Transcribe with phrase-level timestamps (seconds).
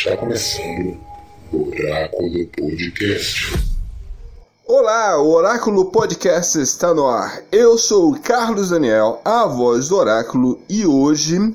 [0.00, 0.98] Está começando
[1.52, 3.52] o Oráculo Podcast.
[4.66, 7.42] Olá, o Oráculo Podcast está no ar.
[7.52, 11.54] Eu sou o Carlos Daniel, a voz do Oráculo, e hoje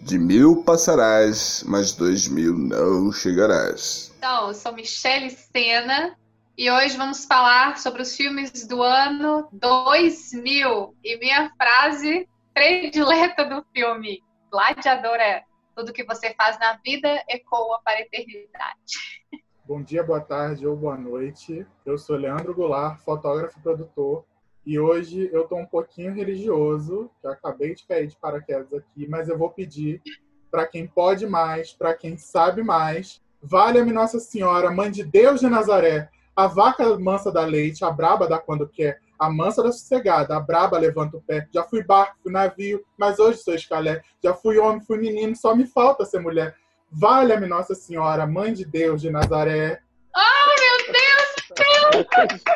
[0.00, 4.14] de mil passarás, mas dois mil não chegarás.
[4.16, 6.16] Então, eu sou Michele Sena
[6.56, 10.94] e hoje vamos falar sobre os filmes do ano 2000.
[11.04, 15.42] E minha frase predileta do filme, Gladiador é
[15.78, 19.22] tudo que você faz na vida ecoa para a eternidade.
[19.64, 21.64] Bom dia, boa tarde ou boa noite.
[21.86, 24.24] Eu sou Leandro Goulart, fotógrafo e produtor.
[24.66, 29.28] E hoje eu estou um pouquinho religioso, que acabei de cair de paraquedas aqui, mas
[29.28, 30.02] eu vou pedir
[30.50, 35.48] para quem pode mais, para quem sabe mais, valha-me Nossa Senhora, Mãe de Deus de
[35.48, 40.36] Nazaré, a vaca mansa da leite, a braba da quando quer, a mansa da sossegada,
[40.36, 41.46] a braba levanta o pé.
[41.52, 44.02] Já fui barco, fui navio, mas hoje sou escalé.
[44.22, 46.54] Já fui homem, fui menino, só me falta ser mulher.
[46.90, 49.80] Valha-me Nossa Senhora, Mãe de Deus de Nazaré.
[50.14, 51.28] Ai, meu Deus!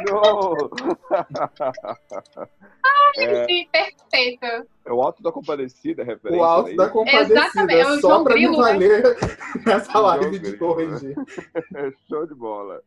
[0.08, 0.70] Show!
[2.84, 3.44] Ai, É.
[3.46, 4.44] sim, perfeito.
[4.86, 6.40] É o Alto da Compadecida, referência.
[6.40, 6.76] O alto aí.
[6.76, 8.56] da compadecida, Exatamente, é só para me né?
[8.56, 9.02] valer
[9.66, 10.58] nessa live de Grilo.
[10.58, 11.14] corrigir.
[12.08, 12.80] Show de bola.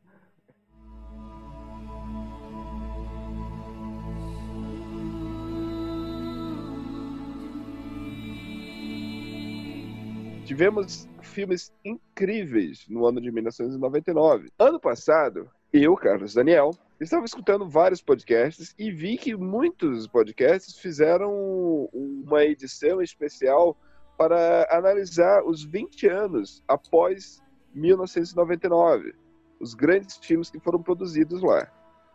[10.45, 14.51] Tivemos filmes incríveis no ano de 1999.
[14.59, 16.69] Ano passado, eu, Carlos Daniel,
[17.01, 23.75] estava escutando vários podcasts e vi que muitos podcasts fizeram uma edição especial
[24.15, 27.41] para analisar os 20 anos após
[27.73, 29.15] 1999,
[29.59, 31.67] os grandes filmes que foram produzidos lá.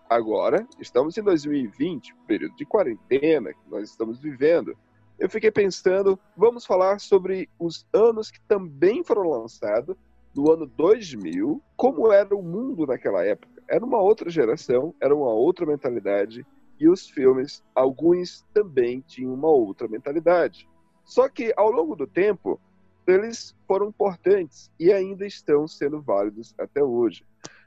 [0.09, 4.79] Agora, estamos em 2020, período de quarentena que nós estamos vivendo.
[5.21, 9.95] Eu fiquei pensando, vamos falar sobre os anos que também foram lançados
[10.35, 13.63] no ano 2000, como era o mundo naquela época.
[13.69, 16.47] Era uma outra geração, era uma outra mentalidade,
[16.79, 20.67] e os filmes, alguns também tinham uma outra mentalidade.
[21.05, 22.59] Só que ao longo do tempo,
[23.07, 27.27] eles foram importantes e ainda estão sendo válidos até hoje.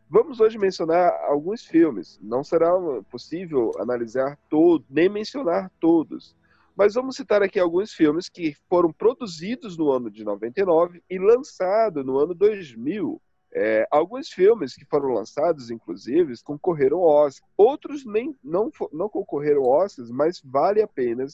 [0.10, 2.20] Vamos hoje mencionar alguns filmes.
[2.20, 2.72] Não será
[3.12, 6.36] possível analisar todos, nem mencionar todos.
[6.76, 12.06] Mas vamos citar aqui alguns filmes que foram produzidos no ano de 99 e lançados
[12.06, 13.22] no ano 2000.
[13.56, 17.48] É, alguns filmes que foram lançados, inclusive, concorreram ao Oscar.
[17.56, 21.28] Outros nem, não, não concorreram ao Oscar, mas vale a pena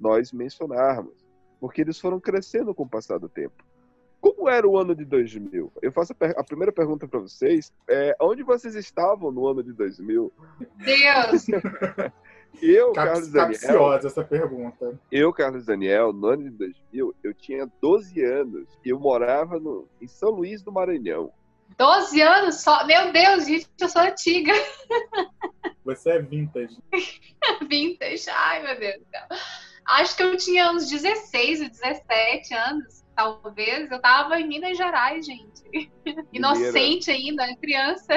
[0.00, 1.26] nós mencionarmos,
[1.60, 3.62] porque eles foram crescendo com o passar do tempo.
[4.20, 5.70] Como era o ano de 2000?
[5.82, 7.72] Eu faço a, a primeira pergunta para vocês.
[7.88, 10.32] É, onde vocês estavam no ano de 2000?
[10.78, 11.46] Deus!
[12.62, 15.00] Eu, Cap- Carlos Daniel, Capciosa essa pergunta.
[15.10, 19.88] eu, Carlos Daniel, no ano de 2000, eu tinha 12 anos e eu morava no,
[20.00, 21.32] em São Luís do Maranhão.
[21.78, 22.86] 12 anos só.
[22.86, 24.52] Meu Deus, gente, eu sou antiga.
[25.84, 26.76] Você é vintage.
[27.68, 28.28] Vintage.
[28.30, 29.22] Ai, meu Deus do céu.
[29.88, 33.90] Acho que eu tinha uns 16 ou 17 anos, talvez.
[33.90, 35.90] Eu tava em Minas Gerais, gente.
[36.32, 38.08] Inocente ainda, criança.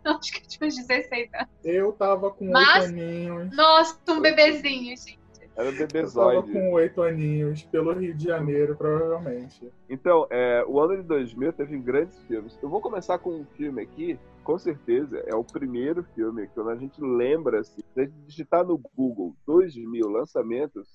[0.18, 1.48] Acho que eu tinha uns 16 anos.
[1.64, 3.56] Eu tava com oito Mas- aninhos.
[3.56, 5.20] Nossa, um bebezinho, gente.
[5.56, 9.70] Era Eu tava com oito aninhos pelo Rio de Janeiro, provavelmente.
[9.90, 12.58] Então, é, o ano de 2000 teve grandes filmes.
[12.62, 16.76] Eu vou começar com um filme aqui, com certeza, é o primeiro filme que a
[16.76, 20.88] gente lembra, assim, se a gente digitar no Google 2000 lançamentos,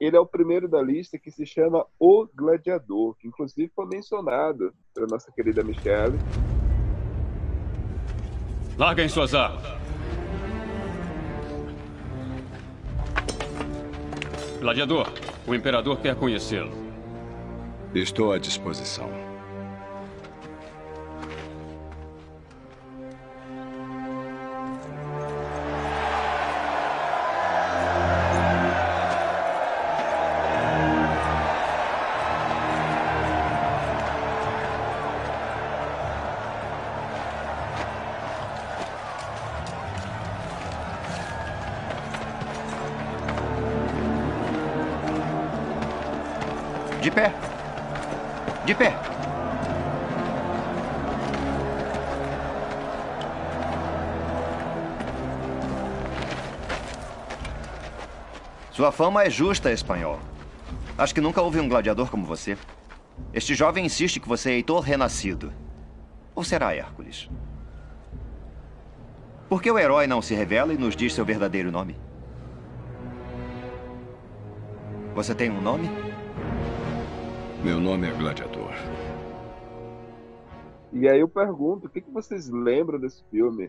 [0.00, 4.72] ele é o primeiro da lista que se chama O Gladiador, que inclusive foi mencionado
[4.94, 6.16] pela nossa querida Michelle.
[8.78, 9.64] Larguem suas armas.
[14.60, 15.08] Gladiador,
[15.46, 16.72] o imperador quer conhecê-lo.
[17.94, 19.25] Estou à disposição.
[58.86, 60.20] Sua fama é justa, espanhol.
[60.96, 62.56] Acho que nunca houve um gladiador como você.
[63.34, 65.52] Este jovem insiste que você é Heitor renascido.
[66.36, 67.28] Ou será Hércules?
[69.48, 71.96] Por que o herói não se revela e nos diz seu verdadeiro nome?
[75.16, 75.90] Você tem um nome?
[77.64, 78.70] Meu nome é Gladiador.
[80.92, 83.68] E aí eu pergunto, o que, que vocês lembram desse filme?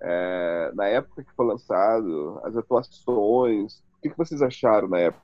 [0.00, 5.22] É, na época que foi lançado, as atuações, que, que vocês acharam na época?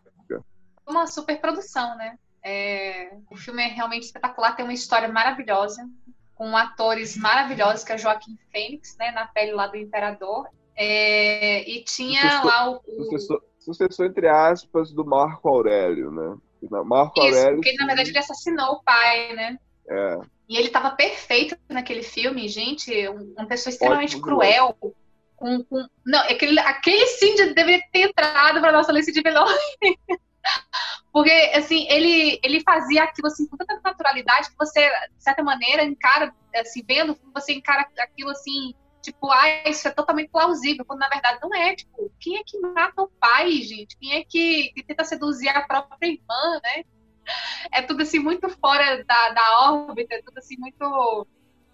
[0.87, 2.17] Uma super produção, né?
[2.43, 5.87] É, o filme é realmente espetacular, tem uma história maravilhosa,
[6.35, 10.49] com atores maravilhosos, que é Joaquim Fênix, né, na pele lá do Imperador.
[10.75, 12.81] É, e tinha sucessor, lá o.
[12.87, 13.05] o...
[13.05, 16.37] Sucessor, sucessor, entre aspas, do Marco Aurélio, né?
[16.85, 17.57] Marco Isso, Aurélio.
[17.57, 19.59] porque na verdade ele assassinou o pai, né?
[19.89, 20.19] É.
[20.49, 24.77] E ele estava perfeito naquele filme, gente, uma pessoa extremamente Ótimo cruel.
[25.39, 25.87] Com, com...
[26.05, 29.55] Não, aquele, aquele sim deveria ter entrado para nossa lista de melhores.
[31.13, 35.85] Porque, assim, ele, ele fazia aquilo assim, com tanta naturalidade que você, de certa maneira,
[35.85, 41.09] encara, assim, vendo, você encara aquilo assim, tipo, ah, isso é totalmente plausível, quando na
[41.09, 41.75] verdade não é.
[41.75, 43.97] Tipo, quem é que mata o pai, gente?
[43.97, 46.85] Quem é que, que tenta seduzir a própria irmã, né?
[47.73, 51.27] É tudo assim muito fora da, da órbita, é tudo assim muito.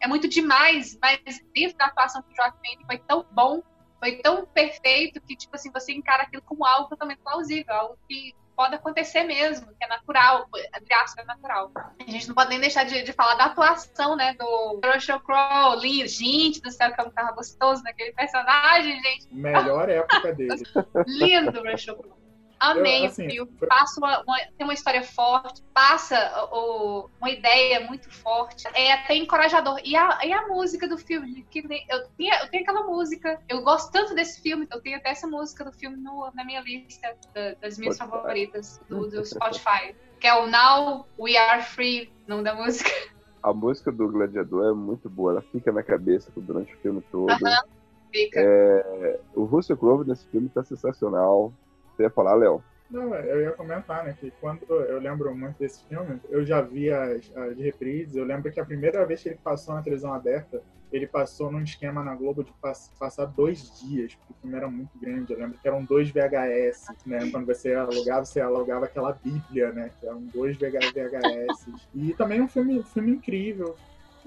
[0.05, 1.19] É muito demais, mas
[1.55, 3.63] dentro da atuação que o Joaquim foi tão bom,
[3.99, 8.35] foi tão perfeito que, tipo assim, você encara aquilo como algo totalmente plausível, algo que
[8.55, 10.47] pode acontecer mesmo, que é natural,
[10.87, 11.73] graças é natural.
[11.75, 15.81] A gente não pode nem deixar de, de falar da atuação, né, do Russell Crowe,
[15.81, 19.35] lindo, gente do céu, como tava gostoso naquele personagem, gente.
[19.35, 20.63] Melhor época dele.
[21.09, 22.24] lindo, Russell Crowe.
[22.71, 23.53] Amei eu, assim, o filme.
[23.69, 26.17] Passa uma, uma, tem uma história forte, passa
[26.53, 28.67] o, uma ideia muito forte.
[28.75, 29.81] É até encorajador.
[29.85, 31.47] E a, e a música do filme?
[31.51, 33.41] Que eu, tinha, eu tenho aquela música.
[33.49, 36.45] Eu gosto tanto desse filme que eu tenho até essa música do filme no, na
[36.45, 38.17] minha lista da, das minhas Spotify.
[38.17, 39.95] favoritas do, do Spotify.
[40.19, 42.91] Que é o Now We Are Free, nome da música.
[43.43, 47.31] A música do Gladiador é muito boa, ela fica na cabeça durante o filme todo.
[47.31, 47.65] Uh -huh.
[48.11, 48.41] Fica.
[48.41, 51.53] É, o Russell Crowe nesse filme tá sensacional.
[51.97, 52.63] Você ia falar, Léo?
[52.91, 56.91] Não, eu ia comentar, né, que quando eu lembro muito desse filme, eu já vi
[56.91, 60.63] as, as reprises, eu lembro que a primeira vez que ele passou na televisão aberta,
[60.93, 64.69] ele passou num esquema na Globo de pass passar dois dias, porque o filme era
[64.69, 69.13] muito grande, eu lembro que eram dois VHS, né, quando você alugava, você alugava aquela
[69.13, 73.75] bíblia, né, que eram dois VHS, e também um filme, um filme incrível,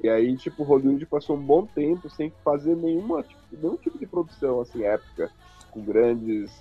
[0.04, 4.06] e aí, tipo, Hollywood passou um bom tempo sem fazer nenhuma, tipo, nenhum tipo de
[4.06, 5.32] produção, assim, épica,
[5.72, 6.52] com grandes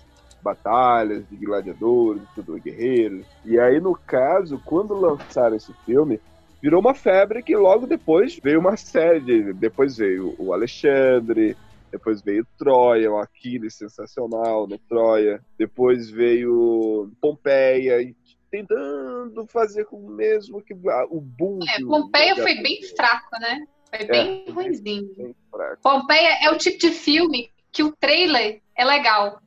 [0.46, 3.26] batalhas de gladiadores, de tudo, guerreiros.
[3.44, 6.20] E aí, no caso, quando lançaram esse filme,
[6.62, 9.20] virou uma febre que logo depois veio uma série.
[9.20, 11.56] De, depois veio o Alexandre,
[11.90, 14.78] depois veio Troia, o Aquiles sensacional, né?
[14.88, 15.40] Troia.
[15.58, 18.14] Depois veio Pompeia, e
[18.48, 21.58] tentando fazer com o mesmo que o boom.
[21.68, 23.66] É, Pompeia foi bem fraco, né?
[23.90, 25.12] Foi é, bem é, ruimzinho.
[25.16, 25.34] Bem
[25.82, 29.40] Pompeia é o tipo de filme que o trailer é legal.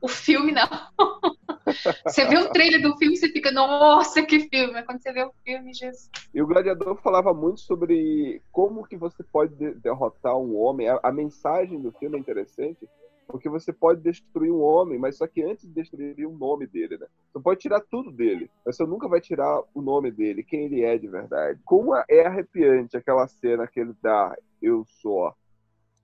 [0.00, 0.66] O filme, não.
[2.04, 4.82] você vê o trailer do filme você fica, nossa, que filme.
[4.82, 6.10] Quando você vê o filme, Jesus.
[6.34, 10.88] E o Gladiador falava muito sobre como que você pode derrotar um homem.
[10.88, 12.88] A, a mensagem do filme é interessante,
[13.26, 16.96] porque você pode destruir um homem, mas só que antes de destruir o nome dele,
[16.98, 17.06] né?
[17.32, 20.82] Você pode tirar tudo dele, mas você nunca vai tirar o nome dele, quem ele
[20.82, 21.60] é de verdade.
[21.64, 25.34] Como é arrepiante aquela cena que ele dá, eu sou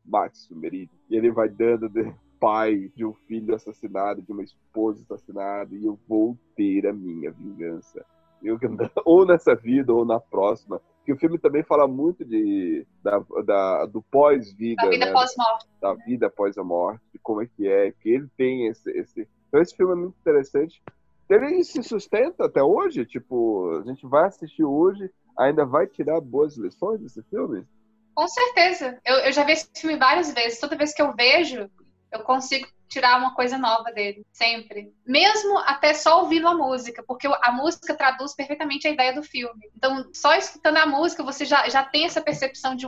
[0.04, 5.00] Max Sumerid, e ele vai dando de pai de um filho assassinado, de uma esposa
[5.02, 8.04] assassinada, e eu vou ter a minha vingança.
[8.42, 8.58] Eu,
[9.06, 10.82] ou nessa vida, ou na próxima.
[11.04, 14.82] Que o filme também fala muito de, da, da do pós-vida.
[14.82, 15.12] Da vida né?
[15.12, 15.66] pós-morte.
[15.80, 19.28] Da vida após a morte, de como é que é, que ele tem esse, esse.
[19.48, 20.82] Então esse filme é muito interessante.
[21.30, 25.08] Ele se sustenta até hoje, tipo, a gente vai assistir hoje,
[25.38, 27.64] ainda vai tirar boas lições desse filme?
[28.14, 28.98] Com certeza.
[29.04, 30.60] Eu, eu já vi esse filme várias vezes.
[30.60, 31.70] Toda vez que eu vejo,
[32.12, 34.94] eu consigo tirar uma coisa nova dele, sempre.
[35.06, 39.70] Mesmo até só ouvindo a música, porque a música traduz perfeitamente a ideia do filme.
[39.74, 42.86] Então, só escutando a música, você já, já tem essa percepção de,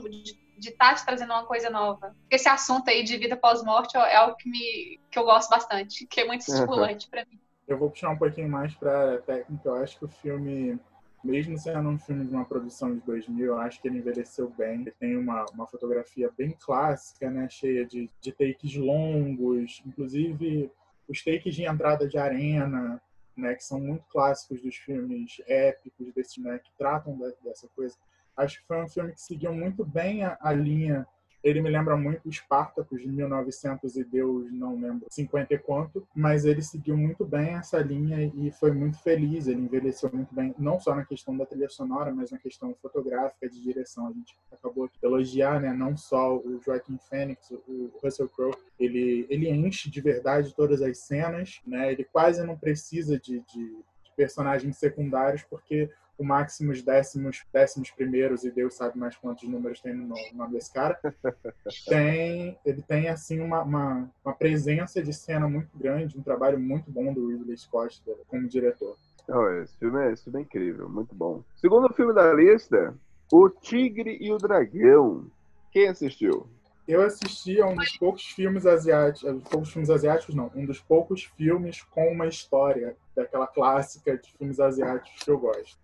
[0.58, 2.14] de estar tá te trazendo uma coisa nova.
[2.30, 6.20] Esse assunto aí de vida pós-morte é algo que, me, que eu gosto bastante, que
[6.20, 7.40] é muito estimulante para mim.
[7.66, 9.68] Eu vou puxar um pouquinho mais para técnica.
[9.70, 10.78] Eu acho que o filme
[11.24, 14.82] mesmo sendo um filme de uma produção de 2000, eu acho que ele envelheceu bem.
[14.82, 17.48] Ele tem uma, uma fotografia bem clássica, né?
[17.48, 20.70] Cheia de, de takes longos, inclusive
[21.08, 23.00] os takes de entrada de arena,
[23.34, 23.54] né?
[23.54, 26.58] Que são muito clássicos dos filmes épicos, desse, né?
[26.58, 27.96] Que tratam dessa coisa.
[28.36, 31.06] Acho que foi um filme que seguiu muito bem a, a linha
[31.44, 36.46] ele me lembra muito Espartacus de 1900 e Deus não lembro 50 e quanto, mas
[36.46, 39.46] ele seguiu muito bem essa linha e foi muito feliz.
[39.46, 43.48] Ele envelheceu muito bem, não só na questão da trilha sonora, mas na questão fotográfica,
[43.48, 44.08] de direção.
[44.08, 45.72] A gente acabou de elogiar, né?
[45.74, 50.98] Não só o Joaquim Phoenix, o Russell Crowe, ele ele enche de verdade todas as
[50.98, 51.92] cenas, né?
[51.92, 53.76] Ele quase não precisa de, de
[54.16, 59.94] personagens secundários, porque o Maximus décimos, décimos primeiros, e Deus sabe mais quantos números tem
[59.94, 60.98] no nome desse cara,
[61.86, 66.90] tem, ele tem assim uma, uma, uma, presença de cena muito grande, um trabalho muito
[66.90, 68.96] bom do Ridley Scott como diretor.
[69.28, 71.42] Oh, esse, filme é, esse filme é incrível, muito bom.
[71.56, 72.94] Segundo filme da lista,
[73.32, 75.26] O Tigre e o Dragão.
[75.72, 76.46] Quem assistiu?
[76.86, 80.66] Eu assisti a um dos poucos filmes asiáticos, um dos poucos filmes asiáticos não, um
[80.66, 85.78] dos poucos filmes com uma história daquela clássica de filmes asiáticos que eu gosto.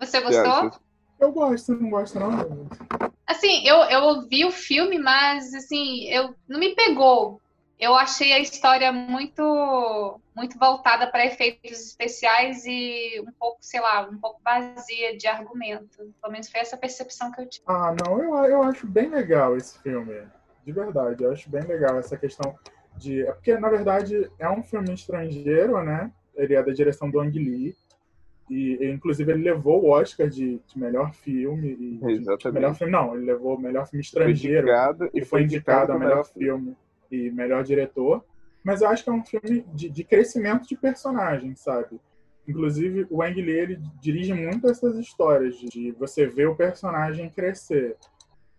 [0.00, 0.80] Você gostou?
[1.18, 2.68] Eu gosto, não gosta não?
[3.26, 7.40] Assim, eu, eu vi o filme, mas assim, eu não me pegou.
[7.78, 14.08] Eu achei a história muito muito voltada para efeitos especiais e um pouco, sei lá,
[14.10, 15.96] um pouco vazia de argumento.
[16.20, 17.64] Pelo menos foi essa percepção que eu tive.
[17.66, 20.22] Ah, não, eu, eu acho bem legal esse filme.
[20.64, 22.54] De verdade, eu acho bem legal essa questão
[22.96, 23.22] de.
[23.26, 26.10] É porque, na verdade, é um filme estrangeiro, né?
[26.34, 27.74] Ele é da direção do Ang Lee.
[28.48, 31.68] E, inclusive, ele levou o Oscar de, de melhor filme.
[31.68, 32.42] E, Exatamente.
[32.42, 34.66] De, melhor filme, não, ele levou o melhor filme estrangeiro.
[34.66, 36.76] Indicado, e foi indicado a melhor filme
[37.10, 38.24] e melhor diretor.
[38.62, 42.00] Mas eu acho que é um filme de, de crescimento de personagem, sabe?
[42.48, 47.96] Inclusive, o Ang Lee ele dirige muito essas histórias de você ver o personagem crescer.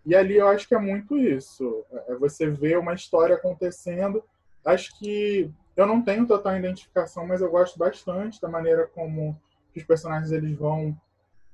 [0.06, 1.86] E ali eu acho que é muito isso.
[2.08, 4.24] É você ver uma história acontecendo.
[4.66, 9.40] Acho que eu não tenho total identificação, mas eu gosto bastante da maneira como
[9.76, 10.96] os personagens eles vão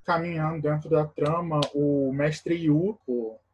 [0.04, 1.60] caminhando dentro da trama.
[1.74, 2.98] O mestre Yu,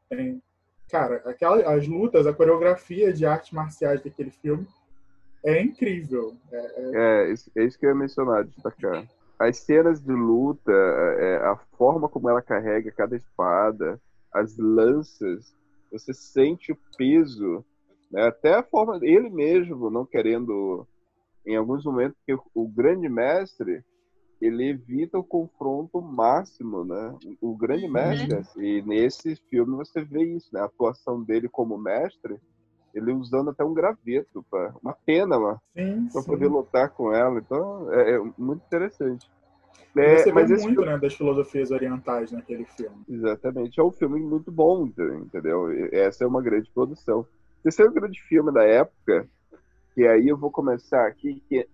[0.10, 0.42] tem,
[0.90, 4.68] cara, aquela, as lutas, a coreografia de artes marciais daquele filme
[5.44, 6.36] é incrível.
[6.52, 7.30] É, é...
[7.30, 9.08] é, isso que eu ia mencionar, destacar.
[9.38, 14.00] As cenas de luta, é, a forma como ela carrega cada espada,
[14.34, 15.56] as lanças,
[15.92, 17.64] você sente o peso,
[18.12, 18.28] né?
[18.28, 20.86] até a forma, ele mesmo não querendo,
[21.46, 23.82] em alguns momentos, que o grande mestre,
[24.42, 27.16] ele evita o confronto máximo, né?
[27.42, 27.92] O grande uhum.
[27.92, 30.62] mestre, e nesse filme você vê isso, né?
[30.62, 32.38] A atuação dele como mestre,
[32.94, 35.62] ele usando até um graveto, pra, uma pena lá,
[36.12, 37.40] para poder lutar com ela.
[37.40, 39.30] Então é, é muito interessante.
[39.96, 40.86] É, você mas muito filme...
[40.86, 42.98] né, das filosofias orientais naquele filme.
[43.10, 43.80] Exatamente.
[43.80, 45.68] É um filme muito bom, entendeu?
[45.92, 47.26] Essa é uma grande produção.
[47.66, 49.28] Esse é grande filme da época,
[50.00, 51.68] que aí eu vou começar aqui, que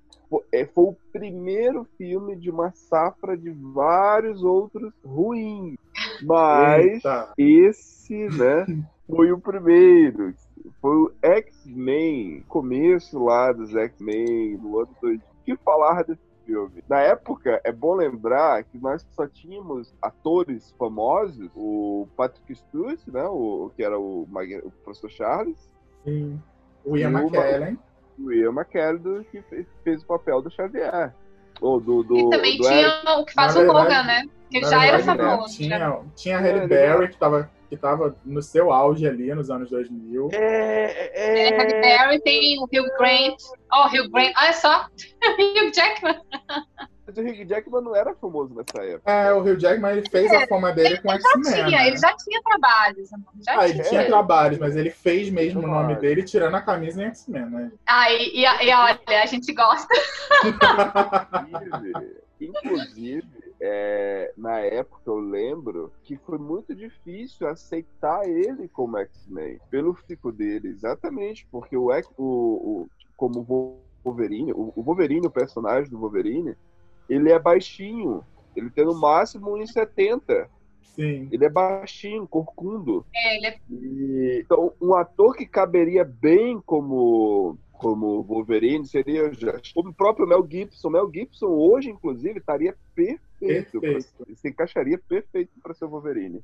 [0.51, 5.77] é, foi o primeiro filme de uma safra de vários outros ruins.
[6.24, 7.34] Mas Eita.
[7.38, 8.65] esse, né,
[9.08, 10.34] foi o primeiro
[10.82, 15.22] foi o X-Men, começo lá dos X-Men, no ano 2000.
[15.46, 16.84] que falar desse filme?
[16.89, 23.24] Na época, é bom lembrar que nós só tínhamos atores famosos, o Patrick Stewart, né,
[23.25, 25.70] o, que era o, o professor Charles.
[26.03, 26.41] Sim.
[26.84, 27.77] O Ian McKellen.
[28.17, 31.13] O Ian McKellen, que fez, fez, o papel do Xavier.
[31.62, 33.10] Ou do, do, e também do tinha Eric.
[33.10, 34.25] o que faz Na o Logan, né?
[34.50, 35.62] Que já verdade, era famoso.
[35.62, 35.67] Né?
[35.67, 39.72] Tinha, tinha a Halle Berry, que estava que estava no seu auge ali nos anos
[39.72, 40.29] 2000.
[40.34, 41.50] É, é...
[41.50, 43.38] é Halle Berry, tem o Hugh Grant.
[43.74, 44.86] Oh, Hugh Grant, olha só,
[45.24, 46.22] Hugh Jackman.
[47.07, 49.12] O Hugh Jackman não era famoso nessa época.
[49.12, 51.71] É, o Hugh Jackman ele fez é, a fama dele com X-Men.
[51.71, 51.88] Né?
[51.88, 53.09] Ele já tinha trabalhos.
[53.45, 57.03] Já ah, ele tinha trabalhos, mas ele fez mesmo o nome dele tirando a camisa
[57.03, 57.71] em X-Men, né?
[57.85, 59.93] Ah, e, e, e olha, a gente gosta.
[62.41, 69.93] Inclusive, é, na época eu lembro que foi muito difícil aceitar ele como X-Men, pelo
[69.93, 75.97] físico dele, exatamente, porque o, o, o como Wolverine, o, o Wolverine, o personagem do
[75.97, 76.55] Wolverine,
[77.09, 78.24] ele é baixinho,
[78.55, 80.47] ele tem no máximo 1,70.
[80.95, 81.27] Sim.
[81.29, 83.05] Ele é baixinho, corcundo.
[83.13, 83.59] É, ele é...
[83.69, 89.29] E, então, um ator que caberia bem como como Wolverine seria
[89.74, 90.89] como o próprio Mel Gibson.
[90.89, 93.81] Mel Gibson hoje, inclusive, estaria perfeito.
[93.81, 94.25] perfeito.
[94.25, 96.41] Pra, se encaixaria perfeito para ser Wolverine.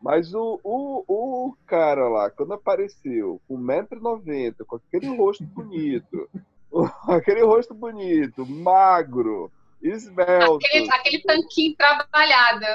[0.00, 6.28] Mas o, o, o cara lá, quando apareceu com 1,90m, com aquele rosto bonito,
[7.06, 9.50] aquele rosto bonito, magro,
[9.82, 10.64] esbelto.
[10.66, 12.66] Aquele, aquele tanquinho trabalhado.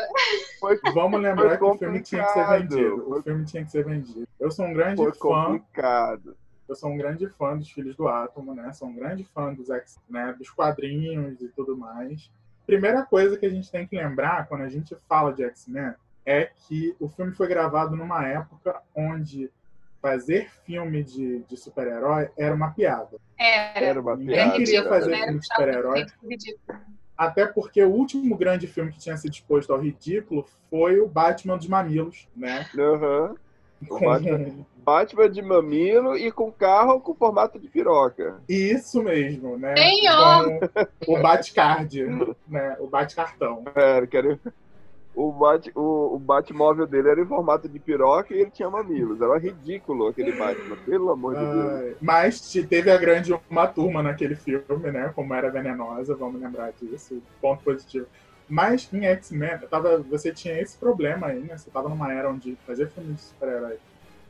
[0.59, 3.13] Foi, Vamos lembrar que o filme tinha que ser vendido.
[3.13, 4.27] O filme tinha que ser vendido.
[4.39, 5.45] Eu sou um grande foi fã.
[5.45, 6.35] Complicado
[6.67, 8.73] eu sou um grande fã dos Filhos do Átomo, né?
[8.73, 10.33] Sou um grande fã dos, X, né?
[10.37, 12.29] dos quadrinhos e tudo mais.
[12.65, 15.93] Primeira coisa que a gente tem que lembrar quando a gente fala de X-Men
[16.25, 19.51] é que o filme foi gravado numa época onde
[20.05, 23.17] fazer filme de, de super-herói era uma piada.
[23.39, 24.57] Era, era uma Ninguém piada.
[24.57, 26.05] queria fazer era, filme de super-herói.
[27.17, 31.57] Até porque o último grande filme que tinha sido exposto ao ridículo foi o Batman
[31.57, 32.67] dos Mamilos, né?
[32.75, 33.35] Uhum.
[33.87, 34.05] Com
[34.85, 38.39] Batman de mamilo e com carro com formato de piroca.
[38.47, 39.75] Isso mesmo, né?
[39.75, 40.69] Senhor!
[41.03, 42.77] Com o Batcard, né?
[42.79, 43.63] O Batcartão.
[43.73, 44.39] É, quero...
[45.15, 49.21] o, Bat, o, o Batmóvel dele era em formato de piroca e ele tinha mamilos.
[49.21, 51.95] Era ridículo aquele Batman, pelo amor de Deus.
[52.01, 55.11] Mas te- teve a grande uma turma naquele filme, né?
[55.15, 57.21] Como era venenosa, vamos lembrar disso.
[57.41, 58.05] Ponto positivo.
[58.47, 59.59] Mas em X-Men,
[60.09, 61.57] você tinha esse problema aí, né?
[61.57, 63.77] Você tava numa era onde fazer filme de super-herói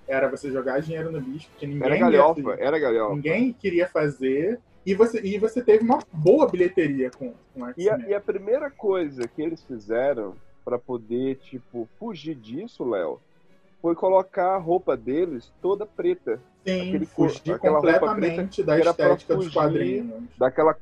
[0.07, 3.15] era você jogar dinheiro no lixo, porque ninguém Era ia- galhofa, era galhofa.
[3.15, 4.59] ninguém queria fazer.
[4.85, 8.09] E você, e você teve uma boa bilheteria com, com E X-Men.
[8.09, 10.35] e a primeira coisa que eles fizeram
[10.65, 13.21] pra poder, tipo, fugir disso, Léo,
[13.81, 16.41] foi colocar a roupa deles toda preta.
[16.65, 20.23] Sim, aquele fugir aquela roupa completamente da que era pra estética dos quadrinhos.
[20.37, 20.73] daquela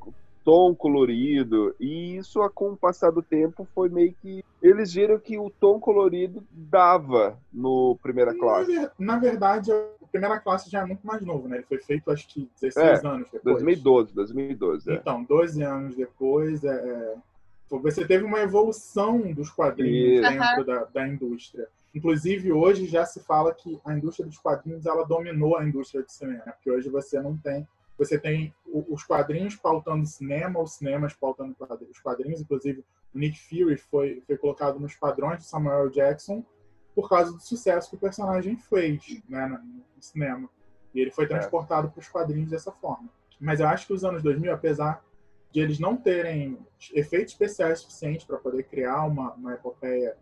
[0.44, 1.74] tom colorido.
[1.80, 4.44] E isso, com o passar do tempo, foi meio que.
[4.62, 8.90] Eles viram que o tom colorido dava no primeira classe.
[8.98, 11.56] na verdade, a primeira classe já é muito mais novo, né?
[11.56, 13.56] Ele foi feito acho que 16 anos depois.
[13.56, 14.90] 2012, 2012.
[14.90, 14.94] É.
[14.94, 17.14] Então, 12 anos depois, é, é,
[17.70, 20.30] você teve uma evolução dos quadrinhos Isso.
[20.30, 21.68] dentro da, da indústria.
[21.94, 26.10] Inclusive, hoje já se fala que a indústria dos quadrinhos ela dominou a indústria do
[26.10, 27.66] cinema, porque hoje você não tem.
[27.96, 31.54] Você tem os quadrinhos pautando o cinema, os cinemas pautando
[31.88, 32.40] os quadrinhos.
[32.40, 36.44] Inclusive, o Nick Fury foi, foi colocado nos padrões de Samuel Jackson
[36.94, 40.50] por causa do sucesso que o personagem fez né, no, no cinema.
[40.92, 43.08] E ele foi transportado para os quadrinhos dessa forma.
[43.40, 45.04] Mas eu acho que os anos 2000, apesar
[45.54, 46.58] de eles não terem
[46.92, 50.16] efeitos especiais suficientes para poder criar uma, uma epopeia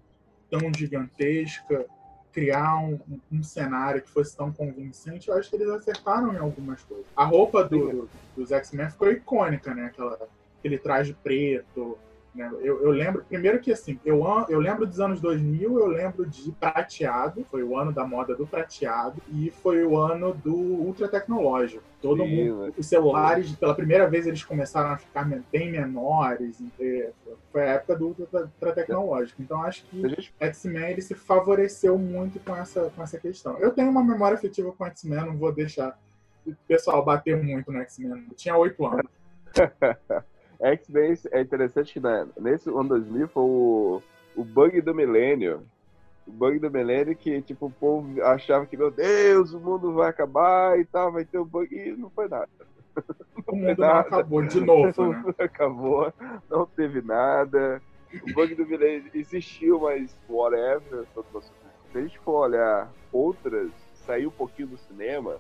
[0.51, 1.87] tão gigantesca,
[2.31, 3.01] criar um,
[3.33, 7.07] um- cenário que fosse tão convincente, eu acho que eles acertaram em algumas coisas.
[7.17, 9.87] A roupa do- do- dos X-Men ficou icônica, né?
[9.87, 10.19] Aquela,
[10.59, 11.97] aquele traje preto.
[12.35, 12.51] Né?
[12.61, 16.51] Eu, eu lembro, primeiro que assim, eu, eu lembro dos anos 2000, eu lembro de
[16.53, 21.83] prateado, foi o ano da moda do prateado, e foi o ano do ultra tecnológico.
[22.01, 22.73] Todo Sim, mundo, né?
[22.77, 26.59] os celulares, pela primeira vez, eles começaram a ficar bem menores.
[26.81, 27.11] é,
[27.53, 29.41] Foi a época do ultra tecnológico.
[29.41, 33.59] Então acho que gente X-Men ele se favoreceu muito com essa, com essa questão.
[33.59, 35.97] Eu tenho uma memória afetiva com X-Men, não vou deixar
[36.45, 38.27] o pessoal bater muito no X-Men.
[38.31, 39.07] Eu tinha oito anos.
[40.61, 44.03] X-Men é interessante que né, nesse ano 2000 foi o,
[44.37, 45.63] o bug do milênio.
[46.27, 50.09] O bug do milênio que, tipo, o povo achava que, meu Deus, o mundo vai
[50.09, 52.49] acabar e tal, vai ter o bug, e não foi nada.
[53.47, 55.35] O mundo não acabou de novo, né?
[55.39, 56.13] Acabou,
[56.49, 57.83] não teve nada.
[58.15, 61.07] O bug do milênio existiu, mas whatever.
[61.91, 65.39] Se a gente for olhar outras, sair um pouquinho do cinema,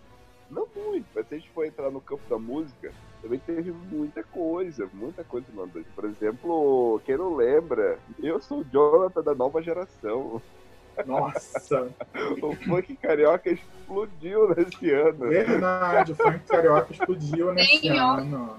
[0.50, 4.22] não muito, mas se a gente for entrar no campo da música, também teve muita
[4.24, 5.92] coisa, muita coisa no ano 2000.
[5.94, 10.42] Por exemplo, quem não lembra, eu sou o Jonathan da nova geração.
[11.06, 11.88] Nossa,
[12.42, 15.28] O funk carioca explodiu nesse ano.
[15.28, 18.18] verdade, o funk carioca explodiu nesse Senhor.
[18.18, 18.56] ano.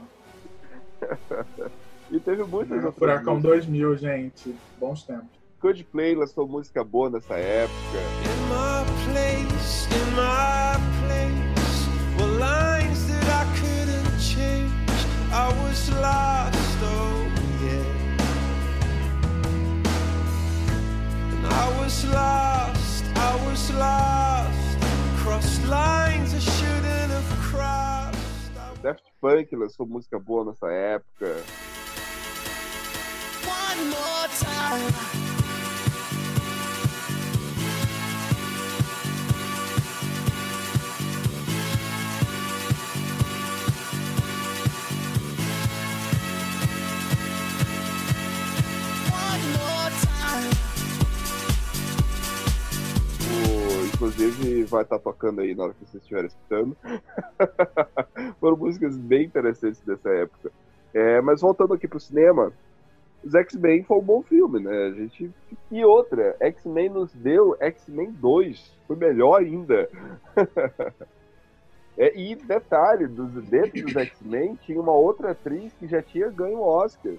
[2.10, 3.65] E teve muitas outras Furacão músicas.
[3.65, 4.56] 2000, gente.
[4.80, 5.28] Bons tempos.
[5.60, 8.43] Coldplay lançou música boa nessa época.
[15.74, 17.28] Lost, oh
[17.64, 17.84] yeah.
[21.34, 24.78] And I was lost, I was lost.
[25.18, 28.84] Crossed lines I shouldn't have crossed.
[28.84, 31.44] Daft Punk lançou música boa nessa época.
[33.48, 35.33] One more time.
[54.04, 56.76] Inclusive vai estar tocando aí na hora que vocês estiverem escutando.
[58.39, 60.52] Foram músicas bem interessantes dessa época.
[60.94, 62.52] É, mas voltando aqui pro cinema,
[63.24, 64.88] os X-Men foi um bom filme, né?
[64.88, 65.32] A gente...
[65.72, 68.74] E outra, X-Men nos deu X-Men 2.
[68.88, 69.89] Foi melhor ainda.
[71.96, 76.58] É, e detalhe, dos, dentro dos X-Men tinha uma outra atriz que já tinha ganho
[76.58, 77.13] o Oscar.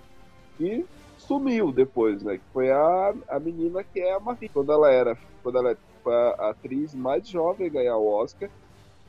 [0.58, 0.84] E
[1.16, 2.38] sumiu depois, né?
[2.38, 4.48] Que foi a, a menina que é a Marie.
[4.48, 8.48] Quando ela era, quando ela foi a atriz mais jovem a ganhar o Oscar,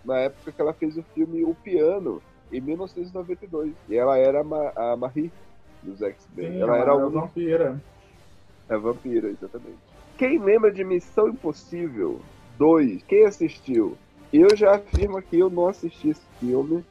[0.03, 3.73] na época que ela fez o filme O Piano, em 1992.
[3.89, 5.31] E ela era a, Ma- a Marie
[5.83, 6.53] dos X-Men.
[6.53, 7.81] Sim, ela era a um, vampira.
[8.69, 9.77] a vampira, exatamente.
[10.17, 12.21] Quem lembra de Missão Impossível
[12.57, 13.03] 2?
[13.03, 13.97] Quem assistiu?
[14.31, 16.83] Eu já afirmo que eu não assisti esse filme.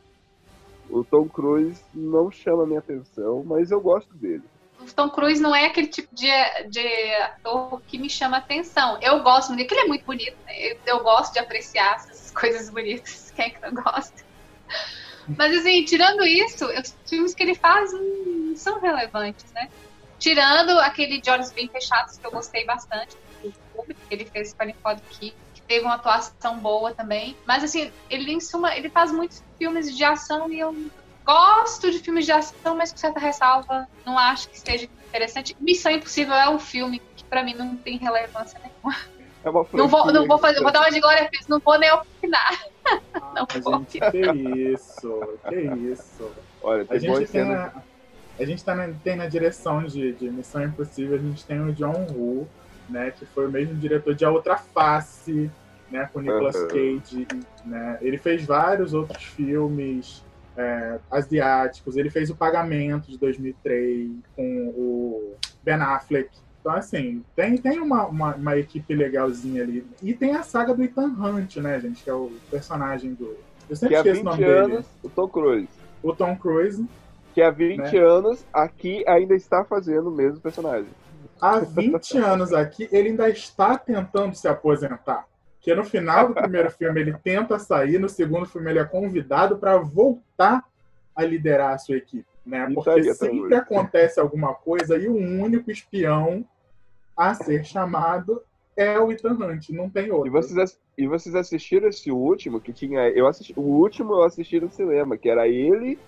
[0.90, 4.44] O Tom Cruise não chama minha atenção, mas eu gosto dele.
[4.92, 6.28] Tom Cruise não é aquele tipo de,
[6.68, 8.98] de ator que me chama atenção.
[9.00, 10.36] Eu gosto muito, porque ele é muito bonito.
[10.46, 10.72] Né?
[10.72, 13.32] Eu, eu gosto de apreciar essas coisas bonitas.
[13.36, 14.24] Quem é que não gosta?
[15.28, 19.70] Mas assim, tirando isso, os filmes que ele faz não são relevantes, né?
[20.18, 24.62] Tirando aquele de Olhos Bem Fechados, que eu gostei bastante, do que ele fez com
[24.62, 27.36] a Nicole Kidman, que teve uma atuação boa também.
[27.46, 30.74] Mas assim, ele em suma, ele faz muitos filmes de ação e eu
[31.26, 35.54] gosto de filmes de ação, mas com certa ressalva, não acho que seja interessante.
[35.60, 38.98] Missão Impossível é um filme que pra mim não tem relevância nenhuma.
[39.44, 41.78] É uma Não vou, não vou, fazer, vou dar uma de Glória Pires, não vou
[41.78, 42.50] nem opinar.
[43.34, 43.80] Não Ah, vou.
[43.80, 44.18] gente, que
[44.72, 46.34] isso, que isso.
[46.60, 47.84] Olha, A tem gente boas tem na,
[48.38, 51.72] a gente tá na, tem na direção de, de Missão Impossível, a gente tem o
[51.72, 52.48] John Woo,
[52.88, 55.50] né, que foi o mesmo diretor de A Outra Face,
[55.90, 56.68] né, com Nicolas Aham.
[56.68, 57.28] Cage,
[57.64, 60.22] né, ele fez vários outros filmes
[60.56, 67.56] é, asiáticos, ele fez O Pagamento de 2003 com o Ben Affleck, então assim, tem,
[67.58, 71.78] tem uma, uma, uma equipe legalzinha ali, e tem a saga do Ethan Hunt, né,
[71.80, 73.36] gente, que é o personagem do...
[73.68, 74.74] Eu sempre Que esqueço o 20 nome dele.
[74.74, 75.68] anos, o Tom Cruise.
[76.02, 76.86] O Tom Cruise,
[77.34, 77.98] Que há 20 Né?
[77.98, 80.88] anos aqui ainda está fazendo o mesmo personagem.
[81.40, 85.26] há 20 anos aqui, ele ainda está tentando se aposentar.
[85.64, 89.56] Que no final do primeiro filme ele tenta sair, no segundo filme ele é convidado
[89.56, 90.62] para voltar
[91.16, 92.26] a liderar a sua equipe.
[92.44, 92.70] Né?
[92.74, 96.44] Porque sempre acontece alguma coisa e o único espião
[97.16, 98.42] a ser chamado
[98.76, 100.26] é o Ethan Hunt, não tem outro.
[100.26, 103.08] E vocês, e vocês assistiram esse último que tinha.
[103.08, 105.98] Eu assisti, o último eu assisti no cinema, que era ele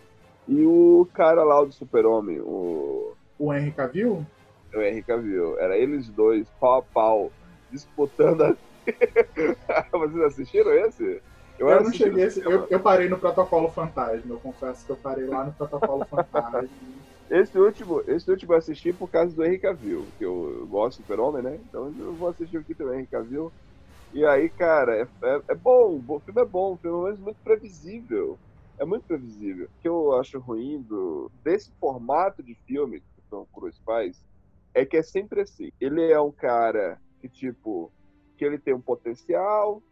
[0.46, 4.26] e o cara lá do Super-Homem, o, O Henry Cavill?
[4.74, 5.58] o Henry Cavill.
[5.58, 7.32] Era eles dois, pau a pau,
[7.70, 8.56] disputando a...
[9.92, 11.22] Vocês assistiram esse?
[11.58, 12.24] Eu, não assisti cheguei.
[12.24, 12.40] esse-.
[12.40, 14.34] Eu, eu parei no Protocolo Fantasma.
[14.34, 16.68] Eu confesso que eu parei lá no Protocolo Fantasma.
[17.30, 21.02] Esse último, esse último eu assisti por causa do Henry Cavill, que eu gosto do
[21.02, 21.60] Super-Homem, né?
[21.68, 23.52] Então eu vou assistir aqui também, Henry Cavill.
[24.12, 27.38] E aí, cara, é, é, é bom, o filme é bom, o filme é muito
[27.42, 28.38] previsível.
[28.78, 29.66] É muito previsível.
[29.66, 34.22] O que eu acho ruim do, desse formato de filme que o Tom Cruise faz
[34.74, 35.72] é que é sempre assim.
[35.80, 37.90] Ele é um cara que, tipo,
[38.36, 39.82] que ele tem um potencial,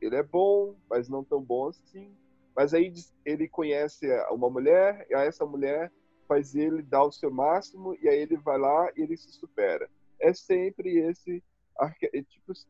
[0.00, 2.10] ele é bom, mas não tão bom assim.
[2.56, 2.92] Mas aí
[3.24, 5.92] ele conhece uma mulher, e essa mulher
[6.28, 9.88] faz ele dar o seu máximo, e aí ele vai lá e ele se supera.
[10.18, 11.42] É sempre esse.
[11.78, 12.24] arque- é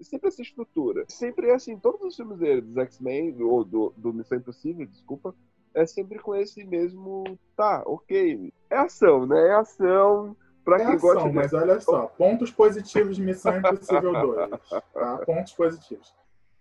[0.04, 1.04] sempre essa estrutura.
[1.08, 5.34] Sempre é assim, todos os filmes dele, dos X-Men, ou do, do Missão Impossível, desculpa,
[5.74, 7.24] é sempre com esse mesmo.
[7.56, 8.52] Tá, ok.
[8.70, 9.48] É ação, né?
[9.48, 10.36] É ação.
[10.64, 11.34] Pra É quem ação, gosta de.
[11.34, 14.50] mas olha só, pontos positivos de Missão Impossível 2.
[14.92, 15.18] Tá?
[15.24, 16.14] Pontos positivos.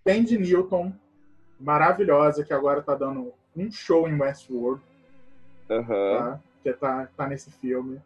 [0.03, 0.93] Tandy Newton,
[1.59, 4.81] maravilhosa, que agora tá dando um show em Westworld,
[5.69, 6.17] Aham.
[6.17, 6.39] tá?
[6.63, 8.01] que tá, tá nesse filme.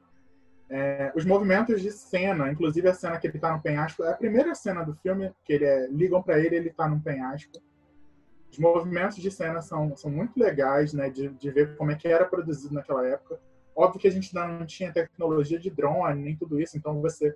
[0.70, 4.18] É, os movimentos de cena, inclusive a cena que ele tá no penhasco, é a
[4.18, 7.52] primeira cena do filme, que ele é, ligam para ele ele tá num penhasco.
[8.52, 12.08] Os movimentos de cena são, são muito legais, né, de, de ver como é que
[12.08, 13.40] era produzido naquela época.
[13.76, 17.36] Óbvio que a gente ainda não tinha tecnologia de drone, nem tudo isso, então você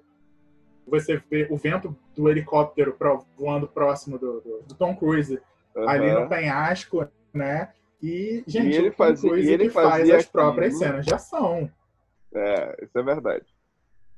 [0.89, 5.37] você vê o vento do helicóptero pro- voando próximo do, do- do Tom Cruise
[5.75, 6.21] ali aham.
[6.21, 7.73] no penhasco, né?
[8.01, 10.79] E, gente, ele o Tom fazia- Cruise e ele que faz as próprias aquilo.
[10.89, 11.69] cenas de ação.
[12.33, 13.45] É, isso é verdade.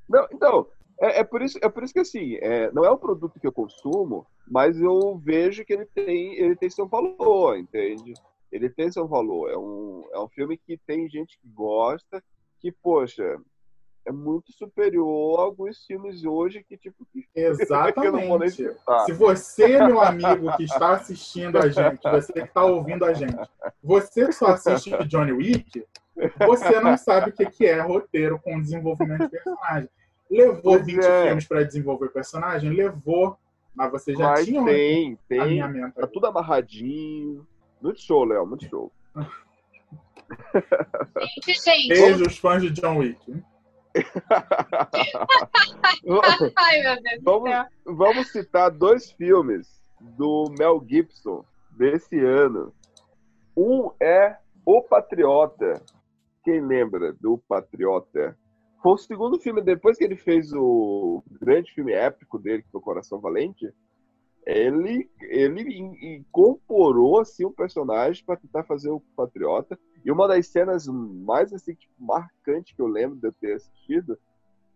[0.08, 0.68] Não, então,
[1.00, 3.46] é, é por isso, é por isso que assim, é, não é um produto que
[3.46, 8.12] eu consumo, mas eu vejo que ele tem, ele tem seu valor, entende?
[8.50, 9.50] Ele tem seu valor.
[9.50, 12.22] É um, é um filme que tem gente que gosta,
[12.58, 13.38] que, poxa,
[14.06, 18.50] é muito superior a alguns filmes hoje que, tipo, que Exatamente.
[18.50, 19.04] citar.
[19.04, 23.36] Se você, meu amigo, que está assistindo a gente, você que está ouvindo a gente,
[23.82, 25.84] você só assiste Johnny Wick,
[26.46, 29.88] você não sabe o que que é roteiro com desenvolvimento de personagem.
[30.30, 31.26] Levou Pois 20 é.
[31.26, 32.70] filmes para desenvolver personagem?
[32.70, 33.36] Levou.
[33.74, 36.00] Mas você já Mas tinha um tem, tem, alinhamento.
[36.00, 37.46] tá tudo amarradinho.
[37.80, 38.92] Muito show, Léo, muito show.
[41.44, 41.88] Gente, gente.
[41.88, 43.42] Beijo os fãs de John Wick.
[46.56, 47.66] Ai, meu Deus do Vamos, céu.
[47.84, 52.72] vamos citar dois filmes do Mel Gibson desse ano.
[53.56, 55.82] Um é O Patriota.
[56.44, 58.38] Quem lembra do Patriota?
[58.82, 62.80] Foi o segundo filme, depois que ele fez o grande filme épico dele, que foi
[62.80, 63.70] Coração Valente,
[64.50, 69.78] ele, ele in- incorporou assim, um personagem para tentar fazer o Patriota.
[70.04, 74.18] E uma das cenas mais assim, tipo, marcantes que eu lembro de eu ter assistido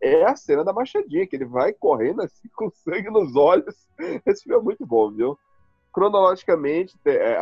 [0.01, 3.75] é a cena da machadinha, que ele vai correndo assim com sangue nos olhos.
[4.27, 5.39] Esse filme é muito bom, viu?
[5.93, 7.39] Cronologicamente, te- é,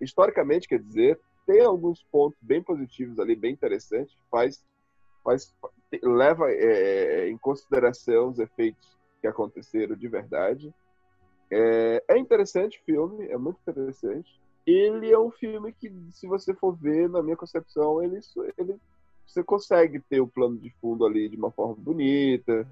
[0.00, 4.16] historicamente, quer dizer, tem alguns pontos bem positivos ali, bem interessantes.
[4.30, 4.62] Faz
[5.24, 5.54] faz,
[6.02, 10.72] leva é, em consideração os efeitos que aconteceram de verdade.
[11.50, 14.40] É, é interessante o filme, é muito interessante.
[14.66, 18.18] Ele é um filme que, se você for ver, na minha concepção, ele,
[18.56, 18.76] ele
[19.26, 22.66] você consegue ter o plano de fundo ali de uma forma bonita,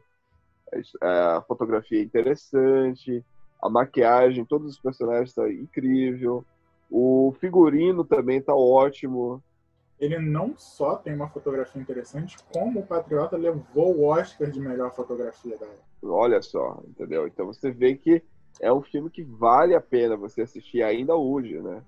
[1.01, 3.25] a fotografia é interessante,
[3.61, 6.45] a maquiagem, todos os personagens estão incrível,
[6.91, 9.43] o figurino também está ótimo.
[10.01, 14.95] Ele não só tem uma fotografia interessante, como o Patriota levou o Oscar de melhor
[14.95, 15.83] fotografia da época.
[16.03, 17.27] Olha só, entendeu?
[17.27, 18.23] Então você vê que
[18.61, 21.83] é um filme que vale a pena você assistir ainda hoje, né?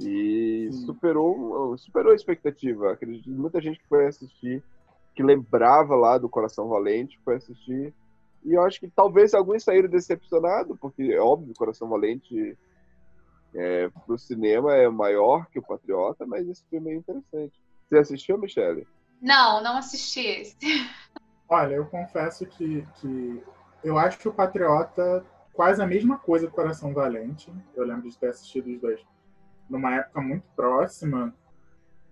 [0.00, 2.92] E superou, superou a expectativa.
[2.92, 4.62] Acredito que muita gente que foi assistir,
[5.14, 7.92] que lembrava lá do Coração Valente, foi assistir.
[8.44, 12.56] E eu acho que talvez alguns saíram decepcionados, porque é óbvio, o Coração Valente
[13.54, 17.60] é, pro cinema é maior que o Patriota, mas esse filme é interessante.
[17.88, 18.86] Você assistiu, Michele?
[19.20, 20.56] Não, não assisti esse.
[21.48, 23.42] Olha, eu confesso que, que
[23.84, 27.52] eu acho que o Patriota quase a mesma coisa do Coração Valente.
[27.74, 29.00] Eu lembro de ter assistido os dois
[29.68, 31.34] numa época muito próxima,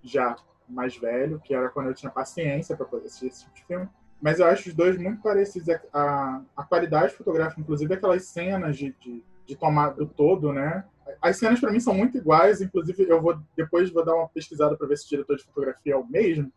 [0.02, 0.36] já
[0.68, 3.88] mais velho, que era quando eu tinha paciência para poder assistir esse tipo de filme.
[4.20, 5.68] Mas eu acho os dois muito parecidos.
[5.92, 10.84] A, a qualidade fotográfica, inclusive aquelas cenas de, de, de tomar do todo, né?
[11.22, 14.76] As cenas para mim são muito iguais, inclusive eu vou depois vou dar uma pesquisada
[14.76, 16.52] para ver se o diretor de fotografia é o mesmo,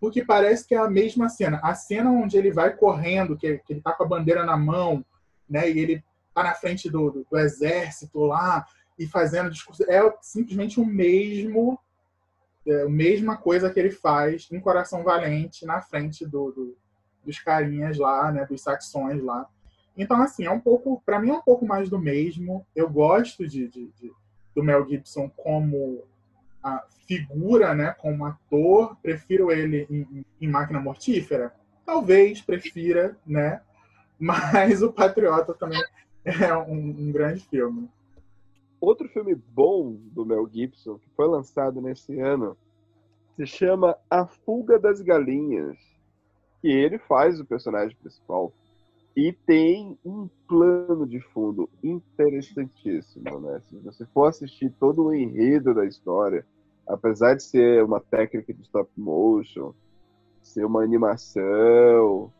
[0.00, 1.58] porque parece que é a mesma cena.
[1.62, 5.04] A cena onde ele vai correndo, que, que ele tá com a bandeira na mão,
[5.48, 5.70] né?
[5.70, 6.04] E ele
[6.42, 8.66] tá na frente do, do, do exército lá,
[8.98, 9.84] e fazendo discurso.
[9.88, 11.78] É simplesmente o mesmo,
[12.66, 16.76] é, a mesma coisa que ele faz em Coração Valente, na frente do, do,
[17.24, 19.46] dos carinhas lá, né, dos saxões lá.
[19.96, 22.66] Então, assim, é um pouco, para mim é um pouco mais do mesmo.
[22.74, 24.12] Eu gosto de, de, de
[24.54, 26.04] do Mel Gibson como
[26.62, 28.96] a figura, né, como ator.
[29.00, 31.54] Prefiro ele em, em Máquina Mortífera?
[31.86, 33.60] Talvez prefira, né?
[34.18, 35.80] Mas o Patriota também
[36.24, 37.88] é um, um grande filme.
[38.80, 42.56] Outro filme bom do Mel Gibson, que foi lançado nesse ano,
[43.36, 45.76] se chama A Fuga das Galinhas,
[46.60, 48.52] que ele faz o personagem principal.
[49.16, 53.60] E tem um plano de fundo interessantíssimo, né?
[53.68, 56.46] Se você for assistir todo o enredo da história,
[56.86, 59.72] apesar de ser uma técnica de stop motion,
[60.40, 62.32] ser uma animação,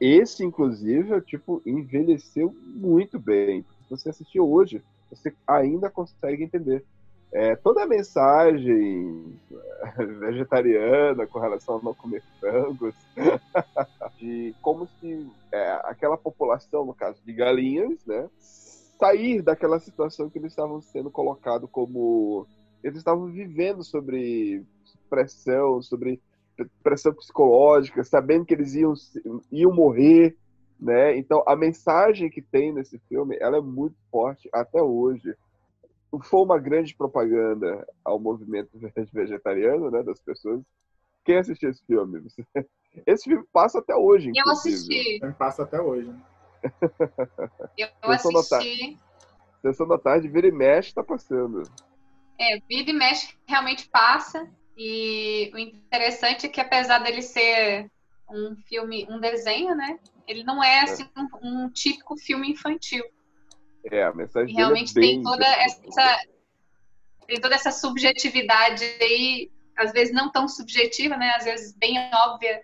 [0.00, 3.64] esse, inclusive, tipo, envelheceu muito bem.
[3.84, 6.84] Se você assistir hoje, você ainda consegue entender.
[7.32, 9.36] É, toda a mensagem
[10.20, 12.94] vegetariana com relação a não comer frangos,
[14.18, 20.38] de como se é, aquela população, no caso de galinhas, né, sair daquela situação que
[20.38, 22.46] eles estavam sendo colocados como.
[22.82, 24.62] Eles estavam vivendo sobre
[25.10, 26.20] pressão, sobre
[26.82, 28.94] pressão psicológica, sabendo que eles iam,
[29.50, 30.36] iam morrer,
[30.78, 31.16] né?
[31.16, 35.34] Então, a mensagem que tem nesse filme, ela é muito forte até hoje.
[36.24, 38.70] Foi uma grande propaganda ao movimento
[39.12, 40.60] vegetariano, né, das pessoas.
[41.24, 42.22] Quem assistiu esse filme?
[43.06, 45.18] Esse filme passa até hoje, Eu assisti.
[45.36, 46.14] Passa até hoje.
[47.76, 48.96] Eu, eu assisti.
[49.60, 51.64] Sessão da tarde, vira e mexe, tá passando.
[52.38, 54.48] É, vira e mexe realmente passa.
[54.76, 57.90] E o interessante é que apesar dele ser
[58.28, 59.98] um filme, um desenho, né?
[60.26, 63.04] Ele não é assim um, um típico filme infantil.
[63.90, 66.20] É, a mensagem e realmente é tem toda essa
[67.26, 71.34] tem toda essa subjetividade aí, às vezes não tão subjetiva, né?
[71.36, 72.62] Às vezes bem óbvia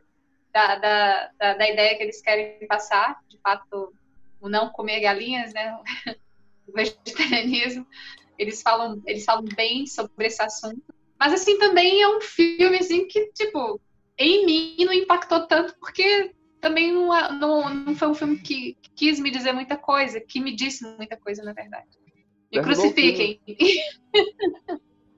[0.53, 3.94] da, da, da, da ideia que eles querem passar, de fato,
[4.40, 5.79] o não comer galinhas, né?
[6.66, 7.87] o vegetarianismo.
[8.38, 10.89] Eles falam, eles falam bem sobre esse assunto.
[11.20, 13.78] Mas assim também é um filme assim que tipo
[14.18, 19.18] em mim não impactou tanto porque também não, não, não foi um filme que, quis
[19.18, 21.88] me dizer muita coisa, que me disse muita coisa, na verdade.
[22.52, 23.40] Me Terminou crucifiquem.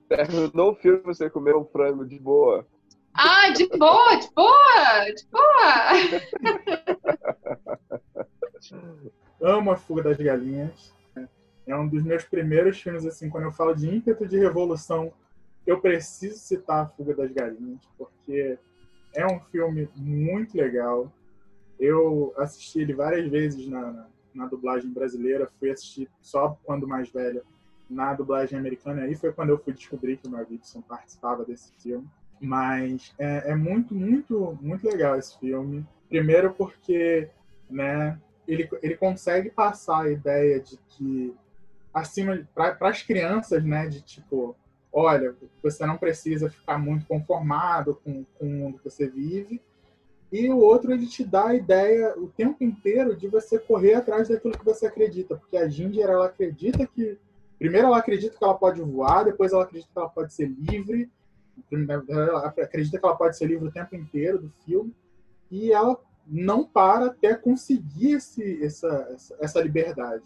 [0.09, 2.67] Terminou o filme você comeu um frango de boa.
[3.15, 5.93] Ah, de boa, de boa, de boa.
[9.43, 10.95] Amo a Fuga das Galinhas.
[11.67, 15.13] É um dos meus primeiros filmes, assim, quando eu falo de ímpeto de revolução,
[15.67, 18.59] eu preciso citar a Fuga das Galinhas, porque
[19.15, 21.13] é um filme muito legal.
[21.79, 27.11] Eu assisti ele várias vezes na, na, na dublagem brasileira, fui assistir só quando mais
[27.11, 27.43] velha
[27.89, 29.03] na dublagem americana.
[29.03, 32.09] Aí foi quando eu fui descobrir que o Mel Gibson participava desse filme.
[32.41, 35.87] Mas é, é, muito, muito, muito legal esse filme.
[36.09, 37.29] Primeiro porque,
[37.71, 41.35] né, ele, ele consegue passar a ideia de que
[41.95, 44.57] acima para as crianças, né, de tipo,
[44.93, 49.61] olha, você não precisa ficar muito conformado com, com o mundo que você vive,
[50.31, 54.29] E o outro, ele te dá a ideia o tempo inteiro de você correr atrás
[54.29, 55.37] daquilo que você acredita.
[55.37, 57.19] Porque a Ginger, ela acredita que.
[57.59, 61.11] Primeiro, ela acredita que ela pode voar, depois, ela acredita que ela pode ser livre.
[62.09, 64.95] Ela acredita que ela pode ser livre o tempo inteiro do filme.
[65.51, 70.25] E ela não para até conseguir esse, essa, essa, liberdade.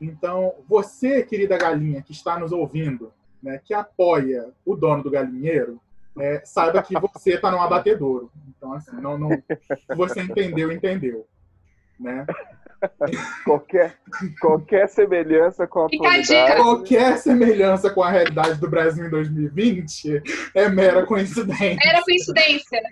[0.00, 3.12] Então, você, querida galinha, que está nos ouvindo,
[3.44, 5.78] né, que apoia o dono do galinheiro,
[6.18, 8.30] é, saiba que você está no abatedouro.
[8.48, 11.26] Então, assim, não, não, se você entendeu, entendeu.
[11.98, 12.26] Né?
[13.44, 13.94] Qualquer,
[14.40, 16.60] qualquer semelhança com a Fica atualidade.
[16.60, 20.22] Qualquer semelhança com a realidade do Brasil em 2020
[20.54, 21.78] é mera coincidência.
[21.82, 22.82] Era coincidência.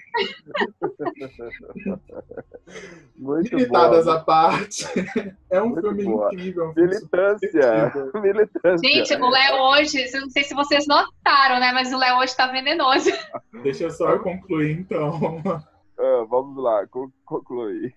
[3.16, 4.16] Muito Limitadas boa.
[4.16, 4.86] à parte,
[5.50, 6.32] é um Muito filme boa.
[6.32, 6.64] incrível.
[6.64, 7.92] é um Militância.
[8.14, 8.88] Militância.
[8.88, 11.72] Gente, o Léo hoje, eu não sei se vocês notaram, né?
[11.72, 13.10] Mas o Léo hoje tá venenoso.
[13.62, 15.42] Deixa eu só concluir, então.
[16.04, 17.94] Ah, vamos lá, con- conclui.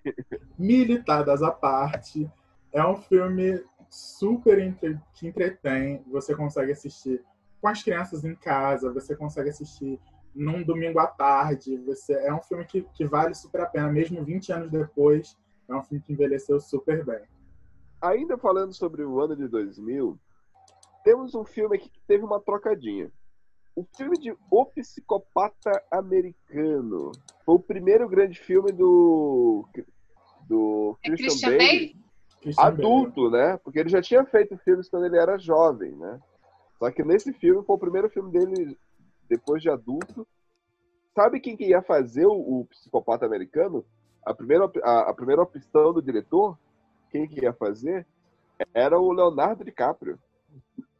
[0.56, 2.30] Militadas à parte,
[2.72, 6.04] é um filme super entre- que entretém.
[6.10, 7.24] Você consegue assistir
[7.60, 10.00] com as crianças em casa, você consegue assistir
[10.32, 11.76] num domingo à tarde.
[11.78, 15.36] Você é um filme que, que vale super a pena, mesmo 20 anos depois.
[15.68, 17.24] É um filme que envelheceu super bem.
[18.00, 20.16] Ainda falando sobre o ano de 2000,
[21.02, 23.10] temos um filme aqui que teve uma trocadinha.
[23.74, 27.10] O filme de O Psicopata Americano.
[27.46, 29.64] Foi o primeiro grande filme do,
[30.48, 31.96] do É Christian, Christian Bale.
[32.44, 32.54] Bale?
[32.58, 33.56] Adulto, né?
[33.58, 36.20] Porque ele já tinha feito filmes quando ele era jovem, né?
[36.76, 38.76] Só que nesse filme foi o primeiro filme dele
[39.28, 40.26] depois de adulto.
[41.14, 43.84] Sabe quem que ia fazer o, o psicopata americano?
[44.24, 46.58] A primeira, a, a primeira opção do diretor,
[47.10, 48.04] quem que ia fazer?
[48.74, 50.18] Era o Leonardo DiCaprio.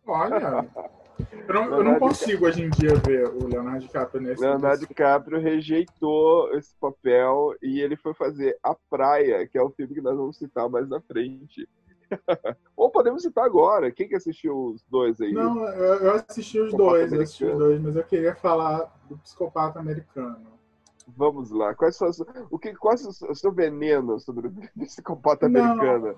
[0.07, 0.69] Olha,
[1.49, 4.87] eu não, eu não consigo hoje em dia ver o Leonardo DiCaprio nesse Leonardo nesse-
[4.89, 10.01] DiCaprio rejeitou esse papel e ele foi fazer A Praia, que é o filme que
[10.01, 11.69] nós vamos citar mais na frente.
[12.77, 13.91] Ou podemos citar agora.
[13.91, 15.33] Quem que assistiu os dois aí?
[15.33, 19.79] Não, eu, assisti os Psicopata dois, assisti os dois, mas eu queria falar do psicopata
[19.81, 20.56] americano.
[21.07, 21.75] Vamos lá.
[21.75, 22.11] Quais são
[22.51, 25.61] o que, qual é o seu- veneno sobre o psicopata Não.
[25.61, 26.17] americano?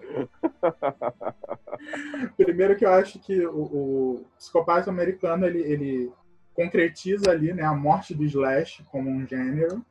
[2.36, 6.12] Primeiro que eu acho que o, o psicopata americano ele, ele
[6.54, 9.84] concretiza ali né, a morte do slash como um gênero,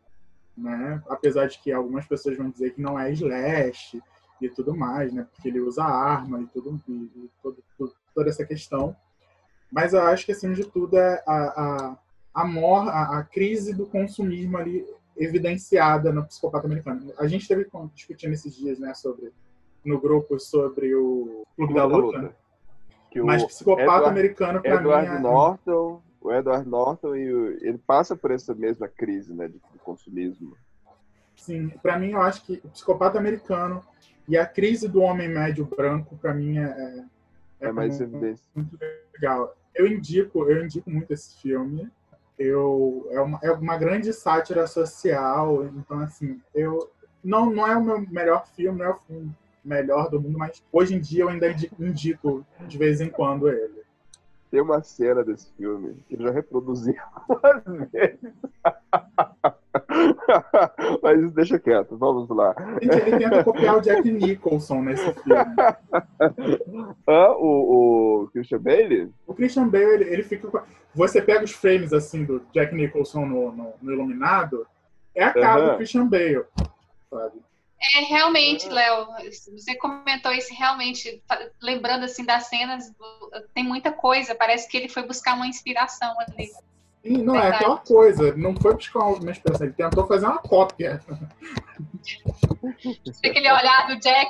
[0.57, 1.01] né?
[1.07, 4.01] apesar de que algumas pessoas vão dizer que não é slash
[4.41, 5.27] e tudo mais, né?
[5.31, 8.95] porque ele usa arma e tudo e, e todo- tudo- toda essa questão.
[9.71, 11.97] Mas eu acho que acima de tudo é a, a,
[12.41, 14.85] a, mor, a, a crise do consumismo ali
[15.17, 17.11] evidenciada no psicopata americano.
[17.17, 19.31] A gente teve discutindo esses dias, né, sobre
[19.83, 22.35] no grupo sobre o Clube da Luta.
[23.09, 25.19] Que o Mas psicopata Edward- americano, Edward mim, é...
[25.19, 29.79] Norton, o Edward Norton e o- ele passa por essa mesma crise, né, de, de
[29.79, 30.55] consumismo.
[31.35, 33.83] Sim, pra mim, eu acho que o psicopata americano
[34.27, 37.03] e a crise do homem médio branco, pra mim, é,
[37.61, 38.45] É, mais muito, evidência.
[38.53, 38.77] muito
[39.15, 39.55] legal.
[39.73, 41.89] Eu indico, eu indico muito esse filme.
[42.37, 46.89] Eu, é, uma, é uma grande sátira social, então, assim, eu...
[47.23, 50.63] Não, não é o meu melhor filme, não é o filme melhor do mundo, mas
[50.71, 53.81] hoje em dia eu ainda indi- indico de vez em quando ele.
[54.49, 56.95] Tem uma cena desse filme que eu já reproduzi.
[61.01, 62.53] Mas deixa quieto, vamos lá.
[62.81, 65.55] Gente, ele tenta copiar o Jack Nicholson nesse filme.
[67.07, 69.11] Ah, o, o Christian Bale?
[69.25, 70.47] O Christian Bale, ele, ele fica.
[70.49, 70.61] com-
[70.93, 74.67] Você pega os frames assim do Jack Nicholson no, no, no Iluminado,
[75.15, 75.71] é a cara Aham.
[75.71, 76.43] do Christian Bale.
[77.09, 77.39] Sabe?
[77.95, 79.05] É, realmente, Léo,
[79.53, 81.21] você comentou isso realmente,
[81.61, 82.91] lembrando assim das cenas,
[83.53, 86.49] tem muita coisa, parece que ele foi buscar uma inspiração ali.
[87.03, 87.63] E não é Verdade.
[87.63, 90.99] aquela coisa, não foi buscar uma inspiração, ele tentou fazer uma cópia.
[93.21, 94.27] Tem aquele olhar do Jack,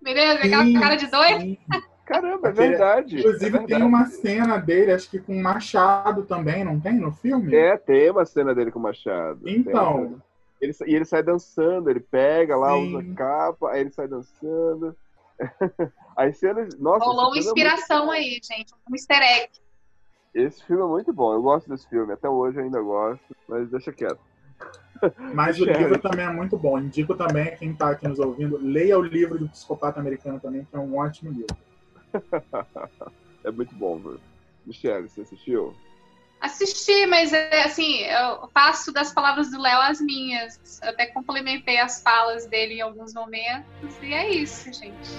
[0.00, 0.40] beleza?
[0.40, 1.40] Aquela Sim, cara de doido.
[1.40, 1.58] sim.
[2.06, 3.18] Caramba, é verdade.
[3.18, 3.82] Inclusive, é tem verdade.
[3.82, 7.52] uma cena dele, acho que com um machado também, não tem no filme?
[7.52, 9.40] É, tem uma cena dele com o Machado.
[9.42, 10.22] Tem Então.
[10.60, 12.96] Ele, e ele sai dançando, ele pega lá, Sim.
[12.96, 14.96] usa capa, aí ele sai dançando.
[16.16, 16.78] As cenas.
[16.78, 19.50] Nossa, Rolou uma filme é muito inspiração aí, gente, um easter egg.
[20.36, 23.70] Esse filme é muito bom, eu gosto desse filme, até hoje eu ainda gosto, mas
[23.70, 24.20] deixa quieto.
[25.32, 26.78] mas o livro também é muito bom.
[26.78, 30.76] Indico também, quem está aqui nos ouvindo, leia o livro do Psicopata Americano também, que
[30.76, 31.56] é um ótimo livro.
[33.44, 34.18] É muito bom, viu?
[34.66, 35.72] Michelle, você assistiu?
[36.40, 40.80] Assisti, mas é, assim, eu faço das palavras do Léo as minhas.
[40.82, 45.10] Eu até complementei as falas dele em alguns momentos, e é isso, gente.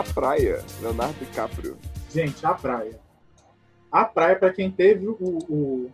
[0.00, 1.76] A Praia, Leonardo DiCaprio.
[2.10, 2.98] Gente, a praia.
[3.92, 5.90] A praia, pra quem teve o, o,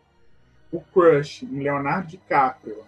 [0.71, 2.85] o crush em Leonardo DiCaprio,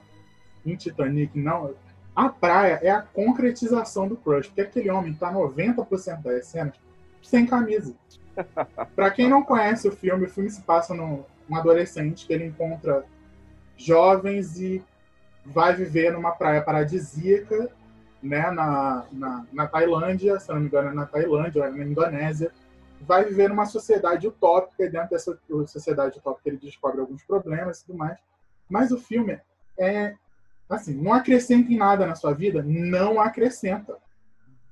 [0.64, 1.75] em Titanic, não.
[2.14, 6.75] A praia é a concretização do crush, porque aquele homem tá 90% das cenas
[7.21, 7.97] sem camisa.
[8.95, 12.45] Pra quem não conhece o filme, o filme se passa num um adolescente que ele
[12.45, 13.05] encontra
[13.77, 14.81] jovens e
[15.45, 17.73] vai viver numa praia paradisíaca,
[18.23, 21.85] né, na, na, na Tailândia, se não me engano, é na Tailândia, ou é na
[21.85, 22.53] Indonésia,
[23.01, 27.87] vai viver numa sociedade utópica, e dentro dessa sociedade utópica ele descobre alguns problemas e
[27.87, 28.19] tudo mais.
[28.69, 29.41] Mas o filme
[29.79, 30.14] é,
[30.69, 33.97] assim, não acrescenta em nada na sua vida, não acrescenta.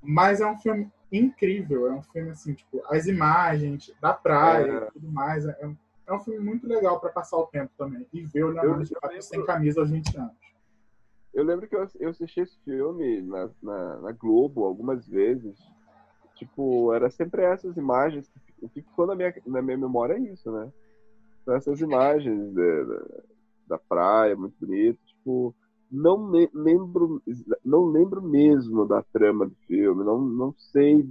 [0.03, 4.88] Mas é um filme incrível, é um filme, assim, tipo, as imagens da praia É.
[4.88, 5.76] e tudo mais, é, um-
[6.07, 8.07] é um filme muito legal para passar o tempo também.
[8.12, 10.34] E ver o Leonardo DiCaprio sem camisa aos 20 anos.
[11.37, 15.55] Eu lembro que eu, eu assisti esse filme na, na, na Globo algumas vezes.
[16.34, 18.26] Tipo, era sempre essas imagens.
[18.62, 20.72] O que ficou na minha, na minha memória é isso, né?
[21.51, 23.05] Essas imagens da, da,
[23.68, 24.99] da praia, muito bonito.
[25.05, 25.55] Tipo,
[25.91, 27.22] não me- lembro,
[27.62, 30.05] não lembro mesmo da trama do filme.
[30.05, 31.07] Não, não sei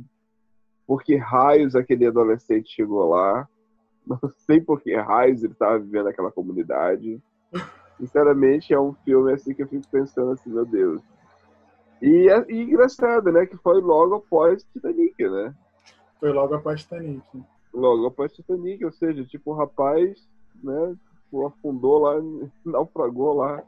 [0.88, 3.48] por que raios aquele adolescente chegou lá.
[4.08, 7.20] Não sei por que raios ele estava vivendo naquela comunidade.
[7.98, 11.02] Sinceramente, é um filme assim que eu fico pensando assim, meu Deus.
[12.02, 13.46] E, é- e engraçado, né?
[13.46, 15.54] Que foi logo após Titanic, né?
[16.20, 17.24] Foi logo após Titanic.
[17.74, 20.20] Logo após Titanic, ou seja, tipo, o rapaz,
[20.64, 20.96] né?
[21.24, 22.16] tipo, Afundou lá,
[22.66, 23.64] naufragou lá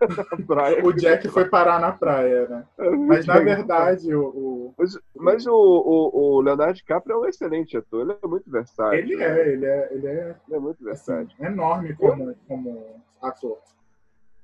[0.00, 0.84] na praia.
[0.84, 2.64] O Jack foi parar na praia, né?
[2.78, 7.76] Mas na verdade, o, o- Mas, mas o, o, o Leonardo DiCaprio é um excelente
[7.76, 8.98] ator, ele é muito versátil.
[9.04, 9.40] ele né?
[9.40, 11.46] é, ele é, ele é Ele é muito assim, versátil.
[11.46, 13.58] enorme como, como ator.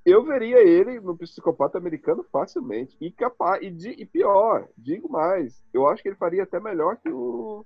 [0.04, 2.96] Eu veria ele no psicopata americano facilmente.
[3.00, 6.96] E capaz, e, di- e pior, digo mais, eu acho que ele faria até melhor
[6.96, 7.64] que o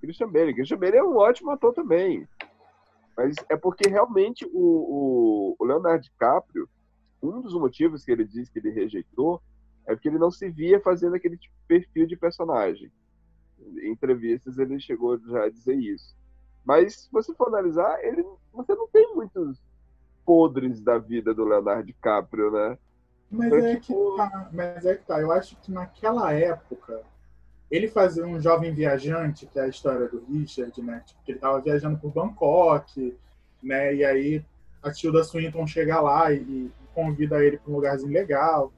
[0.00, 0.54] Christian Bale.
[0.54, 2.26] Christian Bale é um ótimo ator também.
[3.16, 6.68] Mas é porque realmente o, o, o Leonardo DiCaprio,
[7.22, 9.42] um dos motivos que ele diz que ele rejeitou
[9.86, 12.90] é porque ele não se via fazendo aquele tipo de perfil de personagem.
[13.58, 16.14] Em entrevistas ele chegou já a dizer isso.
[16.64, 19.62] Mas se você for analisar, ele, você não tem muitos
[20.26, 22.78] podres da vida do Leonardo DiCaprio, né?
[23.30, 25.20] Mas Então, é, tipo- que tá, mas é que tá.
[25.20, 27.02] Eu acho que naquela época,
[27.70, 31.02] ele fazia um jovem viajante, que é a história do Richard, né?
[31.06, 33.16] Tipo, que ele tava viajando por Bangkok,
[33.62, 33.94] né?
[33.94, 34.44] E aí
[34.82, 38.72] a Tilda Swinton chega lá e, e convida ele para um lugarzinho legal.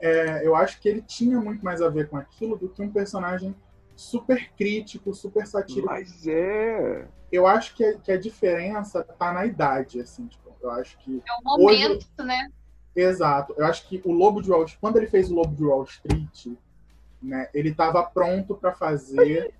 [0.00, 2.90] É, eu acho que ele tinha muito mais a ver com aquilo do que um
[2.90, 3.54] personagem
[3.94, 5.86] super crítico, super satírico.
[5.86, 7.06] Mas é.
[7.30, 10.26] Eu acho que a, que a diferença tá na idade, assim.
[10.26, 12.50] Tipo, eu acho que É o momento, né?
[12.94, 13.54] Exato.
[13.56, 15.84] Eu acho que o Lobo de Wall Street, quando ele fez o Lobo de Wall
[15.84, 16.46] Street,
[17.22, 19.54] né, ele estava pronto para fazer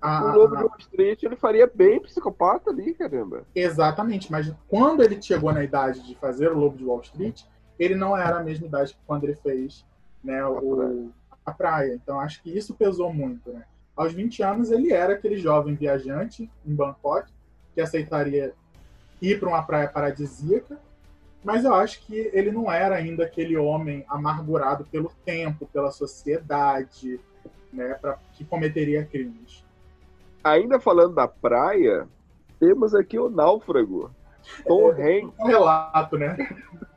[0.00, 3.44] a, O Lobo de a- Wall Street ele faria bem psicopata ali, caramba.
[3.54, 7.42] exatamente, mas quando ele chegou na idade de fazer o Lobo de Wall Street,
[7.78, 9.86] ele não era a mesma idade que quando ele fez,
[10.22, 11.10] né, o
[11.46, 11.94] a praia.
[11.94, 13.64] Então acho que isso pesou muito, né?
[13.96, 17.30] Aos 20 anos ele era aquele jovem viajante em Bangkok
[17.74, 18.52] que aceitaria
[19.20, 20.78] ir para uma praia paradisíaca,
[21.42, 27.18] mas eu acho que ele não era ainda aquele homem amargurado pelo tempo, pela sociedade,
[27.72, 29.64] né, pra, que cometeria crimes.
[30.44, 32.08] Ainda falando da praia,
[32.58, 34.10] temos aqui o náufrago.
[34.66, 35.38] Tom Hanks.
[35.38, 36.36] Um relato, né?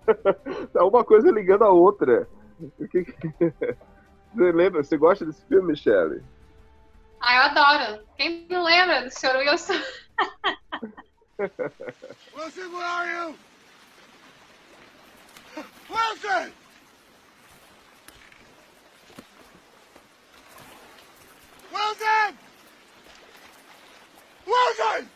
[0.73, 2.27] Tá uma coisa ligando a outra.
[4.35, 4.83] Você lembra?
[4.83, 6.21] Você gosta desse filme, Michelle?
[7.21, 8.03] Ah, eu adoro.
[8.17, 9.37] Quem não lembra do Sr.
[9.37, 9.73] Wilson?
[11.39, 13.35] Wilson, where are you?
[15.89, 16.51] Wilson!
[21.71, 22.37] Wilson!
[24.45, 25.07] Wilson!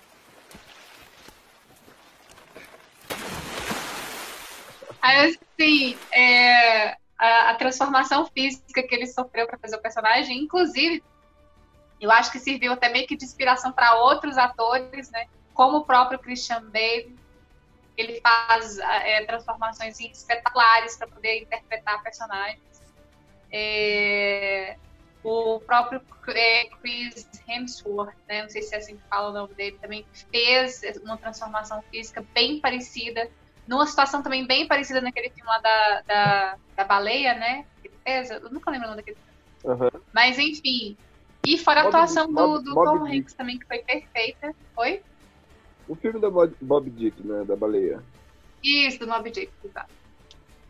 [5.01, 11.03] Aí, assim, é, a, a transformação física que ele sofreu para fazer o personagem, inclusive,
[12.01, 15.27] eu acho que serviu até meio que de inspiração para outros atores, né?
[15.57, 17.17] Como o próprio Christian Bale.
[17.97, 22.61] Ele faz é, transformações espetaculares para poder interpretar personagens.
[23.51, 24.77] É,
[25.23, 28.43] o próprio é, Chris Hemsworth, né?
[28.43, 32.23] não sei se é assim que fala o nome dele, também fez uma transformação física
[32.35, 33.27] bem parecida
[33.67, 37.65] numa situação também bem parecida naquele filme lá da, da, da baleia, né?
[37.81, 38.31] Que ele fez.
[38.31, 39.83] Eu nunca lembro o nome daquele filme.
[39.83, 40.01] Aham.
[40.13, 40.97] Mas enfim.
[41.45, 43.05] E fora a Moby atuação Dick, do, do Moby Tom.
[43.05, 44.55] Hanks também, que foi perfeita.
[44.77, 45.01] Oi?
[45.87, 47.43] O filme da Bob Bob Dick, né?
[47.45, 48.03] Da baleia.
[48.63, 49.89] Isso, do Moby Dick, exato.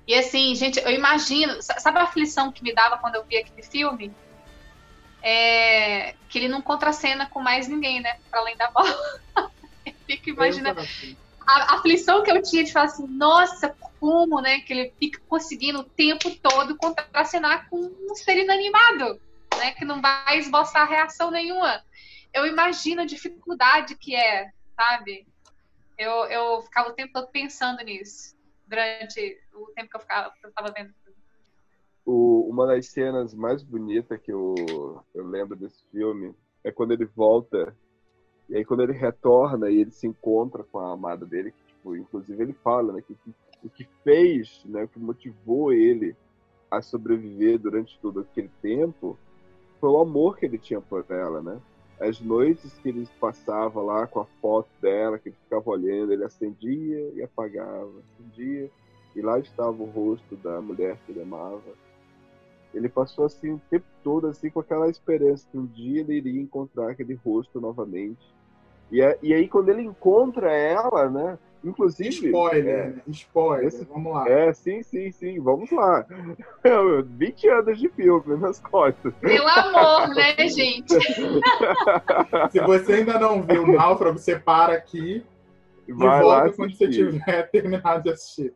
[0.08, 1.62] E assim, gente, eu imagino.
[1.62, 4.12] sa- Sabe a aflição que me dava quando eu vi aquele filme?
[5.22, 8.18] é, que ele não contracena com mais ninguém, né?
[8.30, 8.96] Pra além da bola.
[9.86, 11.18] Eu fico imaginando Exato.
[11.46, 14.60] a aflição que eu tinha de falar assim, nossa, como, né?
[14.62, 19.20] Que ele fica conseguindo o tempo todo contracenar com um ser inanimado,
[19.58, 19.72] né?
[19.72, 21.82] Que não vai esboçar reação nenhuma.
[22.34, 25.28] Eu imagino a dificuldade que é, sabe?
[25.98, 28.36] Eu, eu ficava o tempo todo pensando nisso,
[28.68, 30.94] durante o tempo que eu ficava, que eu tava vendo.
[32.06, 37.06] O- uma das cenas mais bonitas que eu, eu lembro desse filme é quando ele
[37.06, 37.76] volta
[38.50, 41.96] e aí quando ele retorna e ele se encontra com a amada dele, que, tipo,
[41.96, 46.16] inclusive ele fala, né, que, que o que fez, né, o que motivou ele
[46.72, 49.18] a sobreviver durante todo aquele tempo
[49.80, 51.60] foi o amor que ele tinha por ela, né?
[52.00, 56.24] As noites que ele passava lá com a foto dela, que ele ficava olhando, ele
[56.24, 58.70] acendia e apagava, acendia
[59.16, 61.88] e lá estava o rosto da mulher que ele amava
[62.74, 66.42] ele passou assim o tempo todo assim com aquela esperança que um dia ele iria
[66.42, 68.22] encontrar aquele rosto novamente.
[68.92, 71.40] E, é- e aí quando ele encontra ela, né?
[71.64, 72.10] Inclusive.
[72.28, 73.02] Spoiler, né?
[73.08, 73.68] Spoiler.
[73.68, 74.30] Esse- Vamos lá.
[74.30, 76.06] É, sim, sim, sim, vamos lá.
[77.18, 79.14] 20 anos de filme nas costas.
[79.16, 80.94] Pelo amor, né, gente?
[82.52, 85.24] Se você ainda não viu o Náufrago, você para aqui
[85.88, 88.54] e Vai volta quando você tiver terminado de assistir.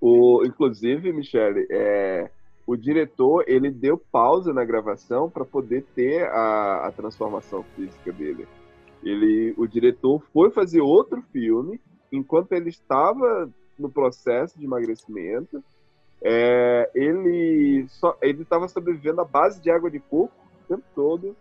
[0.00, 2.30] O, inclusive, Michele, é,
[2.66, 8.46] o diretor ele deu pausa na gravação para poder ter a, a transformação física dele.
[9.02, 11.80] Ele, o diretor foi fazer outro filme
[12.12, 15.62] enquanto ele estava no processo de emagrecimento.
[16.22, 20.32] É, ele só ele estava sobrevivendo à base de água de coco
[20.64, 21.36] o tempo todo.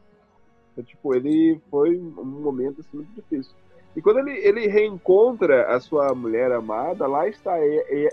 [0.71, 3.53] Então, tipo, ele foi um momento assim, muito difícil.
[3.95, 7.57] E quando ele, ele reencontra a sua mulher amada, lá está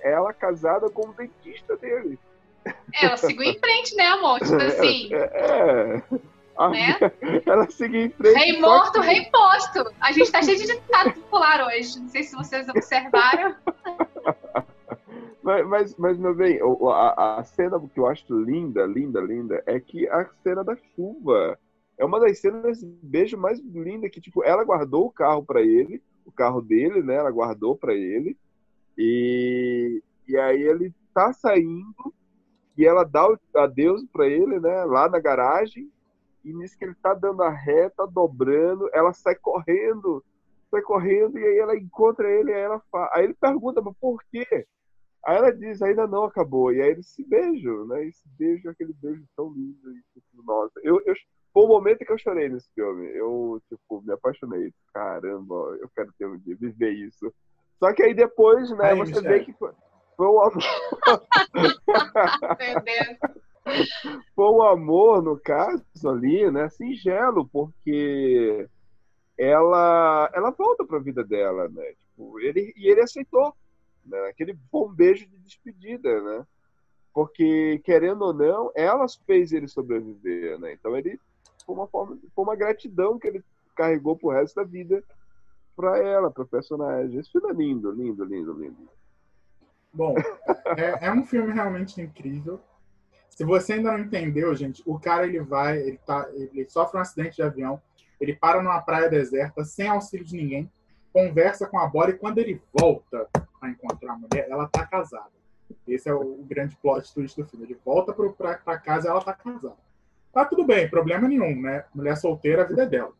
[0.02, 2.18] ela casada com o dentista dele.
[3.00, 4.40] Ela seguiu em frente, né, amor?
[4.40, 6.02] Tipo assim, É, é.
[6.70, 6.96] Né?
[7.46, 8.34] Ela seguiu em frente.
[8.36, 9.84] rei morto, que- rei posto.
[10.00, 12.00] A gente tá cheio de ditado popular hoje.
[12.00, 13.54] Não sei se vocês observaram.
[15.42, 16.58] Mas, mas, mas, meu bem,
[16.92, 21.56] a, a cena que eu acho linda, linda, linda, é que a cena da chuva
[21.96, 25.62] é uma das cenas de beijo mais linda que, tipo, ela guardou o carro pra
[25.62, 27.14] ele, o carro dele, né?
[27.14, 28.36] Ela guardou pra ele.
[28.98, 32.12] E, e aí ele tá saindo
[32.76, 34.84] e ela dá o adeus pra ele, né?
[34.84, 35.88] Lá na garagem.
[36.46, 40.24] E nisso que ele tá dando a ré, tá dobrando, ela sai correndo,
[40.70, 44.22] sai correndo, e aí ela encontra ele, aí ela fala, aí ele pergunta, mas por
[44.30, 44.64] quê?
[45.26, 46.72] Aí ela diz, ainda não acabou.
[46.72, 48.06] E aí eles se beijam, né?
[48.06, 49.90] Esse beijo, aquele beijo tão lindo.
[49.90, 51.14] E, tipo, nossa, eu, eu,
[51.52, 53.08] foi o momento que eu chorei nesse filme.
[53.08, 54.72] Eu, tipo, me apaixonei.
[54.94, 57.34] Caramba, eu quero ter um dia, viver isso.
[57.80, 59.28] Só que aí depois, né, Aí, você Michele.
[59.28, 59.72] vê que foi,
[60.16, 60.28] foi.
[62.60, 63.18] Meu Deus.
[64.34, 68.68] Foi o amor, no caso ali, né, singelo, porque
[69.38, 71.84] ela ela volta para a vida dela, né?
[72.10, 73.54] Tipo, ele e ele aceitou,
[74.04, 74.18] né?
[74.28, 76.46] Aquele bom beijo de despedida, né?
[77.12, 80.72] Porque querendo ou não, ela fez ele sobreviver, né?
[80.72, 81.20] Então ele
[81.64, 83.44] foi uma forma, foi uma gratidão que ele
[83.74, 85.02] carregou pro resto da vida
[85.74, 87.18] para ela, para o personagem.
[87.18, 88.88] Esse filme é lindo, lindo, lindo, lindo.
[89.92, 90.14] Bom,
[90.76, 92.60] é, é um filme realmente incrível.
[93.30, 97.00] Se você ainda não entendeu, gente, o cara ele vai, ele, tá, ele sofre um
[97.00, 97.80] acidente de avião,
[98.20, 100.70] ele para numa praia deserta, sem auxílio de ninguém,
[101.12, 103.28] conversa com a Bora e quando ele volta
[103.60, 105.30] a encontrar a mulher, ela tá casada.
[105.86, 107.66] Esse é o, grande plot twist do filme.
[107.66, 109.76] Ele volta pro, pra, pra casa e ela tá casada.
[110.32, 111.84] Tá tudo bem, problema nenhum, né?
[111.94, 113.12] Mulher solteira, a vida é dela.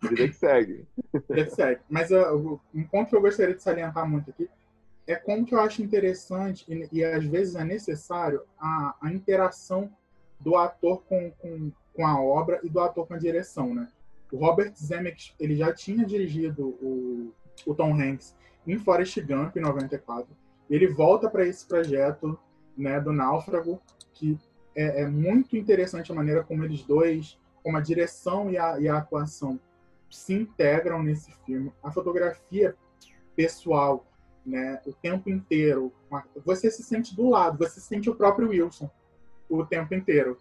[0.00, 0.86] Vida que segue.
[1.12, 1.80] Vida que segue.
[1.88, 4.48] Mas uh, um ponto que eu gostaria de salientar muito aqui
[5.06, 9.90] é como que eu acho interessante e, e às vezes é necessário a, a interação
[10.40, 13.88] do ator com, com, com a obra e do ator com a direção, né?
[14.32, 17.32] O Robert Zemeckis, ele já tinha dirigido o,
[17.64, 18.34] o Tom Hanks
[18.66, 20.26] em Forrest Gump, em 94.
[20.68, 22.38] Ele volta para esse projeto
[22.76, 23.80] né, do Náufrago,
[24.12, 24.36] que
[24.74, 28.88] é, é muito interessante a maneira como eles dois, como a direção e a, e
[28.88, 29.60] a atuação
[30.10, 31.72] se integram nesse filme.
[31.82, 32.76] A fotografia
[33.36, 34.04] pessoal,
[34.46, 35.92] né, o tempo inteiro.
[36.44, 38.88] Você se sente do lado, você sente o próprio Wilson
[39.48, 40.38] o tempo inteiro.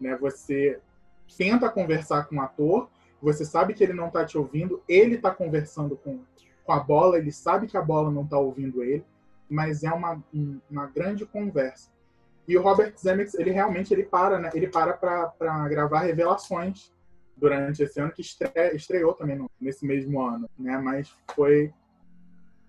[0.00, 0.14] Né?
[0.16, 0.78] Você
[1.36, 2.88] tenta conversar com o ator,
[3.20, 6.20] você sabe que ele não está te ouvindo, ele está conversando com,
[6.64, 9.04] com a bola, ele sabe que a bola não está ouvindo ele,
[9.48, 11.90] mas é uma, um- uma grande conversa.
[12.46, 14.50] E o Robert Zemeckis, ele realmente ele para, né?
[14.54, 16.92] Ele para para gravar Revelações
[17.36, 20.78] durante esse ano que estre, estreou também no- nesse mesmo ano, né?
[20.78, 21.72] Mas foi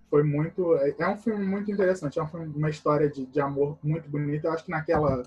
[0.10, 3.40] foi muito é é um filme muito interessante, é um filme, uma história de, de
[3.42, 4.48] amor muito bonita.
[4.48, 5.24] Eu acho que naquela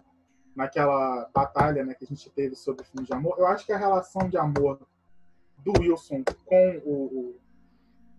[0.54, 3.78] naquela batalha né, que a gente teve sobre filmes de amor, eu acho que a
[3.78, 4.80] relação de amor
[5.58, 7.36] do Wilson com o, o,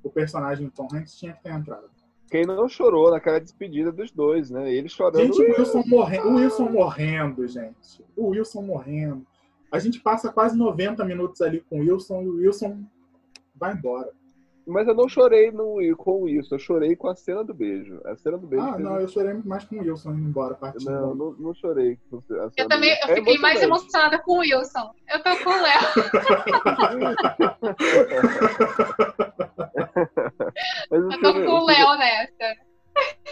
[0.04, 1.90] o personagem Tom Hanks tinha que ter entrado.
[2.30, 4.72] Quem não chorou naquela despedida dos dois, né?
[4.72, 5.22] Ele chorando.
[5.22, 8.06] Gente, o Wilson, morrendo, o Wilson morrendo, gente.
[8.16, 9.28] O Wilson morrendo.
[9.70, 12.86] A gente passa quase 90 minutos ali com o Wilson e o Wilson
[13.54, 14.14] vai embora.
[14.68, 18.00] Mas eu não chorei no, com isso, eu chorei com a cena do beijo.
[18.06, 18.64] A cena do beijo.
[18.66, 20.90] Ah, não, eu chorei mais com o Wilson indo embora, partindo.
[20.92, 21.98] não, não, não chorei.
[22.10, 24.92] com a cena Eu também eu É fiquei mais emocionada com o Wilson.
[25.10, 25.82] Eu tô com o Léo.
[30.90, 32.56] Mas o Eu tô filme- com o Léo nessa.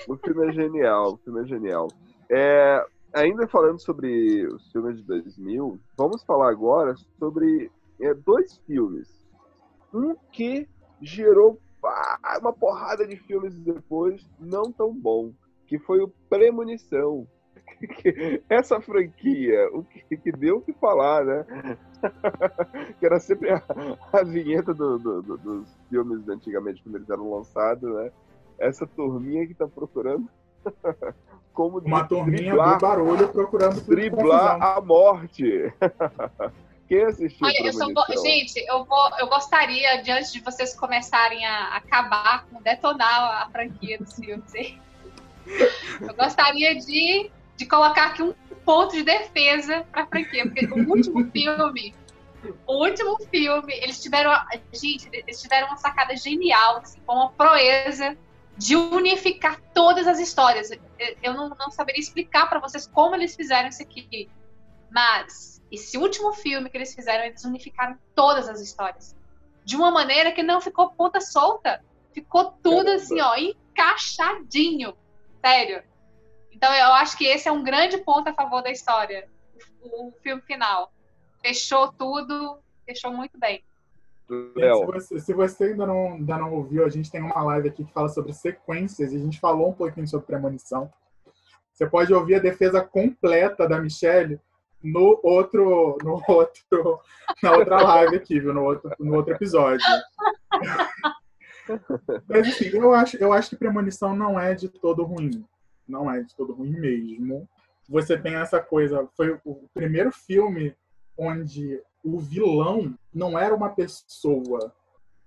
[0.07, 1.87] O filme é genial, o filme é genial.
[2.29, 9.07] É, ainda falando sobre os filmes de 2000, vamos falar agora sobre é, dois filmes.
[9.93, 10.67] Um que
[11.01, 11.59] gerou
[12.41, 15.31] uma porrada de filmes depois, não tão bom,
[15.67, 17.25] que foi o Premonição.
[18.49, 21.45] Essa franquia, o que, que deu o que falar, né?
[22.99, 23.61] que era sempre a,
[24.11, 28.11] a vinheta do- do- do- dos filmes antigamente, quando eles eram lançados, né?
[28.57, 30.27] Essa turminha que tá procurando
[31.53, 35.73] como Uma turminha driblar, do barulho procurando driblar a morte.
[36.89, 41.45] Quem assistiu Olha, eu sou gente, eu, vou, eu gostaria, de antes de vocês começarem
[41.45, 44.51] a acabar com, detonar a franquia dos filmes,
[46.01, 48.33] eu gostaria de, de colocar aqui um
[48.65, 51.93] ponto de defesa pra franquia, porque o último filme,
[52.65, 57.29] o último filme, eles tiveram, a- gente, eles tiveram uma sacada genial, assim, com uma
[57.33, 58.17] proeza
[58.57, 60.71] de unificar todas as histórias.
[61.21, 64.27] Eu- não, não saberia explicar pra vocês como eles fizeram isso aqui,
[64.91, 69.15] mas esse último filme que eles fizeram, eles unificaram todas as histórias.
[69.63, 71.83] De uma maneira que não ficou ponta solta.
[72.11, 72.95] Ficou tudo Caramba.
[72.95, 74.95] assim, ó, encaixadinho.
[75.45, 75.83] Sério.
[76.51, 79.29] Então eu acho que esse é um grande ponto a favor da história.
[79.81, 80.91] O, o filme final.
[81.41, 83.63] Fechou tudo, fechou muito bem.
[84.27, 87.83] Se você, se você ainda, não, ainda não ouviu, a gente tem uma live aqui
[87.83, 90.91] que fala sobre sequências e a gente falou um pouquinho sobre premonição.
[91.73, 94.39] Você pode ouvir a defesa completa da Michelle
[94.83, 96.99] no outro, no outro,
[97.43, 98.53] na outra live aqui, viu?
[98.53, 99.85] No outro, no outro episódio.
[102.27, 105.45] Mas assim, eu acho, eu acho que premonição não é de todo ruim.
[105.87, 107.47] Não é de todo ruim mesmo.
[107.87, 109.07] Você tem essa coisa.
[109.15, 110.75] Foi o primeiro filme
[111.17, 114.73] onde o vilão não era uma pessoa,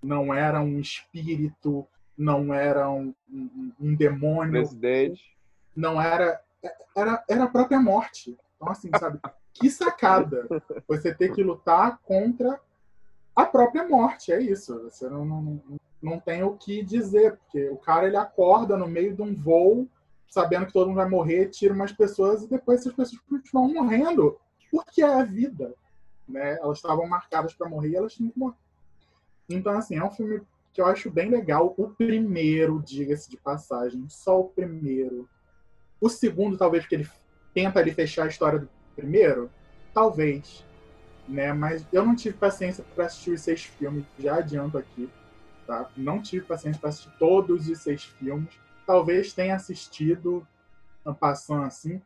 [0.02, 1.86] não era um espírito,
[2.16, 5.36] não era um, um, um demônio, presidente.
[5.74, 6.40] não era,
[6.96, 7.24] era.
[7.28, 8.36] Era a própria morte.
[8.62, 9.18] Então, assim, sabe?
[9.52, 10.46] Que sacada
[10.86, 12.60] você ter que lutar contra
[13.34, 14.32] a própria morte.
[14.32, 14.84] É isso.
[14.84, 15.60] Você não, não,
[16.00, 19.88] não tem o que dizer, porque o cara ele acorda no meio de um voo,
[20.28, 24.38] sabendo que todo mundo vai morrer, tira umas pessoas e depois essas pessoas continuam morrendo.
[24.70, 25.74] Porque é a vida.
[26.28, 26.56] Né?
[26.58, 28.56] Elas estavam marcadas para morrer e elas tinham que morrer.
[29.48, 30.40] Então, assim, é um filme
[30.72, 31.74] que eu acho bem legal.
[31.76, 35.28] O primeiro, diga-se de passagem, só o primeiro.
[36.00, 37.08] O segundo, talvez, porque ele
[37.54, 39.50] tenta ali fechar a história do primeiro,
[39.92, 40.64] talvez,
[41.28, 41.52] né?
[41.52, 45.08] Mas eu não tive paciência para assistir os seis filmes, já adianto aqui,
[45.66, 45.90] tá?
[45.96, 48.48] Não tive paciência para assistir todos os seis filmes.
[48.86, 50.46] Talvez tenha assistido
[51.18, 52.00] passando assim,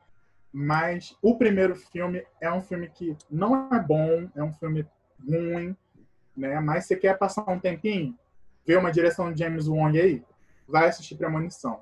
[0.53, 4.87] mas o primeiro filme é um filme que não é bom, é um filme
[5.29, 5.77] ruim,
[6.37, 6.61] né?
[6.61, 8.17] Mas você quer passar um tempinho,
[8.67, 10.23] ver uma direção de James Wong aí,
[10.67, 11.81] vai assistir Premonição.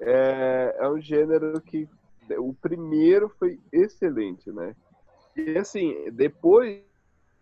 [0.00, 1.88] É, é um gênero que
[2.38, 4.74] o primeiro foi excelente, né?
[5.36, 6.82] E assim, depois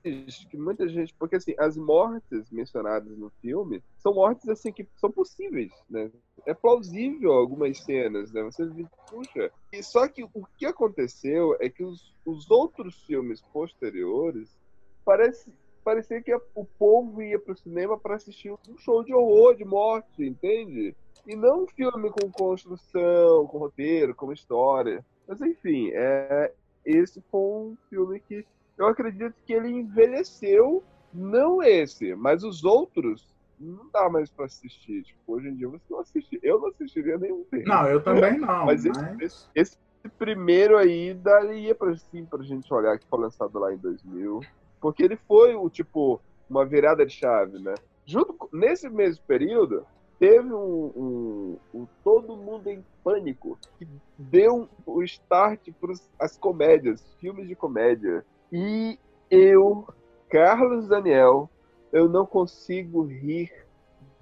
[0.03, 5.11] que muita gente, porque assim, as mortes mencionadas no filme são mortes assim que são
[5.11, 6.11] possíveis, né?
[6.47, 8.43] É plausível algumas cenas, né?
[8.45, 8.65] Você
[9.11, 9.51] puxa.
[9.73, 14.57] E só que o que aconteceu é que os, os outros filmes posteriores
[15.05, 15.53] parece
[15.85, 20.23] parecia que o povo ia pro cinema para assistir um show de horror, de morte,
[20.23, 20.95] entende?
[21.27, 25.05] E não um filme com construção, com roteiro, com história.
[25.27, 26.53] Mas enfim, é,
[26.85, 28.45] esse foi um filme que
[28.79, 35.03] eu acredito que ele envelheceu, não esse, mas os outros não dá mais para assistir.
[35.03, 36.39] Tipo, hoje em dia você não assiste.
[36.43, 37.67] Eu não assistiria nenhum deles.
[37.67, 38.67] Não, eu também não.
[38.67, 38.97] Mas mas...
[39.21, 43.73] esse, esse, esse primeiro aí daria pra, assim, pra gente olhar que foi lançado lá
[43.73, 44.41] em 2000.
[44.81, 47.75] Porque ele foi o tipo uma virada de chave, né?
[48.07, 49.85] Junto nesse mesmo período
[50.19, 53.87] teve um, um- um Todo Mundo em Pânico que
[54.19, 58.25] deu o start para as comédias, filmes de comédia.
[58.53, 58.99] E
[59.31, 59.87] eu,
[60.31, 61.49] Carlos Daniel,
[61.93, 63.51] eu não consigo rir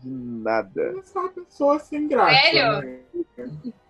[0.01, 0.82] de nada.
[0.82, 2.34] Eu sou uma pessoa sem graça.
[2.40, 2.80] Sério?
[2.82, 3.01] né?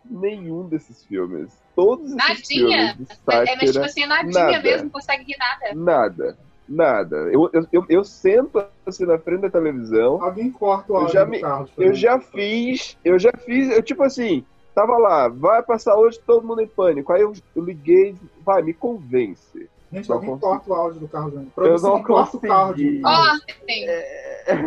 [0.09, 1.61] nenhum desses filmes.
[1.74, 2.94] Todos esses Nadinha.
[2.94, 4.62] filmes de É, mas tipo assim, nadinha nada.
[4.62, 5.74] mesmo, não consegue rir nada.
[5.74, 6.38] nada,
[6.69, 7.17] nada.
[7.33, 11.12] Eu, eu, eu, eu sento assim na frente da televisão, Alguém corta o Eu áudio
[11.14, 14.45] já do me- por eu já fiz, eu já fiz, eu tipo assim,
[14.75, 17.12] tava lá, vai passar hoje todo mundo em pânico.
[17.12, 18.14] Aí eu, eu liguei,
[18.45, 19.69] vai, me convence.
[19.93, 20.51] Gente, não alguém consegui.
[20.53, 21.33] corta o áudio do Carlos.
[21.35, 21.53] Júnior.
[21.57, 23.01] Eu não corta o carro de.
[23.05, 23.87] Ó, tem.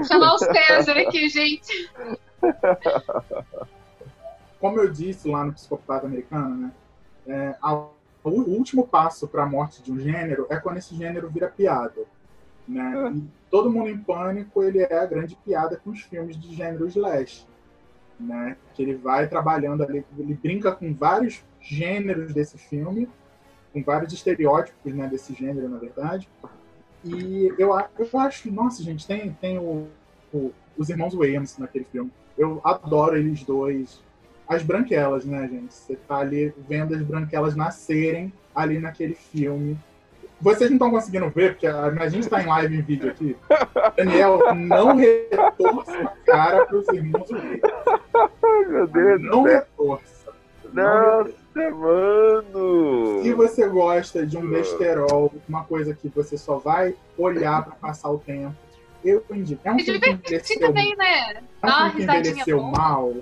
[0.05, 1.89] Chamar o César aqui, gente.
[4.59, 6.71] como eu disse lá no Psicopata Americano, né?
[7.27, 7.85] é, a-
[8.29, 12.01] o último passo para a morte de um gênero é quando esse gênero vira piada.
[12.67, 13.13] Né?
[13.15, 16.87] E todo mundo em pânico ele é a grande piada com os filmes de gênero
[16.87, 17.47] slash.
[18.19, 18.57] Né?
[18.73, 23.07] Que ele vai trabalhando ali, ele brinca com vários gêneros desse filme,
[23.73, 26.29] com vários estereótipos né, desse gênero, na verdade.
[27.03, 29.87] E eu, eu acho, nossa, gente, tem, tem o,
[30.33, 32.11] o- os irmãos Williams naquele filme.
[32.37, 34.01] Eu adoro eles dois.
[34.49, 35.71] As branquelas, né, gente?
[35.73, 39.77] Você tá ali vendo as branquelas nascerem ali naquele filme.
[40.41, 43.35] Vocês não estão conseguindo ver, porque a, a gente tá em live em vídeo aqui.
[43.95, 47.27] Daniel, não retorça a cara pros irmãos.
[47.31, 49.53] Ai, meu Deus Não céu.
[49.53, 50.31] retorça.
[50.73, 51.39] Não retorça.
[51.55, 53.21] Nossa, mano!
[53.21, 58.09] Se você gosta de um besterol, uma coisa que você só vai olhar pra passar
[58.09, 58.55] o tempo,
[59.03, 59.61] eu indico.
[59.65, 61.33] É um E filme que envelheceu, também, né?
[61.61, 62.71] é um filme que envelheceu boa.
[62.71, 63.13] mal,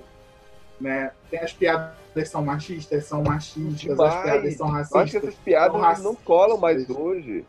[0.80, 1.12] né?
[1.30, 5.12] Tem as piadas são machistas, são machistas, as piadas são Eu acho racistas.
[5.12, 6.98] que essas piadas não colam mais racistas.
[6.98, 7.46] hoje.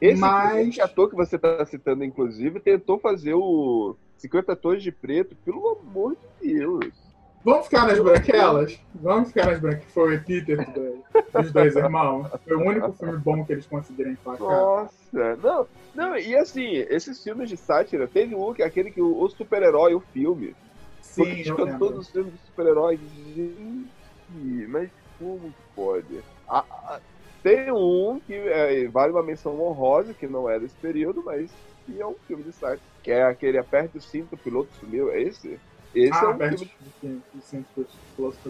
[0.00, 4.90] Esse, Mas- esse ator que você tá citando, inclusive, tentou fazer o 50 Tons de
[4.92, 7.10] Preto, pelo amor de Deus.
[7.44, 8.78] Vamos ficar nas branquelas?
[8.94, 9.92] Vamos ficar nas branquelas.
[9.92, 11.02] Foi o epíteto do-
[11.42, 12.28] dos dois irmãos.
[12.46, 14.46] Foi o único filme bom que eles conseguiram emplacar.
[14.46, 19.20] Nossa, não, não, e assim, esses filmes de sátira, teve um que aquele que o,
[19.22, 20.54] o super-herói, o filme.
[21.16, 21.78] Tô Sim, eu criticando lembro.
[21.78, 22.96] todos os filmes de super-herói.
[22.98, 23.92] Gente,
[24.68, 26.24] mas como que pode?
[26.48, 27.02] Ah, ah,
[27.42, 32.00] tem um que é, vale uma menção honrosa, que não é desse período, mas que
[32.00, 32.82] é um filme de sátira.
[33.02, 35.10] Que é aquele Aperte o Cinto, o Piloto Sumiu.
[35.10, 35.60] É esse?
[35.92, 36.92] Esse ah, é um filme por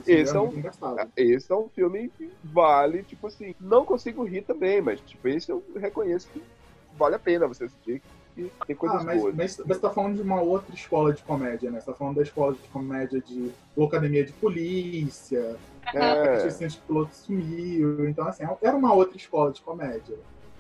[0.07, 1.13] Esse é um- engraçado.
[1.17, 5.51] Esse é um filme que vale, tipo assim, não consigo rir também, mas tipo, esse
[5.51, 6.45] eu reconheço que
[6.93, 8.03] vale a pena você assistir,
[8.49, 9.35] que tem coisas Ah, mas, boas.
[9.35, 11.81] mas você tá falando de uma outra escola de comédia, né?
[11.81, 13.51] Você tá falando da escola de comédia de
[13.83, 15.57] Academia de Polícia,
[15.95, 16.67] É, é.
[16.67, 18.09] de Piloto Sumiu.
[18.09, 20.17] Então, assim, era uma outra escola de comédia.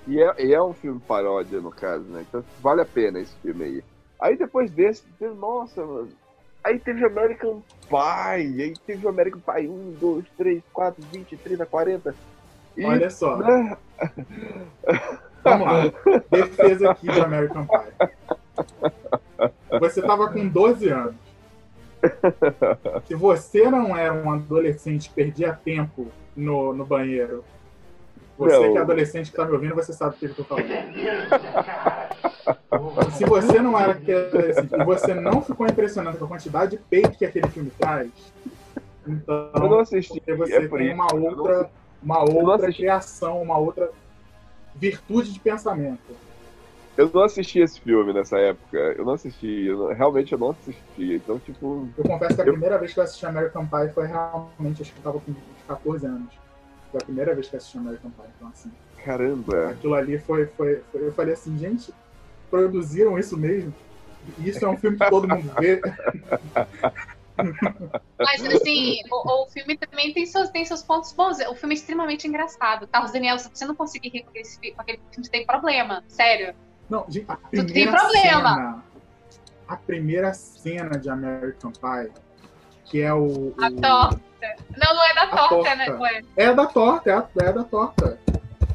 [0.06, 2.24] e, é, e é um filme paródia, no caso, né?
[2.28, 3.82] Então vale a pena esse filme aí.
[4.20, 6.10] Aí depois desse, teve- nossa, mano.
[6.64, 12.14] Aí teve American Pie, aí teve American Pie 1, 2, 3, 4, 20, 30, 40.
[12.76, 13.76] E, Olha só, né,
[15.42, 15.92] vamos lá.
[16.30, 18.10] Defesa aqui de American Pie.
[19.80, 21.14] Você tava com 12 anos.
[23.06, 27.44] Se você não era um adolescente que perdia tempo no, no banheiro,
[28.38, 28.72] você Não.
[28.72, 30.66] que é adolescente que tá me ouvindo, você sabe o que eu tô falando.
[33.12, 37.18] Se você não era adolescente e você não ficou impressionado com a quantidade de peito
[37.18, 38.10] que aquele filme traz,
[39.06, 41.70] então eu não assisti, porque você é tem uma outra,
[42.02, 43.90] uma outra criação, uma outra
[44.80, 46.00] virtude de pensamento.
[46.96, 48.76] Eu não assisti esse filme nessa época.
[48.76, 49.66] Eu não assisti.
[49.66, 50.80] eu não- realmente eu não assisti.
[51.14, 51.88] Então, tipo.
[51.96, 54.92] Eu confesso que a Eu- primeira vez que eu assisti American Pie foi realmente, acho
[54.92, 55.34] que eu tava com
[55.68, 56.34] 14 anos.
[56.90, 58.24] Foi a primeira vez que eu assisti American Pie.
[58.36, 58.70] Então, assim,
[59.04, 59.68] Caramba.
[59.68, 61.92] aquilo ali foi, foi, foi- Eu falei assim, gente,
[62.50, 63.72] produziram isso mesmo?
[64.38, 65.80] Isso é um filme que todo mundo vê.
[68.18, 71.38] Mas, assim, o, o filme também tem seus, tem seus pontos bons.
[71.48, 72.86] O filme é extremamente engraçado.
[72.86, 76.04] Carlos Daniel, se você não conseguir rir com, fi- com aquele filme, você tem problema.
[76.08, 76.54] Sério.
[76.88, 78.54] Não, gente, a tem primeira problema.
[78.54, 78.84] cena.
[79.68, 82.10] A primeira cena de American Pie,
[82.84, 83.54] que é o.
[83.60, 84.20] A o- torta.
[84.76, 85.74] Não, não é da torta, torta.
[85.76, 85.90] né?
[85.90, 86.22] Ué.
[86.36, 88.18] É da torta, é, a- é da torta.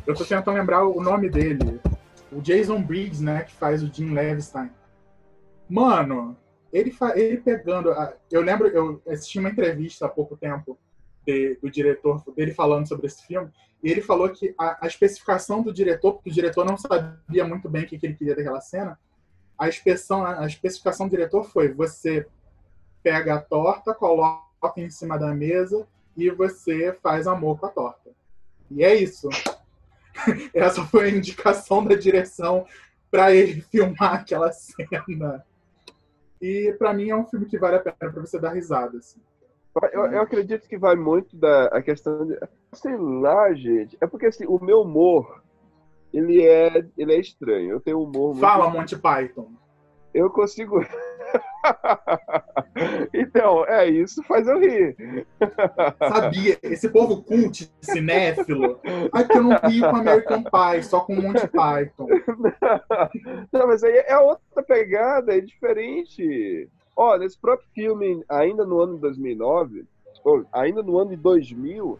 [0.07, 1.82] Eu tô tentando lembrar o nome dele.
[2.32, 4.70] O Jason Briggs, né, que faz o Jim Levstein.
[5.68, 6.38] Mano,
[6.80, 7.91] ele, ele pegando.
[7.91, 10.78] a- Eu lembro, eu assisti uma entrevista há pouco tempo
[11.26, 13.49] de- do diretor dele falando sobre esse filme.
[13.84, 17.69] E ele falou que a, a especificação do diretor, porque o diretor não sabia muito
[17.69, 18.99] bem o que, que ele queria daquela cena,
[19.57, 22.28] a, a especificação do diretor foi: você
[23.01, 24.41] pega a torta, coloca
[24.78, 28.11] em cima da mesa e você faz amor com a torta.
[28.69, 29.30] E é isso.
[30.53, 32.65] Essa foi a indicação da direção
[33.11, 35.45] para ele filmar aquela cena.
[36.41, 38.97] E para mim é um filme que vale a pena para você dar risada.
[38.97, 39.19] Assim.
[39.91, 42.39] Eu, eu acredito que vai muito da a questão de.
[42.73, 43.97] Sei lá, gente.
[43.99, 45.43] É porque assim, o meu humor.
[46.13, 47.71] Ele é, ele é estranho.
[47.71, 48.39] Eu tenho um humor muito.
[48.39, 49.51] Fala, Monty Python.
[50.16, 50.80] Eu consigo.
[53.13, 54.95] então, é isso, faz eu rir.
[55.99, 58.80] Sabia, esse povo cult, cinéfilo.
[59.11, 62.07] Ai, que eu não rio com American Pie, só com Monty Python.
[63.51, 66.70] Não, mas aí é outra pegada, é diferente.
[66.95, 69.86] Ó, nesse próprio filme, ainda no ano de 2009,
[70.24, 71.99] ou ainda no ano de 2000,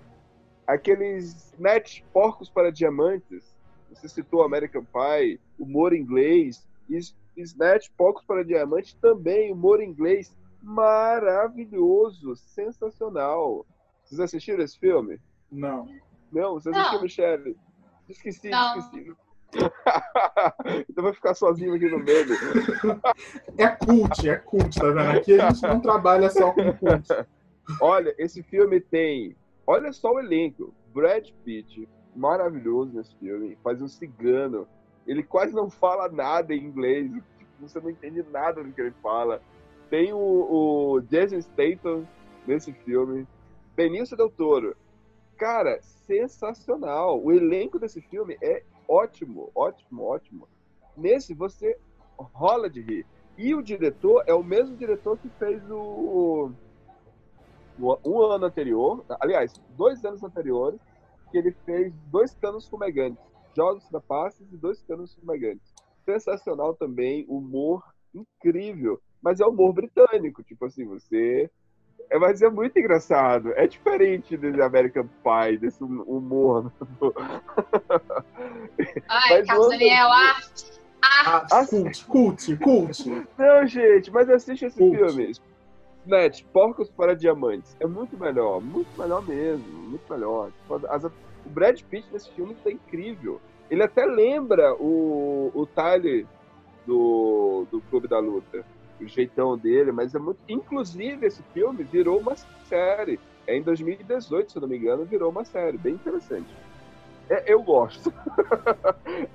[0.66, 3.54] aqueles net porcos para diamantes,
[3.90, 6.98] você citou American Pie, humor inglês, e
[7.38, 13.66] Snatch, Porcos para Diamante também, humor inglês maravilhoso, sensacional.
[14.04, 15.20] Vocês assistiram esse filme?
[15.52, 15.88] Não.
[16.32, 16.80] Não, você Não.
[16.80, 17.58] assistiu, Michelle?
[18.10, 18.78] Esqueci, Não.
[18.80, 19.14] esqueci.
[20.90, 22.26] então vai ficar sozinho aqui no meio.
[23.58, 25.00] É cult, é cult, tá vendo?
[25.18, 27.08] Aqui a gente não trabalha só com cult.
[27.80, 29.36] Olha, esse filme tem.
[29.66, 30.74] Olha só o elenco.
[30.94, 33.58] Brad Pitt, maravilhoso nesse filme.
[33.64, 34.68] Faz um cigano.
[35.06, 37.12] Ele quase não fala nada em inglês.
[37.12, 39.42] Tipo, Você não entende nada do que ele fala.
[39.90, 42.08] Tem o, o Jason Statham
[42.48, 43.28] nesse filme.
[43.76, 44.76] Benício Del Toro.
[45.38, 47.22] Cara, sensacional.
[47.22, 50.48] O elenco desse filme é ótimo, ótimo, ótimo.
[50.96, 51.78] Nesse você
[52.18, 53.06] rola de rir.
[53.38, 56.52] E o diretor é o mesmo diretor que fez o
[57.78, 60.80] um ano anterior, aliás, dois anos anteriores,
[61.30, 63.22] que ele fez dois canos fumegantes,
[63.56, 65.74] Jogos Trapaces e dois canos fumegantes.
[66.06, 67.84] Sensacional também, humor
[68.14, 71.50] incrível, mas é humor britânico, tipo assim, você
[72.10, 73.52] é, mas é muito engraçado.
[73.56, 76.72] É diferente do American Pie, desse hum- humor.
[79.10, 80.66] Ai, Mas Carlos o- Daniel, arte.
[81.02, 81.54] Arte.
[81.54, 83.28] Ah, cult, cult, cult.
[83.38, 84.96] Não, gente, mas assiste esse Cult.
[84.98, 85.32] filme.
[86.06, 87.76] Snatch, Porcos para Diamantes.
[87.80, 90.52] É muito melhor, muito melhor mesmo, muito melhor.
[90.52, 93.42] Tipo, as- o Brad Pitt nesse filme tá incrível.
[93.70, 96.26] Ele até lembra o, o Tyler
[96.86, 98.64] do, do Clube da Luta,
[99.02, 100.40] o jeitão dele, mas é muito.
[100.48, 102.36] Inclusive, esse filme virou uma
[102.68, 103.20] série.
[103.48, 106.54] É em 2018, se não me engano, virou uma série, bem interessante.
[107.30, 108.14] É, eu gosto.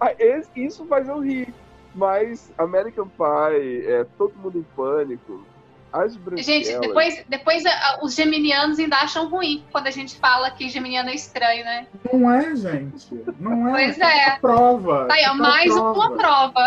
[0.00, 0.14] Ah,
[0.56, 1.52] Isso faz eu rir.
[1.94, 5.44] Mas American Pie, é, Todo Mundo em Pânico,
[5.92, 6.46] As Branquelas...
[6.46, 11.10] Gente, depois, depois a- os geminianos ainda acham ruim quando a gente fala que geminiano
[11.10, 11.86] é estranho, né?
[12.12, 13.24] Não é, gente.
[13.38, 13.72] Não é.
[13.72, 14.38] Pois é.
[14.40, 15.06] Prova.
[15.06, 15.98] Tá aí, ó, mais prova.
[15.98, 16.66] uma prova.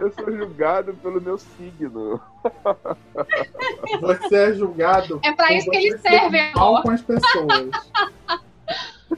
[0.00, 2.20] Eu sou julgado pelo meu signo.
[4.00, 5.20] Você é julgado.
[5.22, 7.70] É pra por isso que eles ser servem, mal com as pessoas.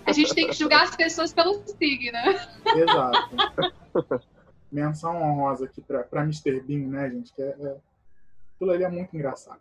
[0.05, 2.19] A gente tem que julgar as pessoas pelo signo.
[2.67, 3.31] Exato.
[4.71, 6.61] Menção honrosa aqui pra, pra Mr.
[6.61, 7.33] Bean, né, gente?
[7.33, 7.77] Que é, é...
[8.57, 9.61] Aquilo ali é muito engraçado.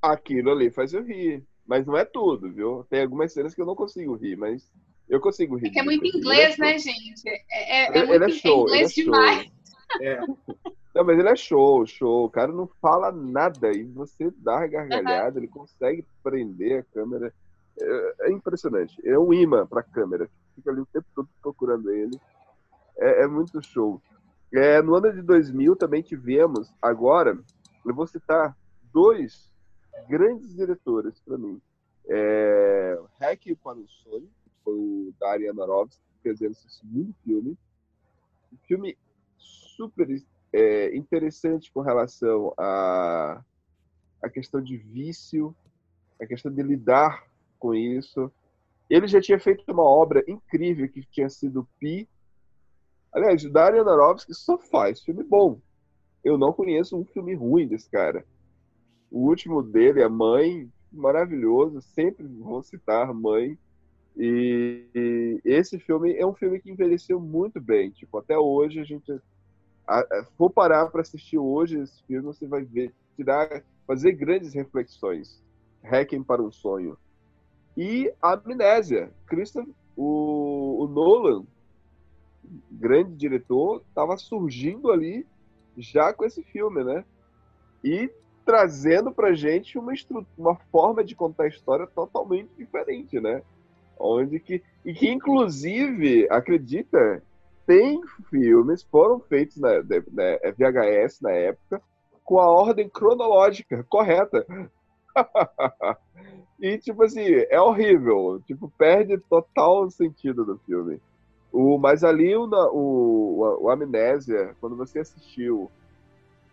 [0.00, 1.44] Aquilo ali faz eu rir.
[1.66, 2.84] Mas não é tudo, viu?
[2.88, 4.70] Tem algumas cenas que eu não consigo rir, mas
[5.08, 5.66] eu consigo rir.
[5.66, 6.16] Porque é muito disso.
[6.18, 7.28] inglês, Ele é né, gente?
[7.28, 9.22] É, é, é Ele- muito é show, inglês ele é show.
[9.22, 9.52] demais.
[10.00, 10.20] É.
[10.94, 12.24] Não, mas ele é show, show.
[12.24, 17.32] O cara não fala nada e você dá a gargalhada, ele consegue prender a câmera.
[17.80, 18.96] É, é impressionante.
[19.06, 20.28] É um imã pra câmera.
[20.54, 22.18] Fica ali o tempo todo procurando ele.
[22.96, 24.00] É, é muito show.
[24.52, 27.38] É, no ano de 2000 também tivemos, agora,
[27.90, 28.56] eu vou citar
[28.92, 29.50] dois
[30.08, 31.60] grandes diretores para mim.
[32.08, 34.28] É, Hack para o Sonho,
[34.64, 35.52] foi o Darren
[35.90, 37.56] que fez esse segundo filme.
[38.52, 38.96] Um filme
[39.36, 40.08] super
[40.52, 43.42] é, interessante com relação à
[44.22, 45.54] a, questão de vício,
[46.20, 47.26] a questão de lidar
[47.58, 48.32] com isso.
[48.88, 52.08] Ele já tinha feito uma obra incrível que tinha sido Pi.
[53.12, 55.60] Aliás, o Darren Aronofsky só faz filme bom.
[56.28, 58.22] Eu não conheço um filme ruim desse cara.
[59.10, 61.80] O último dele, A Mãe, maravilhoso.
[61.80, 63.58] Sempre vou citar Mãe.
[64.14, 67.90] E, e esse filme é um filme que envelheceu muito bem.
[67.90, 69.10] Tipo, até hoje a gente
[69.86, 74.52] a, a, for parar para assistir hoje esse filme, você vai ver, tirar, fazer grandes
[74.52, 75.42] reflexões.
[75.82, 76.98] Hacking para um sonho.
[77.74, 79.10] E Amnésia.
[79.26, 81.46] Christopher, o, o Nolan,
[82.70, 85.26] grande diretor, estava surgindo ali
[85.78, 87.04] já com esse filme, né?
[87.82, 88.10] E
[88.44, 89.92] trazendo pra gente uma,
[90.36, 93.42] uma forma de contar a história totalmente diferente, né?
[93.98, 97.22] Onde que, e que, inclusive, acredita,
[97.66, 98.00] tem
[98.30, 101.82] filmes, foram feitos na, na- na VHS na época,
[102.24, 104.46] com a ordem cronológica correta.
[106.60, 108.40] e, tipo assim, é horrível.
[108.46, 111.00] Tipo, perde total sentido do filme.
[111.52, 115.70] O, mas ali o, o, o Amnésia, quando você assistiu,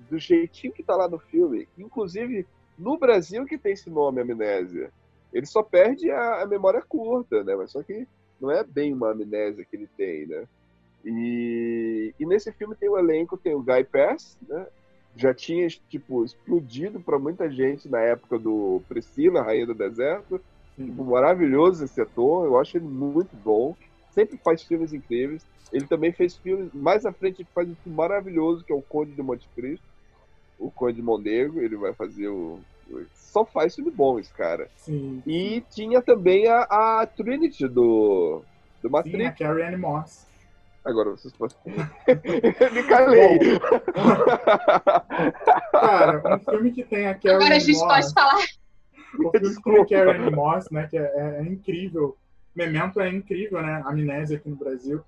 [0.09, 2.45] do jeitinho que tá lá no filme, inclusive
[2.77, 4.91] no Brasil que tem esse nome, Amnésia,
[5.33, 7.55] ele só perde a, a memória curta, né?
[7.55, 8.07] Mas só que
[8.39, 10.45] não é bem uma amnésia que ele tem, né?
[11.03, 14.65] E, e nesse filme tem o elenco, tem o Guy Pearce, né?
[15.15, 20.41] já tinha tipo explodido para muita gente na época do Priscila, Rainha do Deserto.
[20.75, 23.75] Tipo, maravilhoso esse ator, eu acho ele muito bom.
[24.15, 25.45] Sempre faz filmes incríveis.
[25.71, 26.69] Ele também fez filmes.
[26.73, 29.85] Mais à frente, ele faz um filme maravilhoso que é o Conde de Monte Cristo.
[30.57, 31.59] O Conde de Mondego.
[31.59, 32.59] Ele vai fazer o.
[33.13, 34.69] Só faz filme bom esse cara.
[34.77, 35.21] Sim.
[35.27, 36.61] E tinha também a,
[37.01, 38.41] a Trinity do,
[38.81, 39.37] do Sim, a Matrix.
[39.37, 40.25] Carrie Moss.
[40.85, 41.57] Agora vocês podem.
[42.71, 43.39] Me calei.
[45.71, 47.87] Cara, um filme que tem a Carrie Agora a gente Moss.
[47.87, 48.45] pode falar.
[49.17, 52.15] O filme que tem a Carrie Moss, né, que é, é- é incrível.
[52.55, 53.81] Memento é incrível, né?
[53.85, 55.03] Amnésia aqui no Brasil.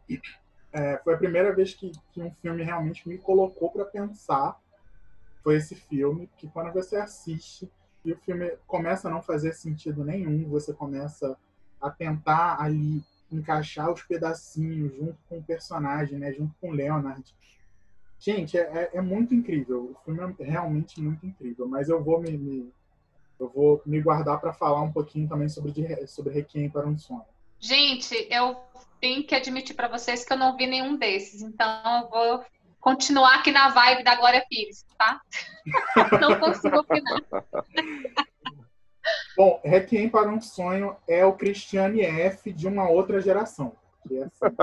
[0.71, 4.59] É, foi a primeira vez que, que um filme realmente me colocou para pensar.
[5.43, 7.71] Foi esse filme que quando você assiste
[8.03, 11.37] e o filme começa a não fazer sentido nenhum, você começa
[11.79, 16.33] a tentar ali encaixar os pedacinhos junto com o personagem, né?
[16.33, 17.23] Junto com o Leonard.
[18.19, 18.61] Gente, é,
[18.93, 19.91] é- é muito incrível.
[19.91, 21.67] O filme é realmente muito incrível.
[21.67, 22.73] Mas eu vou me, me-
[23.39, 25.73] eu vou me guardar para falar um pouquinho também sobre,
[26.07, 27.23] sobre Requiem para um Sonho.
[27.59, 28.57] Gente, eu
[28.99, 32.45] tenho que admitir para vocês que eu não vi nenhum desses, então eu vou
[32.79, 35.19] continuar aqui na vibe da Glória Pires, tá?
[36.21, 37.21] Não consigo opinar.
[39.35, 43.73] Bom, Requiem para um Sonho é o Christiane F de uma outra geração.
[44.09, 44.53] É, assim,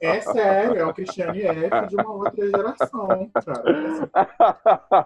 [0.00, 3.62] é sério, é o Christiane F de uma outra geração, cara.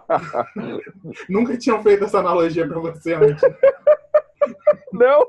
[0.08, 0.80] Assim,
[1.28, 3.42] nunca tinham feito essa analogia para você antes.
[4.92, 5.26] Não!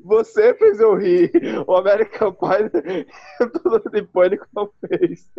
[0.00, 1.30] Você fez eu rir.
[1.66, 3.06] O American Pie
[3.62, 5.30] tudo de pânico não fez.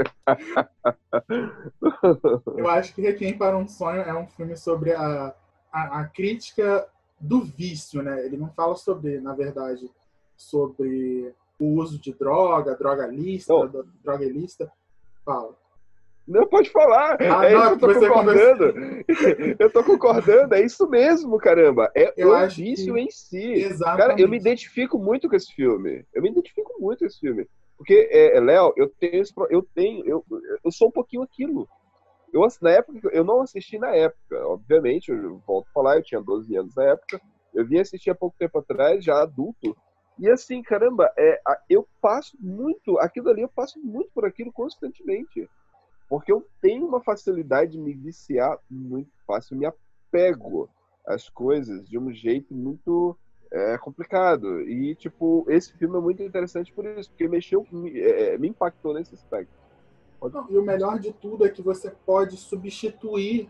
[2.57, 5.33] Eu acho que Requiem para um Sonho é um filme sobre a,
[5.71, 6.87] a, a crítica
[7.19, 8.25] do vício, né?
[8.25, 9.89] Ele não fala sobre, na verdade,
[10.35, 14.71] sobre o uso de droga, droga lista, do- droga ilícita.
[15.23, 15.55] Fala.
[16.27, 17.17] Não pode falar.
[17.21, 18.73] Ah, é não, isso que eu tô concordando.
[19.59, 21.91] Eu tô concordando, é isso mesmo, caramba.
[21.95, 23.43] É Eu o vício que- em si.
[23.53, 23.97] Exatamente.
[24.07, 26.03] Cara, eu me identifico muito com esse filme.
[26.13, 27.47] Eu me identifico muito com esse filme.
[27.77, 30.25] Porque, é, é, Léo, eu tenho, eu tenho, eu,
[30.63, 31.67] eu sou um pouquinho aquilo.
[32.33, 36.19] Eu, na época, eu não assisti na época, obviamente, eu volto a falar, eu tinha
[36.21, 37.21] 12 anos na época.
[37.53, 39.75] Eu vim assistir há pouco tempo atrás, já adulto.
[40.17, 45.47] E assim, caramba, é, eu passo muito, aquilo ali, eu passo muito por aquilo constantemente.
[46.07, 50.69] Porque eu tenho uma facilidade de me viciar muito fácil, eu me apego
[51.05, 53.17] às coisas de um jeito muito
[53.51, 54.61] é, complicado.
[54.61, 58.93] E, tipo, esse filme é muito interessante por isso, porque mexeu, me, é, me impactou
[58.93, 59.53] nesse aspecto.
[60.31, 63.49] Não, e o melhor de tudo é que você pode substituir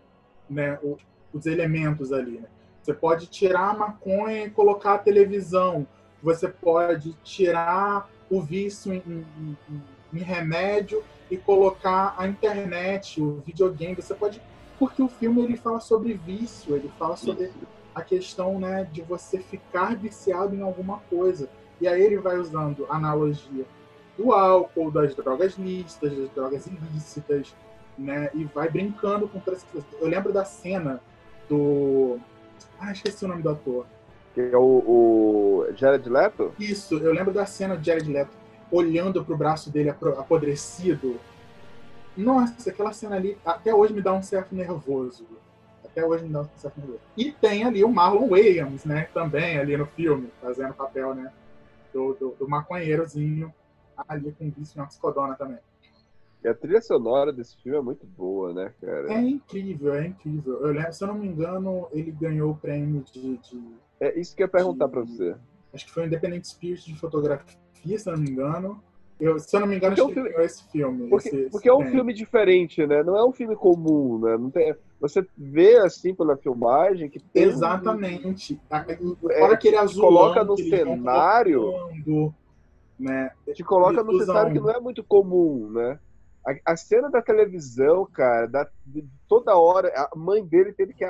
[0.50, 0.98] né, o-
[1.34, 2.40] os elementos ali.
[2.40, 2.48] né?
[2.82, 5.88] Você pode tirar a maconha e colocar a televisão.
[6.22, 13.42] Você pode tirar o vício em, em- em- em remédio e colocar a internet, o
[13.46, 13.96] videogame.
[13.96, 14.42] Você pode.
[14.78, 17.52] Porque o filme ele fala sobre vício, ele fala sobre
[17.94, 21.50] a questão né, de você ficar viciado em alguma coisa.
[21.80, 23.66] E aí ele vai usando analogia
[24.18, 27.56] do álcool, das drogas lícitas, das drogas ilícitas,
[27.98, 28.30] né?
[28.34, 29.84] E vai brincando com todas essas.
[30.00, 31.02] Eu lembro da cena
[31.50, 32.18] do.
[32.80, 33.86] Ah, esqueci o nome do ator.
[34.34, 36.54] Que é o, o Jared Leto?
[36.60, 38.45] Isso, eu lembro da cena de Jared Leto
[38.76, 41.20] olhando pro braço dele apodrecido.
[42.18, 45.26] Nossa, aquela cena ali até hoje me dá um certo nervoso.
[45.84, 47.00] Até hoje me dá um certo nervoso.
[47.18, 49.08] E tem ali o Marlon Wayans, né?
[49.14, 51.32] Também ali no filme, fazendo papel, né?
[51.94, 53.54] Do, do, do maconheirozinho
[54.08, 55.58] ali com vício em oxicodona também.
[56.44, 59.12] E a trilha sonora desse filme é muito boa, né, cara?
[59.14, 60.60] É incrível, é incrível.
[60.62, 64.36] Eu lembro, se eu não me engano, ele ganhou o prêmio de, de- É isso
[64.36, 65.36] que eu ia perguntar pra você.
[65.74, 67.58] acho que foi o Independent Spirit de fotografia,
[68.00, 68.84] se eu não me engano.
[69.18, 71.10] Eu, se eu não me engano, Porque acho é um filme- ganhou esse filme.
[71.10, 73.02] Porque, esse- esse porque é um filme diferente, né?
[73.02, 74.38] Não é um filme comum, né?
[74.38, 78.60] Não tem, você vê, assim, pela filmagem, que tem um- Exatamente.
[78.70, 81.62] A- É, Fora aquele te azulão coloca no vão cenário.
[81.62, 82.36] colocando,
[83.00, 83.32] né?
[83.54, 85.98] te coloca no cenário que não é muito comum, né?
[86.46, 91.04] A, a cena da televisão, cara, da, de toda hora, a mãe dele teve que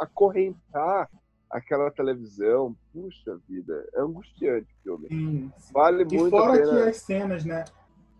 [0.00, 1.08] acorrentar
[1.52, 2.74] aquela televisão.
[2.92, 5.08] Puxa vida, é angustiante o filme.
[5.08, 5.52] Sim.
[5.72, 6.88] Vale E muito a fora que pena.
[6.88, 7.64] as cenas, né?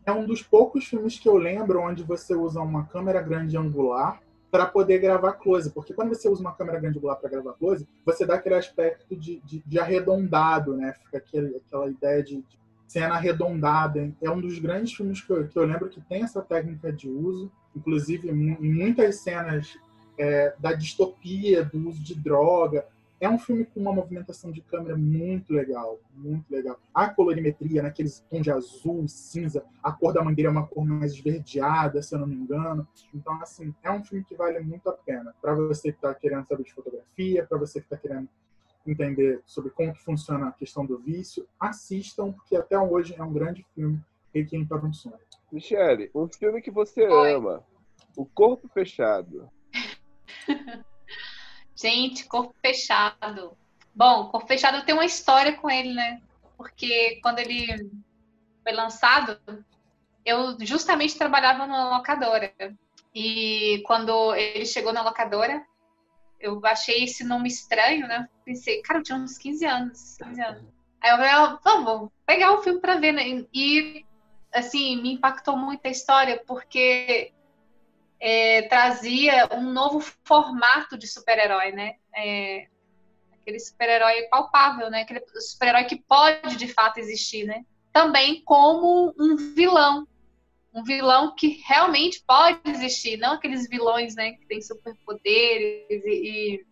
[0.05, 4.21] É um dos poucos filmes que eu lembro onde você usa uma câmera grande angular
[4.51, 5.71] para poder gravar close.
[5.71, 9.17] Porque quando você usa uma câmera grande angular para gravar close, você dá aquele aspecto
[9.17, 10.93] de, de, de arredondado, né?
[11.05, 14.13] Fica aquele, aquela ideia de, de cena arredondada.
[14.21, 17.09] É um dos grandes filmes que eu, que eu lembro que tem essa técnica de
[17.09, 17.51] uso.
[17.75, 19.79] Inclusive, em muitas cenas
[20.19, 22.87] é, da distopia, do uso de droga,
[23.23, 26.77] é um filme com uma movimentação de câmera muito legal, muito legal.
[26.93, 30.85] A colorimetria, naqueles tons de azul e cinza, a cor da mangueira é uma cor
[30.85, 32.85] mais esverdeada, se eu não me engano.
[33.15, 35.33] Então, assim, é um filme que vale muito a pena.
[35.41, 38.29] Para você que está querendo saber de fotografia, para você que está querendo
[38.85, 43.33] entender sobre como que funciona a questão do vício, assistam, porque até hoje é um
[43.33, 44.01] grande filme
[44.35, 45.15] Requiem para um Sonho.
[45.53, 47.35] Michele, um filme que você Oi.
[47.35, 47.63] ama,
[48.17, 49.49] O Corpo Fechado.
[51.83, 53.57] Gente, Corpo Fechado.
[53.93, 56.23] Bom, Corpo Fechado tem uma história com ele, né?
[56.57, 57.91] Porque quando ele
[58.63, 59.37] foi lançado,
[60.25, 62.55] eu justamente trabalhava numa locadora.
[63.13, 65.67] E quando ele chegou na locadora,
[66.39, 68.29] eu achei esse nome estranho, né?
[68.45, 70.63] Pensei, cara, eu tinha uns 15 anos, 15 anos.
[71.01, 73.45] Aí eu falei, ah, vamos, pegar o filme pra ver, né?
[73.53, 74.07] E,
[74.55, 77.33] assim, me impactou muito a história, porque
[78.25, 81.97] é, trazia um novo formato de super-herói, né?
[82.17, 82.69] É,
[83.33, 85.03] aquele super-herói palpável, né?
[85.03, 87.65] Aquele super-herói que pode de fato existir, né?
[87.93, 90.07] Também como um vilão,
[90.73, 94.35] um vilão que realmente pode existir, não aqueles vilões, né?
[94.35, 96.65] Que têm superpoderes e,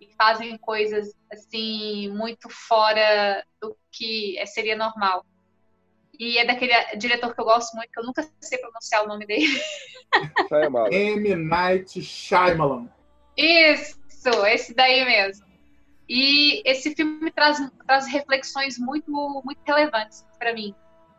[0.00, 5.24] e fazem coisas assim muito fora do que seria normal.
[6.18, 9.24] E é daquele diretor que eu gosto muito, que eu nunca sei pronunciar o nome
[9.24, 9.46] dele.
[10.90, 11.34] M.
[11.36, 12.88] Night Shyamalan.
[13.36, 13.98] Isso,
[14.46, 15.46] esse daí mesmo.
[16.08, 19.10] E esse filme traz, traz reflexões muito,
[19.44, 20.74] muito relevantes para mim.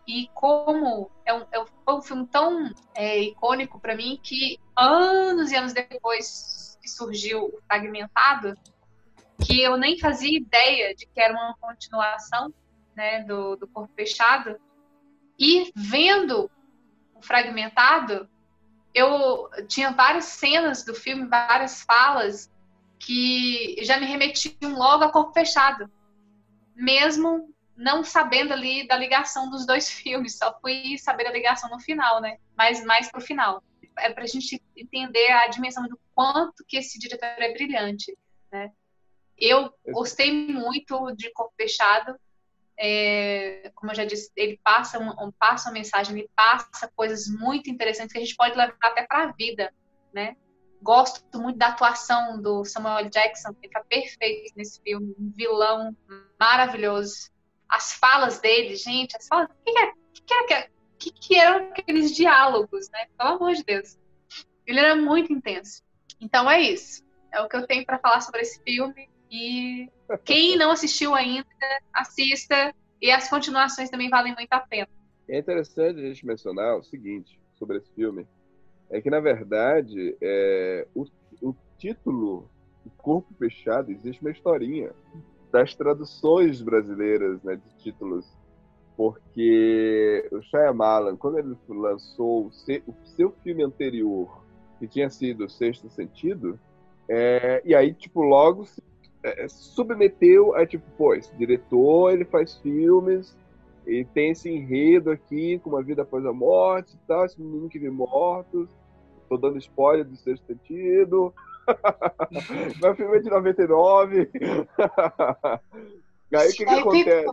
[0.08, 4.60] E como é um, é um, foi um filme tão é, icônico para mim que
[4.76, 8.56] anos e anos depois que surgiu o Fragmentado,
[9.46, 12.52] que eu nem fazia ideia de que era uma continuação
[12.96, 14.60] né, do, do Corpo Fechado,
[15.40, 16.52] e vendo
[17.16, 18.30] o Fragmentado,
[18.94, 22.52] eu tinha várias cenas do filme, várias falas
[23.00, 25.90] que já me remetiam logo a corpo fechado,
[26.76, 31.80] mesmo não sabendo ali da ligação dos dois filmes, só fui saber a ligação no
[31.80, 32.38] final, né?
[32.58, 33.64] Mas mais pro final.
[33.98, 38.18] É pra gente entender a dimensão do quanto que esse diretor é brilhante,
[38.52, 38.72] né?
[39.38, 42.20] Eu gostei muito de Corpo Fechado,
[42.82, 47.70] é, como eu já disse, ele passa, um, passa uma mensagem, ele passa coisas muito
[47.70, 49.74] interessantes que a gente pode levar até para a vida,
[50.14, 50.38] né?
[50.82, 55.94] Gosto muito da atuação do Samuel Jackson, que está perfeito nesse filme, um vilão
[56.40, 57.30] maravilhoso.
[57.68, 61.70] As falas dele, gente, as falas, o que, é, que, que, era, que, que eram
[61.72, 63.08] aqueles diálogos, né?
[63.18, 64.00] Pelo amor de Deus.
[64.66, 65.84] Ele era muito intenso.
[66.22, 67.04] Então é isso.
[67.34, 69.10] É o que eu tenho para falar sobre esse filme.
[69.30, 69.90] E
[70.26, 71.48] quem não assistiu ainda,
[71.94, 72.74] assista.
[73.02, 74.88] E as continuações também valem muito a pena.
[75.28, 78.28] É interessante a gente mencionar o seguinte sobre esse filme.
[78.90, 81.06] É que, na verdade, é, o,
[81.42, 82.50] o título
[82.86, 84.92] O Corpo Fechado existe uma historinha
[85.52, 88.26] das traduções brasileiras né, de títulos.
[88.98, 94.44] Porque o Shyamalan, quando ele lançou o seu, o seu filme anterior,
[94.78, 96.60] que tinha sido Sexto Sentido,
[97.08, 98.82] é, e aí, tipo, logo se
[99.24, 103.38] é, submeteu a, tipo, pô, esse diretor, ele faz filmes,
[103.86, 107.70] e tem esse enredo aqui, com uma vida após a morte e tal, esse menino
[107.70, 108.70] que vê mortos,
[109.28, 111.34] tô dando spoiler do sexto sentido,
[112.82, 114.30] meu filme é de 99,
[116.34, 117.30] aí o que que acontece?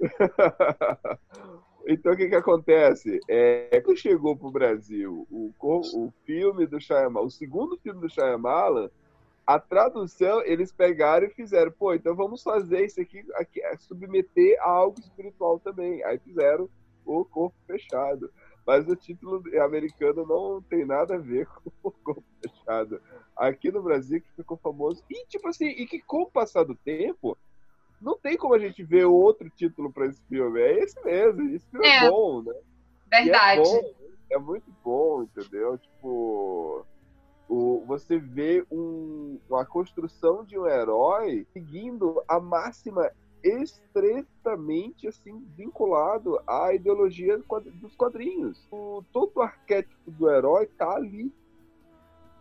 [1.90, 3.18] Então, o que que acontece?
[3.26, 8.90] É, quando chegou pro Brasil o, o filme do Shyamalan, o segundo filme do Shyamalan,
[9.48, 14.58] a tradução, eles pegaram e fizeram, pô, então vamos fazer isso aqui, aqui é submeter
[14.60, 16.04] a algo espiritual também.
[16.04, 16.68] Aí fizeram
[17.02, 18.30] o Corpo Fechado.
[18.66, 23.00] Mas o título americano não tem nada a ver com o Corpo Fechado.
[23.34, 25.02] Aqui no Brasil que ficou famoso.
[25.08, 27.34] E, tipo assim, e que com o passar do tempo,
[28.02, 30.60] não tem como a gente ver outro título para esse filme.
[30.60, 31.40] É esse mesmo.
[31.56, 32.10] Esse filme é, É.
[32.10, 32.54] bom, né?
[33.10, 33.62] Verdade.
[33.62, 33.94] E é, bom,
[34.32, 35.78] é muito bom, entendeu?
[35.78, 36.86] Tipo,
[37.48, 43.10] o, você vê um, uma construção de um herói seguindo a máxima
[43.42, 47.38] estreitamente assim vinculado à ideologia
[47.74, 48.66] dos quadrinhos.
[48.70, 51.32] O, todo o arquétipo do herói tá ali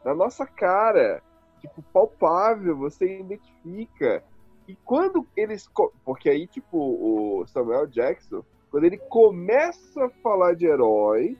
[0.03, 1.21] na nossa cara,
[1.59, 4.23] tipo palpável, você identifica.
[4.67, 5.69] E quando eles,
[6.03, 11.37] porque aí tipo o Samuel Jackson, quando ele começa a falar de herói,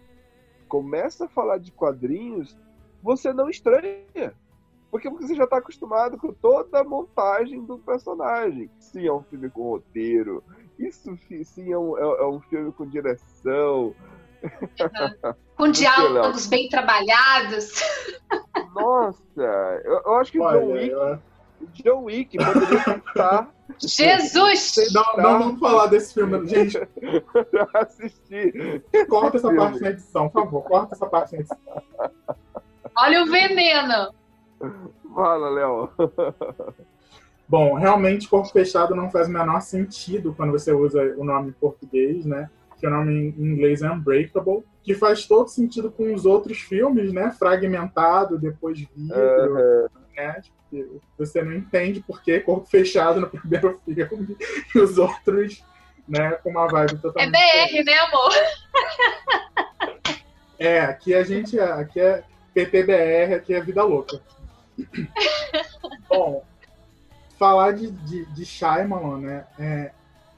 [0.68, 2.57] começa a falar de quadrinhos,
[3.07, 4.34] você não estranha.
[4.91, 8.69] Porque você já está acostumado com toda a montagem do personagem.
[8.79, 10.43] Sim, é um filme com roteiro.
[10.77, 13.95] Isso sim é um, é- é um filme com direção.
[15.55, 17.81] Com diálogos bem trabalhados.
[18.73, 19.21] Nossa,
[19.84, 21.19] eu, eu acho que o John Wick, eu,
[21.73, 24.75] John Wick poderia estar Jesus!
[24.93, 26.79] Não, não vamos falar desse filme, gente.
[27.51, 28.84] pra assistir.
[29.09, 30.63] Corta essa parte na edição, por favor.
[30.63, 31.57] Corta essa parte na edição.
[32.98, 34.14] Olha o veneno.
[35.14, 35.90] Fala, Léo.
[37.48, 41.53] Bom, realmente, corpo fechado não faz o menor sentido quando você usa o nome em
[41.53, 42.49] português, né?
[42.78, 47.14] Que o nome em inglês é Unbreakable, que faz todo sentido com os outros filmes,
[47.14, 47.32] né?
[47.32, 50.41] Fragmentado, depois vidro, né?
[50.41, 54.36] Tipo, você não entende por que corpo fechado no primeiro filme
[54.76, 55.64] e os outros,
[56.07, 56.32] né?
[56.44, 57.32] Com uma vibe É totalmente.
[57.32, 58.34] BR, né, amor?
[60.60, 62.24] É, aqui a gente é, aqui é
[62.57, 64.19] PTBR, aqui é vida louca.
[66.09, 66.43] Bom,
[67.38, 69.91] falar de, de, de Shyamalan, né, é,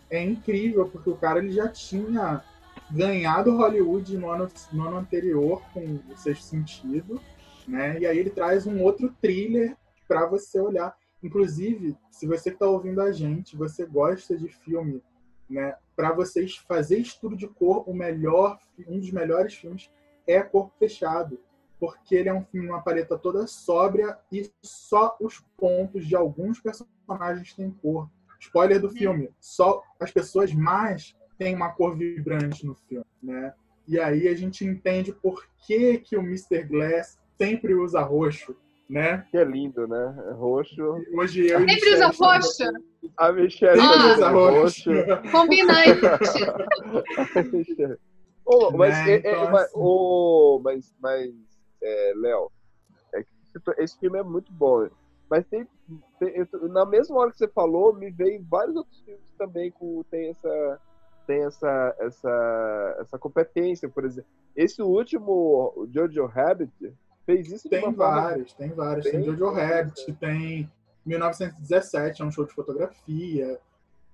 [0.09, 2.43] é incrível, porque o cara ele já tinha
[2.91, 5.79] ganhado Hollywood no ano, no ano anterior com
[6.09, 7.21] o Sexto Sentido,
[7.65, 10.97] né, e aí ele traz um outro thriller para você olhar.
[11.23, 15.01] Inclusive, se você está ouvindo a gente, você gosta de filme,
[15.49, 18.59] né, para vocês fazer estudo de cor, o melhor,
[18.89, 19.89] um dos melhores filmes
[20.27, 21.39] é Corpo Fechado,
[21.80, 26.60] porque ele é um filme uma paleta toda sóbria e só os pontos de alguns
[26.60, 28.10] personagens têm cor.
[28.39, 33.53] Spoiler do filme, só as pessoas mais têm uma cor vibrante no filme, né?
[33.88, 36.64] E aí a gente entende por que, que o Mr.
[36.64, 38.56] Glass sempre usa roxo,
[38.89, 39.26] né?
[39.31, 40.15] Que é lindo, né?
[40.30, 40.81] É Roxo.
[41.14, 42.64] Hoje eu Sempre usa roxo.
[43.18, 44.14] A Michelle Sempre Ah.
[44.14, 44.89] usa roxo.
[45.31, 45.99] Combinante.
[48.45, 49.72] Ô, mas, Né, é- é- então, mas, assim.
[49.76, 51.31] ô, mas, mas
[51.90, 52.52] é, Léo,
[53.14, 53.30] é que
[53.80, 54.88] esse- filme é muito bom.
[55.30, 55.68] Mas tem,
[56.20, 60.03] tem- eu na mesma hora que você falou, me veio vários outros filmes também com
[60.10, 60.80] tem essa
[61.28, 64.30] tem essa essa essa competência, por exemplo.
[64.56, 66.72] Esse último, o Jojo Rabbit,
[67.26, 69.06] fez isso de Tem uma forma vários, tem vários.
[69.06, 70.72] Tem bem Jojo Rabbit, tem
[71.06, 73.60] 1917, é um show de fotografia.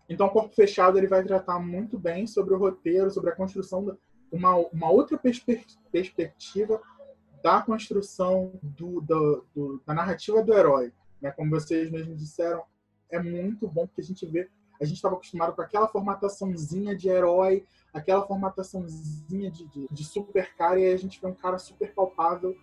[0.10, 3.98] Então, Corpo Fechado ele vai tratar muito bem sobre o roteiro, sobre a construção,
[4.32, 6.80] uma, uma outra perspe- perspectiva
[7.46, 10.92] da construção do, do- do- da narrativa do herói.
[11.22, 11.30] Né?
[11.30, 12.64] Como vocês mesmos disseram,
[13.08, 14.50] é muito bom porque a gente vê,
[14.82, 17.64] a gente estava acostumado com aquela formataçãozinha de herói,
[17.94, 21.94] aquela formataçãozinha de, de, de super cara, e aí a gente vê um cara super
[21.94, 22.58] palpável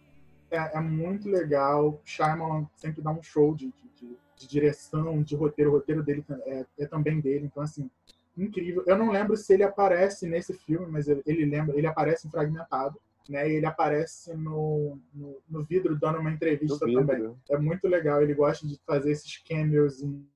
[0.51, 2.01] é, é muito legal.
[2.05, 5.71] Shyamalan sempre dá um show de, de- de- direção, de roteiro.
[5.71, 7.47] O roteiro dele é, é também dele.
[7.47, 7.89] Então, assim,
[8.37, 8.83] incrível.
[8.87, 12.31] Eu não lembro se ele aparece nesse filme, mas ele, ele lembra, ele aparece em
[12.31, 13.01] Fragmentado.
[13.29, 17.35] Né, e ele aparece no, no, no vidro dando uma entrevista também.
[17.49, 20.03] É muito legal, ele gosta de fazer esses cameos.
[20.03, 20.27] em-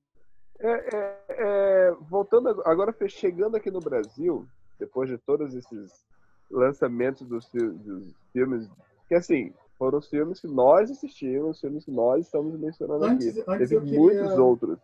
[0.59, 4.47] É, é, é, voltando ag- agora, chegando aqui no Brasil,
[4.79, 6.05] depois de todos esses
[6.49, 8.69] lançamentos dos, dos filmes,
[9.07, 13.27] que assim, foram os filmes que nós assistimos, os filmes que nós estamos mencionando Antes-
[13.37, 13.43] aqui.
[13.47, 14.79] antes Teve eu queria- muitos outros.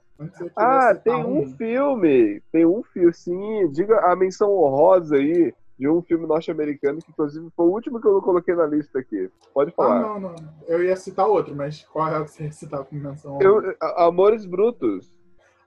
[0.56, 6.02] Ah, tem um filme, tem um filme, sim, diga a menção honrosa aí de um
[6.02, 9.30] filme norte-americano que inclusive foi o último que eu coloquei na lista aqui.
[9.54, 10.00] Pode Ah, falar.
[10.02, 10.36] não, não.
[10.68, 13.40] Eu ia citar outro, mas qual é o que você ia citar como menção?
[13.42, 15.12] Eu- Amores Brutos.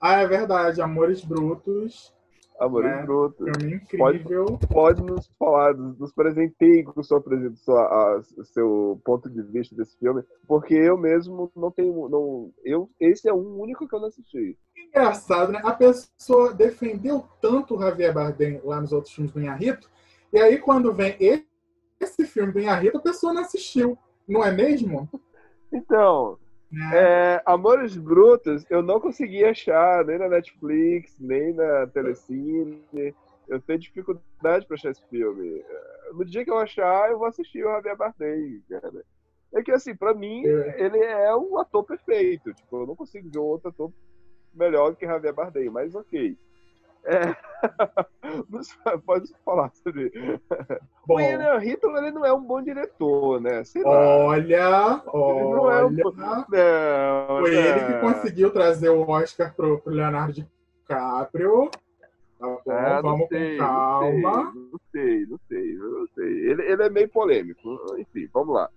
[0.01, 0.81] Ah, é verdade.
[0.81, 2.13] Amores Brutos.
[2.59, 3.45] Amores É, Brutos.
[3.57, 4.57] Filme incrível.
[4.71, 7.23] pode nos falar, nos presenteie com sua,
[7.57, 7.83] sua,
[8.17, 13.29] a- seu ponto de vista desse filme, porque eu mesmo não tenho, não, eu, esse
[13.29, 14.57] é o único que eu não assisti.
[14.89, 15.61] Engraçado, né?
[15.63, 19.89] A pessoa defendeu tanto o Javier Bardem lá nos outros filmes do Inharrito,
[20.31, 21.15] e aí quando vem
[21.99, 23.97] esse filme do Inharrito, a pessoa não assistiu,
[24.27, 25.09] não é mesmo?
[25.71, 26.37] Então,
[26.71, 26.91] Né?
[26.93, 32.81] é, Amores Brutos eu não consegui achar nem na Netflix, nem na Telecine.
[33.47, 35.59] Eu tenho dificuldade para achar esse filme.
[35.59, 39.03] É, No dia que eu achar, eu vou assistir o Javier Bardem, cara.
[39.53, 40.83] É que assim, pra mim, É.
[40.85, 42.53] ele é um ator perfeito.
[42.53, 43.91] Tipo, eu não consigo ver um outro ator
[44.57, 46.37] melhor que Javier Bardem, mas ok.
[47.05, 47.35] É...
[49.05, 50.11] Pode falar sobre.
[51.05, 53.63] Bom, O Ian Hitler ele não é um bom diretor, né?
[53.63, 53.89] Sei lá.
[53.91, 56.03] olha, Ele não é um olha,
[56.49, 58.01] Não, foi ele que não.
[58.01, 61.69] conseguiu trazer o Oscar pro, pro Leonardo DiCaprio.
[62.39, 64.53] Tá bom, Ah, não vamos sei, com calma.
[64.53, 66.49] Não sei, não sei, não sei.
[66.51, 67.95] Ele, ele é meio polêmico.
[67.97, 68.69] Enfim, vamos lá.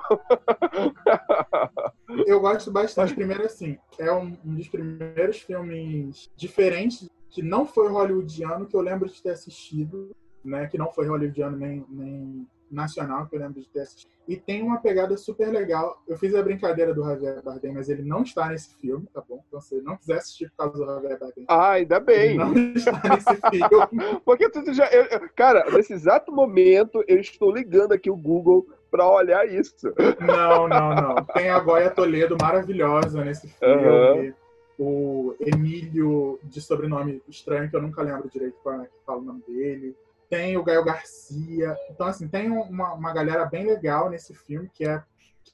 [2.26, 3.14] Eu gosto bastante.
[3.14, 8.80] Primeiro, assim, é um, um dos primeiros filmes diferentes que não foi hollywoodiano que eu
[8.80, 10.10] lembro de ter assistido,
[10.44, 10.66] né?
[10.66, 14.10] Que não foi hollywoodiano nem, nem nacional que eu lembro de ter assistido.
[14.28, 16.02] E tem uma pegada super legal.
[16.08, 19.40] Eu fiz a brincadeira do Javier Bardem, mas ele não está nesse filme, tá bom?
[19.46, 22.36] Então, se não quiser assistir por causa do Javier Bardem, Ah, ainda bem.
[22.36, 23.90] não está nesse filme.
[24.24, 24.86] Porque tu já.
[24.88, 28.66] eu- cara, nesse exato momento, eu estou ligando aqui o Google
[28.96, 29.92] pra olhar isso.
[30.20, 31.24] Não, não, não.
[31.26, 34.34] Tem a Goya Toledo maravilhosa nesse filme.
[34.78, 39.24] O Emílio, de sobrenome estranho, que eu nunca lembro direito qual é que fala o
[39.24, 39.96] nome dele.
[40.28, 41.76] Tem o Gael Garcia.
[41.90, 45.02] Então, assim, tem uma, uma galera bem legal nesse filme, que é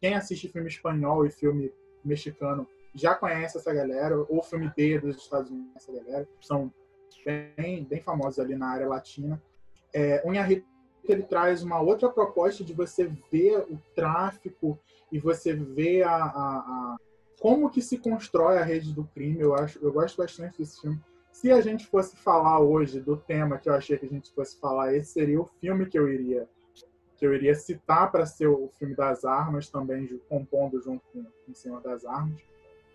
[0.01, 1.73] quem assiste filme espanhol e filme
[2.05, 6.73] mexicano já conhece essa galera, ou filme B dos Estados Unidos, essa galera, são
[7.25, 9.41] bem, bem famosos ali na área latina.
[9.95, 10.67] É, o Inharrito,
[11.11, 14.79] ele traz uma outra proposta de você ver o tráfico
[15.11, 16.97] e você ver a, a, a,
[17.41, 19.41] como que se constrói a rede do crime.
[19.41, 21.01] Eu acho, eu gosto bastante desse filme.
[21.33, 24.59] Se a gente fosse falar hoje do tema que eu achei que a gente fosse
[24.61, 26.49] falar, esse seria o filme que eu iria
[27.17, 31.55] que eu iria citar para ser o filme das armas também compondo junto com em
[31.55, 32.43] cima das armas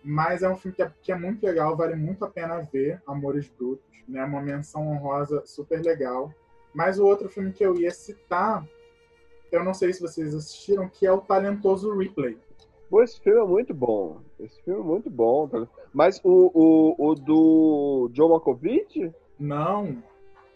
[0.02, 3.02] mas é um filme que é, que é, muito legal, vale muito a pena ver,
[3.06, 4.24] Amores Brutos, né?
[4.24, 6.32] Uma menção honrosa super legal.
[6.78, 8.64] Mas o outro filme que eu ia citar,
[9.50, 12.38] eu não sei se vocês assistiram, que é o Talentoso Ripley.
[12.88, 14.20] Pô, esse filme é muito bom.
[14.38, 15.50] Esse filme é muito bom.
[15.92, 19.12] Mas o, o, o do John Malkovich?
[19.40, 20.00] Não.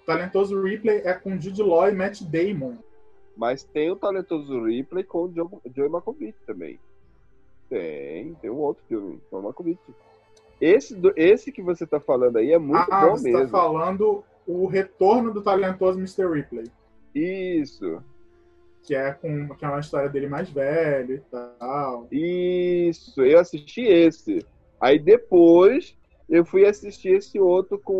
[0.06, 2.76] Talentoso Ripley é com Jude Law e Matt Damon.
[3.36, 6.78] Mas tem o Talentoso Ripley com o John, John Malkovich também.
[7.68, 9.80] Tem, tem um outro filme, John Malkovich.
[10.60, 13.46] Esse, esse que você tá falando aí é muito ah, bom você mesmo.
[13.46, 16.26] tá falando o retorno do talentoso Mr.
[16.26, 16.66] Ripley.
[17.14, 18.02] Isso.
[18.82, 22.08] Que é, com, que é uma história dele mais velho e tal.
[22.10, 24.44] Isso, eu assisti esse.
[24.80, 25.96] Aí depois
[26.28, 27.92] eu fui assistir esse outro com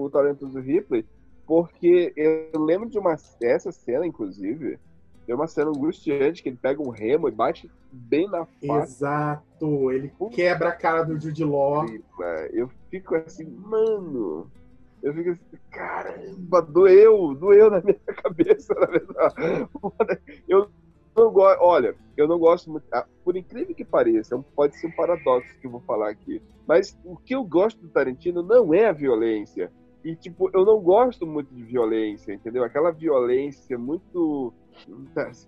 [0.00, 1.04] o talentoso Ripley,
[1.46, 4.78] porque eu lembro de uma essa cena, inclusive,
[5.26, 8.94] tem uma cena angustiante que ele pega um remo e bate bem na face.
[8.94, 11.86] Exato, ele quebra a cara do Jude Law.
[12.52, 14.50] Eu fico assim, mano.
[15.02, 19.68] Eu fico assim, caramba, doeu, doeu na minha cabeça, na verdade.
[20.48, 20.70] Eu
[21.16, 24.86] não gosto, olha, eu não gosto muito, ah, por incrível que pareça, é pode ser
[24.86, 28.72] um paradoxo que eu vou falar aqui, mas o que eu gosto do Tarantino não
[28.72, 29.72] é a violência.
[30.04, 32.64] E, tipo, eu não gosto muito de violência, entendeu?
[32.64, 34.52] Aquela violência muito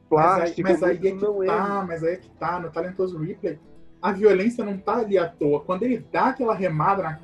[0.09, 0.63] plástica.
[0.63, 1.47] Mas aí, mas aí é que não é.
[1.47, 3.59] tá, mas aí é que tá, no Talentoso Ripley,
[4.01, 5.61] a violência não tá ali à toa.
[5.61, 7.21] Quando ele dá aquela remada na,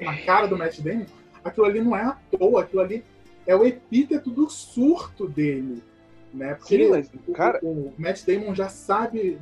[0.00, 1.04] na cara do Matt Damon,
[1.44, 3.04] aquilo ali não é à toa, aquilo ali
[3.46, 5.82] é o epíteto do surto dele.
[6.32, 6.54] Né?
[6.54, 7.58] Porque Sim, mas, cara...
[7.62, 9.38] o, o, Matt Damon já sabe.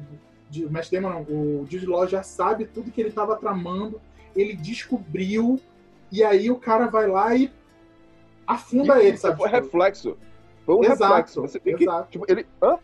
[0.56, 4.00] O Matt Damon, não, o Jude Law já sabe tudo que ele estava tramando,
[4.34, 5.60] ele descobriu,
[6.10, 7.52] e aí o cara vai lá e
[8.46, 9.36] afunda e ele, sabe?
[9.36, 10.16] Foi reflexo.
[10.64, 11.40] Foi um Exato, reflexo.
[11.42, 12.04] Você tem exato.
[12.06, 12.12] que.
[12.12, 12.46] Tipo, ele.
[12.62, 12.78] Ah,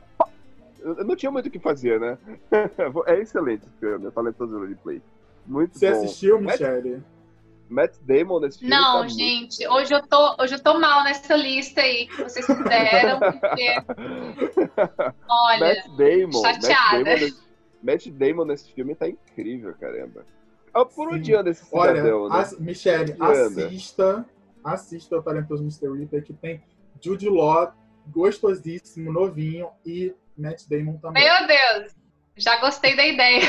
[0.81, 2.19] eu não tinha muito o que fazer, né?
[3.07, 5.01] é excelente esse filme, talentoso de play.
[5.47, 5.97] Muito Você bom.
[5.97, 7.03] assistiu, Michelle?
[7.69, 8.75] Matt Damon nesse filme.
[8.75, 9.75] Não, tá gente, muito...
[9.75, 13.75] hoje eu, tô, hoje eu tô mal nessa lista aí que vocês fizeram, porque.
[15.29, 16.43] Olha, Matt Damon.
[16.43, 16.99] chateada.
[16.99, 17.45] Matt Damon, nesse,
[17.83, 20.25] Matt Damon nesse filme tá incrível, caramba.
[20.73, 21.15] Ah, por Sim.
[21.17, 22.51] onde anda esse cidadão, Olha, né?
[22.59, 23.67] Michelle, anda?
[23.67, 24.27] assista,
[24.65, 25.89] assista o Talentoso Mr.
[25.97, 26.63] Ripley, que tem
[27.01, 27.73] Jude Law,
[28.09, 31.25] gostosíssimo, novinho, e Matt Damon também.
[31.25, 31.95] meu Deus,
[32.37, 33.47] já gostei da ideia.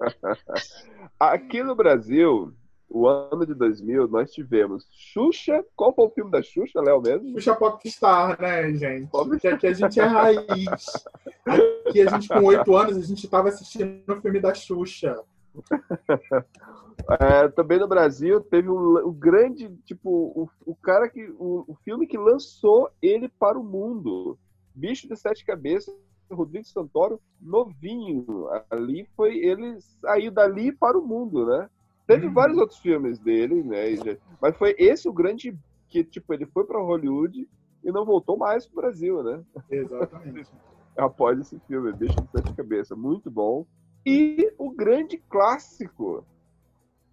[1.20, 2.54] Aqui no Brasil,
[2.94, 5.64] o ano de 2000, nós tivemos Xuxa.
[5.74, 7.32] Qual foi o filme da Xuxa, Léo mesmo?
[7.32, 9.10] Puxa Popstar, né, gente?
[9.10, 10.86] Porque aqui a gente é raiz.
[11.44, 15.20] Aqui a gente, com oito anos, a gente tava assistindo o filme da Xuxa.
[17.20, 21.28] É, também no Brasil teve o, o grande, tipo, o, o cara que.
[21.38, 24.38] O, o filme que lançou ele para o mundo.
[24.72, 25.92] Bicho de Sete Cabeças,
[26.30, 28.48] Rodrigo Santoro, novinho.
[28.70, 29.36] Ali foi.
[29.38, 31.68] Ele saiu dali para o mundo, né?
[32.06, 32.34] Teve Uhum.
[32.34, 33.96] vários outros filmes dele, né?
[33.96, 35.56] já- Mas foi esse o grande.
[35.88, 37.48] Que, tipo, ele foi para Hollywood
[37.84, 39.42] e não voltou mais pro Brasil, né?
[39.70, 40.50] Exatamente.
[40.96, 43.66] após esse filme, Bicho de Sete Cabeças, muito bom.
[44.06, 46.26] E o grande clássico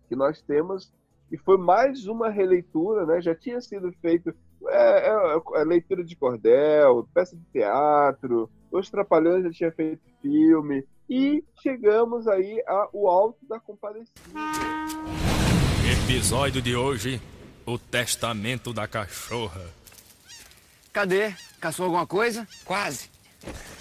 [0.10, 0.92] que nós temos,
[1.32, 3.22] e foi mais uma releitura, né?
[3.22, 4.34] Já tinha sido feito
[4.68, 10.86] é, é, é leitura de cordel, peça de teatro, Os Trapalhões já tinha feito filme,
[11.12, 14.18] e chegamos aí ao Alto da Compadecida.
[16.06, 17.22] Episódio de hoje:
[17.66, 19.62] O Testamento da Cachorra.
[20.94, 21.36] Cadê?
[21.60, 22.48] Caçou alguma coisa?
[22.64, 23.10] Quase.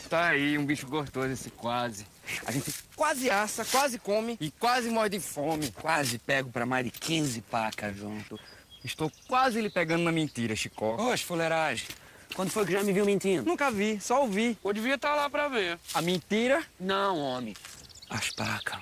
[0.08, 2.04] Tá aí, um bicho gostoso esse quase.
[2.44, 5.70] A gente quase assa, quase come e quase morre de fome.
[5.70, 8.40] Quase pego pra mais de 15 pacas junto.
[8.84, 10.96] Estou quase lhe pegando na mentira, Chicó.
[10.96, 11.86] Oxe, fuleiragem.
[12.34, 13.44] Quando foi que já me viu mentindo?
[13.44, 14.56] Nunca vi, só ouvi.
[14.64, 15.78] Eu devia estar lá pra ver.
[15.92, 16.62] A mentira?
[16.78, 17.54] Não, homem.
[18.08, 18.78] As pacas.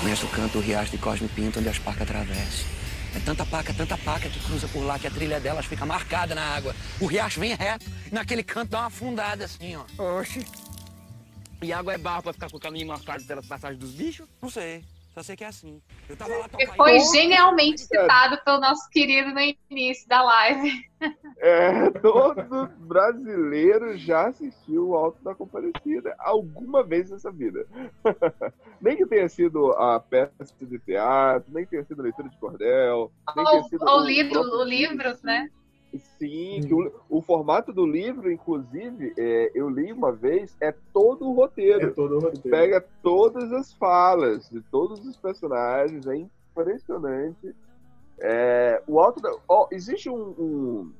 [0.00, 2.66] Conheço o canto, o riacho de Cosme Pinto, onde as pacas atravessam.
[3.14, 6.34] É tanta paca, tanta paca que cruza por lá que a trilha delas fica marcada
[6.34, 6.74] na água.
[6.98, 10.18] O riacho vem reto e naquele canto dá uma afundada assim, ó.
[10.18, 10.44] Oxi.
[11.60, 14.26] E água é barro pra ficar com o caminho marcado pelas passagens dos bichos?
[14.40, 14.82] Não sei.
[15.14, 15.82] Só sei que é assim.
[16.08, 19.40] Eu tava lá Que foi genialmente citado pelo nosso querido no
[19.70, 20.70] início da live.
[21.38, 27.66] É, todo brasileiro já assistiu o Alto da Comparecida alguma vez nessa vida.
[28.80, 32.38] nem que tenha sido a peça de teatro, nem que tenha sido a leitura de
[32.38, 35.50] cordel, nem que tenha Ou, sido ou o livro, o né?
[35.98, 41.28] Sim, que o, o formato do livro, inclusive, é, eu li uma vez, é todo
[41.28, 41.88] o roteiro.
[41.88, 42.48] É todo o roteiro.
[42.50, 47.54] Pega todas as falas de todos os personagens, é impressionante.
[48.20, 50.92] É, o alto da, ó, existe um, um-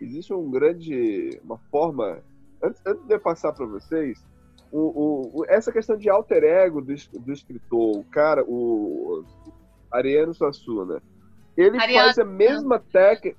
[0.00, 2.22] existe um grande uma forma
[2.62, 4.24] antes, antes de eu passar para vocês
[4.70, 9.24] o, o- o- essa questão de alter ego do, do escritor o cara o
[9.90, 11.02] Ariano Suassuna
[11.56, 12.04] ele Ariano.
[12.04, 13.36] faz a mesma técnica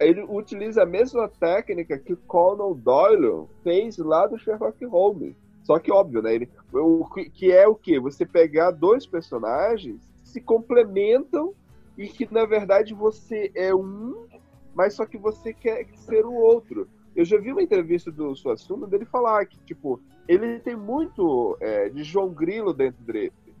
[0.00, 5.92] ele utiliza a mesma técnica que Conan Doyle fez lá do Sherlock Holmes só que
[5.92, 11.54] óbvio né ele o que- é o que você pegar dois personagens que se complementam
[11.98, 14.26] e que na verdade você é um,
[14.74, 16.88] mas só que você quer ser o outro.
[17.14, 21.88] Eu já vi uma entrevista do Suassuna dele falar que tipo ele tem muito é,
[21.88, 23.02] de João Grilo dentro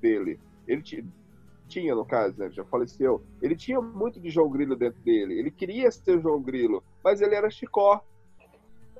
[0.00, 0.38] dele-.
[0.66, 0.80] Ele
[1.70, 3.22] tinha no caso, né, já faleceu.
[3.40, 5.38] Ele tinha muito de João Grilo dentro dele.
[5.38, 8.02] Ele queria ser João Grilo, mas ele era Chicó.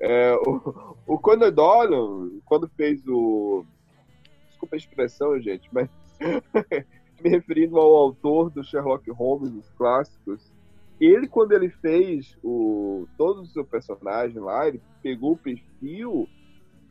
[0.00, 1.52] É, o, o Conan
[2.46, 3.64] quando fez o
[4.48, 5.88] desculpa a expressão, gente, mas
[7.22, 10.52] me referindo ao autor do Sherlock Holmes, dos clássicos,
[11.00, 16.28] ele, quando ele fez o, todo o seu personagem lá, ele pegou o perfil,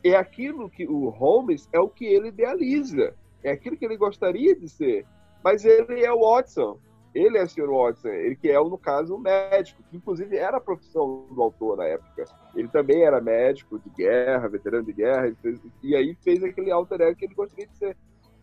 [0.04, 4.56] é aquilo que o Holmes é o que ele idealiza, é aquilo que ele gostaria
[4.56, 5.06] de ser.
[5.44, 6.80] Mas ele é o Watson,
[7.14, 7.68] ele é o Sr.
[7.70, 11.78] Watson, ele que é, no caso, um médico, que inclusive era a profissão do autor
[11.78, 12.26] na época.
[12.56, 17.02] Ele também era médico de guerra, veterano de guerra, fez- e aí fez aquele alter
[17.02, 17.98] ego que ele gostaria de ser.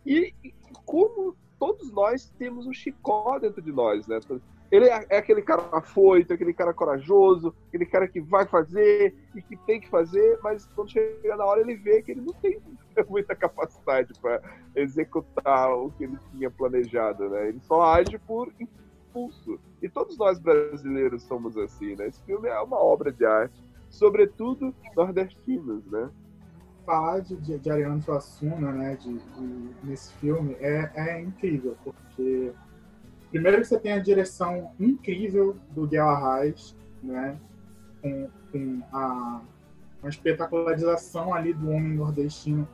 [0.05, 0.55] E, e
[0.85, 4.19] como todos nós temos um chicó dentro de nós, né?
[4.71, 9.43] Ele é, é aquele cara afoito, aquele cara corajoso, aquele cara que vai fazer e
[9.43, 12.61] que tem que fazer, mas quando chega na hora ele vê que ele não tem
[13.09, 14.41] muita capacidade para
[14.75, 17.49] executar o que ele tinha planejado, né?
[17.49, 19.59] Ele só age por impulso.
[19.81, 22.09] E todos nós brasileiros somos assim, né?
[22.09, 23.55] Esse filme é uma obra de arte,
[23.89, 26.11] sobretudo nordestinos, né?
[26.87, 32.53] falar de, de, de Ariano Suassuna, né, de, de- nesse filme, é, é incrível, porque
[33.31, 37.37] primeiro que você tem a direção incrível do Guel Arraes, né,
[38.03, 39.41] com, com a,
[40.03, 42.67] uma espetacularização ali do homem nordestino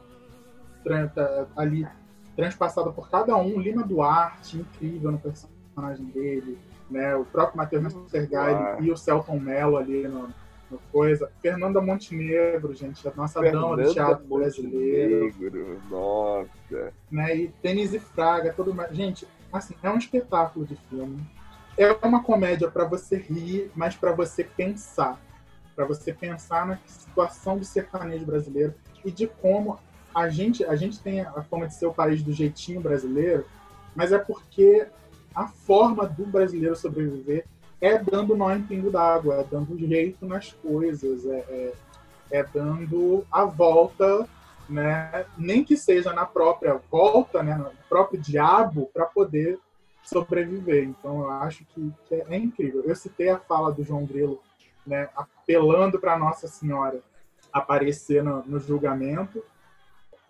[1.57, 1.87] ali
[2.35, 6.59] transpassada por cada um, Lima Duarte, incrível no personagem dele,
[6.91, 8.83] né, o próprio Matheus Duarte.
[8.83, 10.29] e o Celton Mello ali no,
[10.71, 16.93] no coisa, Fernanda Montenegro, gente, a nossa dama do Fernanda teatro brasileiro, Montenegro, nossa.
[17.11, 17.37] né?
[17.37, 18.95] E Denise Fraga, tudo mais.
[18.97, 21.21] Gente, assim, é um espetáculo de filme.
[21.77, 25.21] É uma comédia para você rir, mas para você pensar.
[25.75, 28.75] Para você pensar na situação do sertanejo brasileiro
[29.05, 29.79] e de como
[30.15, 33.47] a gente, a gente tem a fama de ser o país do jeitinho brasileiro,
[33.95, 34.87] mas é porque
[35.35, 37.47] a forma do brasileiro sobreviver
[37.81, 41.73] é dando nó em pingo d'água, é dando jeito nas coisas, é, é,
[42.31, 44.29] é dando a volta
[44.73, 45.27] né?
[45.37, 47.57] Nem que seja na própria volta, né?
[47.57, 49.59] No próprio diabo para poder
[50.03, 50.85] sobreviver.
[50.85, 52.83] Então eu acho que, que é, incrível.
[52.85, 54.43] Eu citei a fala do João Grilo,
[54.87, 55.09] né?
[55.15, 57.01] Apelando para Nossa Senhora
[57.53, 59.45] aparecer no, no julgamento.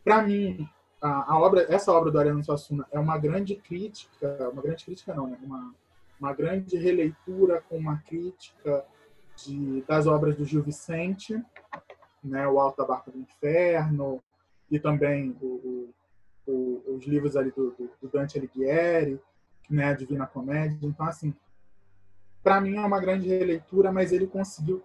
[0.05, 0.69] Para mim,
[1.01, 5.15] a, a obra, essa obra do Ariano Suassuna é uma grande crítica, uma grande crítica
[5.15, 5.39] não, né?
[5.43, 5.73] Uma,
[6.21, 8.85] uma grande releitura com uma crítica
[9.37, 11.43] de, das obras do Gil Vicente,
[12.23, 14.23] né, o Alto da Barca do Inferno,
[14.73, 15.91] e também o,
[16.47, 17.71] o- os livros ali do,
[18.01, 19.21] do- Dante Alighieri,
[19.71, 20.79] né, a Divina Comédia.
[20.83, 21.33] Então, assim,
[22.43, 24.83] para mim é uma grande releitura, mas ele conseguiu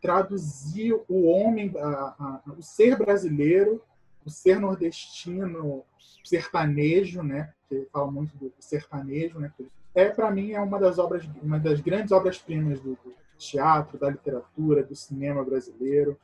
[0.00, 3.82] traduzir o homem, a- a- o ser brasileiro,
[4.24, 5.84] o ser nordestino,
[6.24, 9.52] sertanejo, né, que fala muito do sertanejo, né,
[9.94, 14.10] é para mim é uma das obras, uma das grandes obras-primas do, do teatro, da
[14.10, 16.18] literatura, do cinema brasileiro.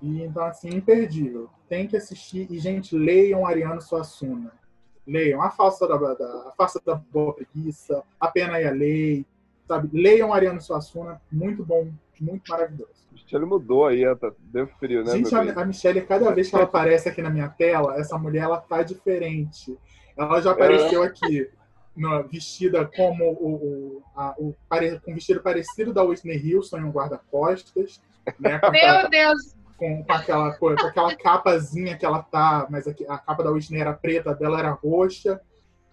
[0.00, 1.48] E então, assim, imperdível.
[1.68, 2.46] Tem que assistir.
[2.50, 4.52] E, gente, leiam Ariano Suassuna.
[5.06, 9.26] Leiam A Falsa da, da, a Farsa da Boa Preguiça, A Pena e a Lei.
[9.66, 9.88] Sabe?
[9.92, 11.20] Leiam Ariano Suassuna.
[11.32, 12.98] Muito bom, muito maravilhoso.
[13.32, 15.12] Ele mudou aí, tá- deu frio, né?
[15.12, 18.44] Gente, a, a Michelle, cada vez que ela aparece aqui na minha tela, essa mulher,
[18.44, 19.76] ela tá diferente.
[20.16, 21.50] Ela já apareceu aqui
[21.96, 24.54] no- vestida como o, o, a- o
[25.04, 28.00] com um vestido parecido da Whitney Houston em um guarda-costas,
[28.38, 28.60] né?
[28.70, 29.57] Meu Deus!
[29.78, 33.50] Com, com aquela, co- com aquela capazinha que ela tá, mas a, a capa da
[33.50, 35.40] Whitney era preta, a dela era roxa.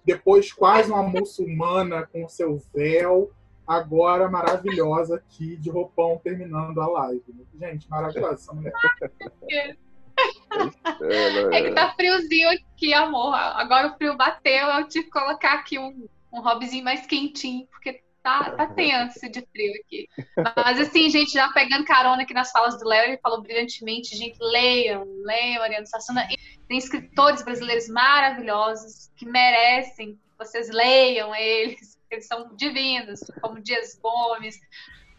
[0.03, 3.31] Depois, quase uma muçulmana com o seu véu.
[3.65, 7.23] Agora, maravilhosa aqui, de roupão, terminando a live.
[7.59, 8.51] Gente, maravilhosa
[11.51, 13.33] É que tá friozinho aqui, amor.
[13.33, 18.01] Agora o frio bateu, eu tive que colocar aqui um, um hobbyzinho mais quentinho, porque
[18.25, 20.07] tá, tá tenso de frio aqui.
[20.65, 24.37] Mas assim, gente, já pegando carona aqui nas falas do Léo, ele falou brilhantemente, gente,
[24.41, 26.27] leiam, leiam Ariano Suassuna.
[26.31, 26.37] E
[26.67, 33.97] Tem escritores brasileiros maravilhosos que merecem que vocês leiam eles, eles são divinos, como Dias
[34.01, 34.59] Gomes,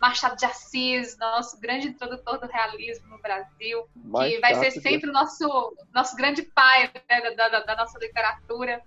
[0.01, 5.09] Machado de Assis, nosso grande introdutor do realismo no Brasil Mais que vai ser sempre
[5.09, 8.83] o nosso, nosso grande pai né, da, da- da nossa literatura.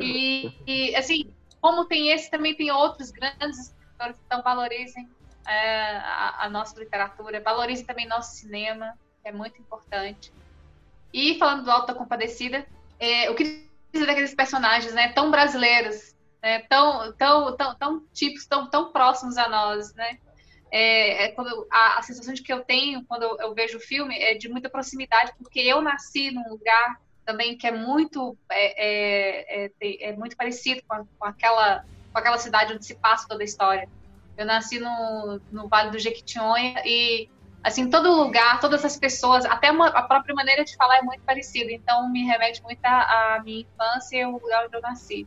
[0.00, 5.08] E, e, assim, como tem esse, também tem outros grandes escritores, então valorizem
[5.46, 10.32] é, a, a nossa literatura, valorizem também nosso cinema, que é muito importante.
[11.12, 12.66] E falando do Alto da Compadecida,
[12.98, 18.68] é, que dizer daqueles personagens né, tão brasileiros, né, tão, tão, tão, tão típicos, tão,
[18.70, 20.18] tão próximos a nós, né?
[20.72, 23.80] É, é quando a, a sensação de que eu tenho quando eu, eu vejo o
[23.80, 27.00] filme é de muita proximidade, porque eu nasci num lugar
[27.30, 31.82] também que é muito é, é, é, é muito parecido com, a- com aquela
[32.12, 33.88] com aquela cidade onde se passa toda a história.
[34.36, 37.28] Eu nasci no, no Vale do Jequitinhonha e
[37.62, 41.22] assim todo lugar, todas as pessoas, até uma- a própria maneira de falar é muito
[41.24, 41.70] parecida.
[41.70, 45.26] Então me remete muito à, minha infância e ao lugar onde eu nasci.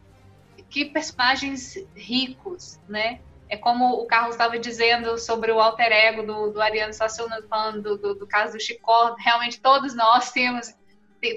[0.70, 3.20] Que personagens ricos, né?
[3.48, 7.82] É como o Carlos estava dizendo sobre o alter ego do, do Ariano Suassuna, falando
[7.82, 9.16] do, do, do caso do Chicó.
[9.20, 10.76] Realmente todos nós temos, te-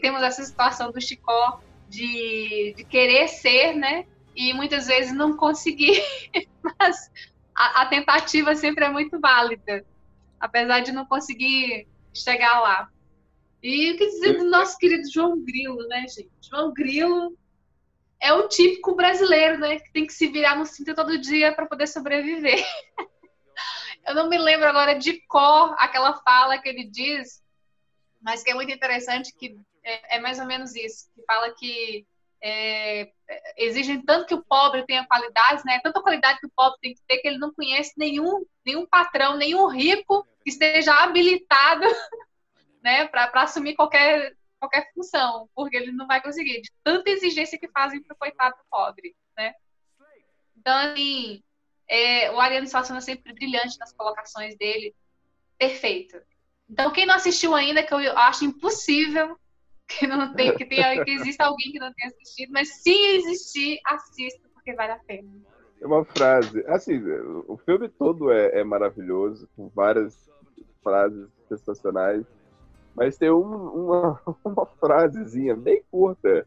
[0.00, 4.06] temos essa situação do Chicó de, de querer ser, né?
[4.34, 6.02] E muitas vezes não conseguir.
[6.78, 7.10] Mas
[7.54, 9.84] a, a tentativa sempre é muito válida,
[10.38, 12.90] apesar de não conseguir chegar lá.
[13.62, 16.30] E o que dizer do nosso querido João Grilo, né, gente?
[16.40, 17.36] João Grilo
[18.20, 19.78] é o típico brasileiro, né?
[19.78, 22.64] Que tem que se virar no cinto todo dia para poder sobreviver.
[24.06, 27.42] Eu não me lembro agora de cor aquela fala que ele diz,
[28.20, 29.56] mas que é muito interessante, que
[29.86, 32.04] é, é mais ou menos isso, que fala que
[32.42, 33.10] é,
[33.56, 35.80] exigem tanto que o pobre tenha qualidades, né?
[35.82, 39.36] Tanta qualidade que o pobre tem que ter que ele não conhece nenhum, nenhum patrão,
[39.36, 41.86] nenhum rico que esteja habilitado,
[42.82, 47.68] né, para assumir qualquer qualquer função, porque ele não vai conseguir de tanta exigência que
[47.68, 49.54] fazem pro coitado do pobre, né?
[50.56, 51.42] Então, assim,
[51.86, 54.94] é, o Ariano Suassuna é sempre brilhante nas colocações dele,
[55.58, 56.20] perfeito.
[56.68, 59.38] Então, quem não assistiu ainda, que eu acho impossível
[59.88, 63.78] que não tem, que, tenha, que exista alguém que não tenha assistido, mas se existir,
[63.86, 65.28] assista, porque vale a pena.
[65.80, 66.64] É uma frase.
[66.66, 67.00] Assim,
[67.46, 70.28] o filme todo é, é maravilhoso, com várias
[70.82, 72.24] frases sensacionais.
[72.94, 73.40] Mas tem um-
[73.86, 76.46] uma, uma frasezinha bem curta,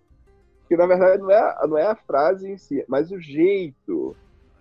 [0.67, 4.15] que na verdade não é, não é a frase em si, mas o jeito.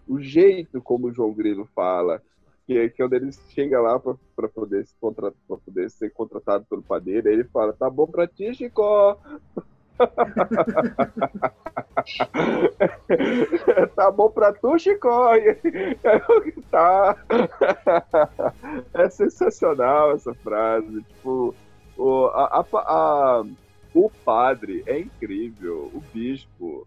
[0.07, 2.23] O jeito como o João Grilo fala.
[2.69, 6.83] Que é quando ele chega lá para poder, se contra- pra poder ser contratado pelo
[6.83, 9.19] padeiro, aí ele fala: tá bom pra ti, Chicó.
[13.97, 15.33] tá bom pra tu, Chicó?
[16.71, 17.17] tá.
[18.95, 21.03] É sensacional essa frase.
[21.03, 21.55] Tipo,
[21.97, 23.45] o, a, a- a-
[23.95, 25.91] o padre é incrível.
[25.95, 26.87] O bispo,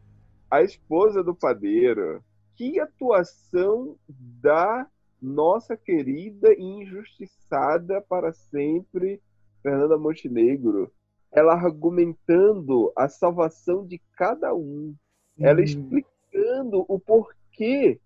[0.50, 2.24] a esposa do padeiro.
[2.56, 4.86] Que atuação da
[5.22, 9.22] nossa querida e injustiçada para sempre
[9.62, 10.92] Fernanda Montenegro.
[11.32, 14.96] Ela argumentando a salvação de cada um.
[15.40, 18.00] Ela explicando o porquê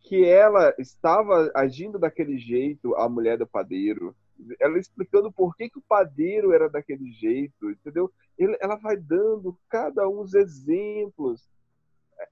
[0.00, 4.16] que ela estava agindo daquele jeito, a mulher do padeiro.
[4.58, 8.10] Ela explicando por que, que o padeiro era daquele jeito, entendeu?
[8.38, 11.46] Ela vai dando cada um os exemplos.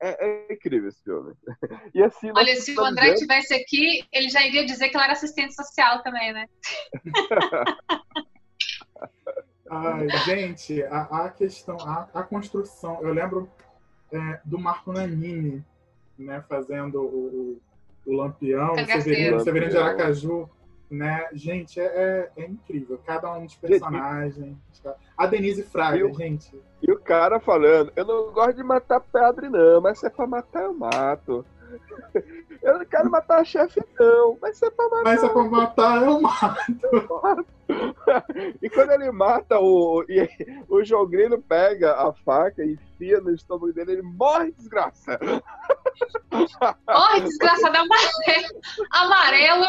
[0.00, 1.34] É, é incrível esse filme.
[1.94, 5.04] E assim, Olha, se o André finalizamos- tivesse aqui, ele já iria dizer que ela
[5.04, 6.46] era assistente social também, né?
[9.70, 13.00] Ai, gente, a, a questão, a, a construção.
[13.02, 13.50] Eu lembro
[14.10, 15.62] é, do Marco Nanini,
[16.18, 17.60] né, fazendo o,
[18.06, 18.86] o, o Lampião, o.
[18.86, 19.76] Severino, Severino de.
[19.76, 20.48] Aracaju.
[20.90, 21.28] Né?
[21.34, 22.98] Gente, é, é, é incrível.
[23.04, 24.56] Cada um dos personagens.
[24.82, 24.96] tá?
[25.16, 26.58] A Denise Fraga, Eu- gente.
[26.80, 30.26] E o cara falando, eu não gosto de matar padre, não, mas se é pra
[30.26, 31.44] matar, eu mato.
[32.62, 34.36] Eu não quero matar a chefe, não.
[34.40, 35.04] Mas se é pra matar.
[35.04, 37.46] Mas se é pra matar, eu mato.
[38.62, 40.02] E quando ele mata o.
[40.08, 40.26] E
[40.68, 45.18] o Jogrino pega a faca e enfia no estômago dele, ele morre, desgraça.
[46.86, 48.62] Ai, desgraçado amarelo.
[48.92, 49.64] Amarelo.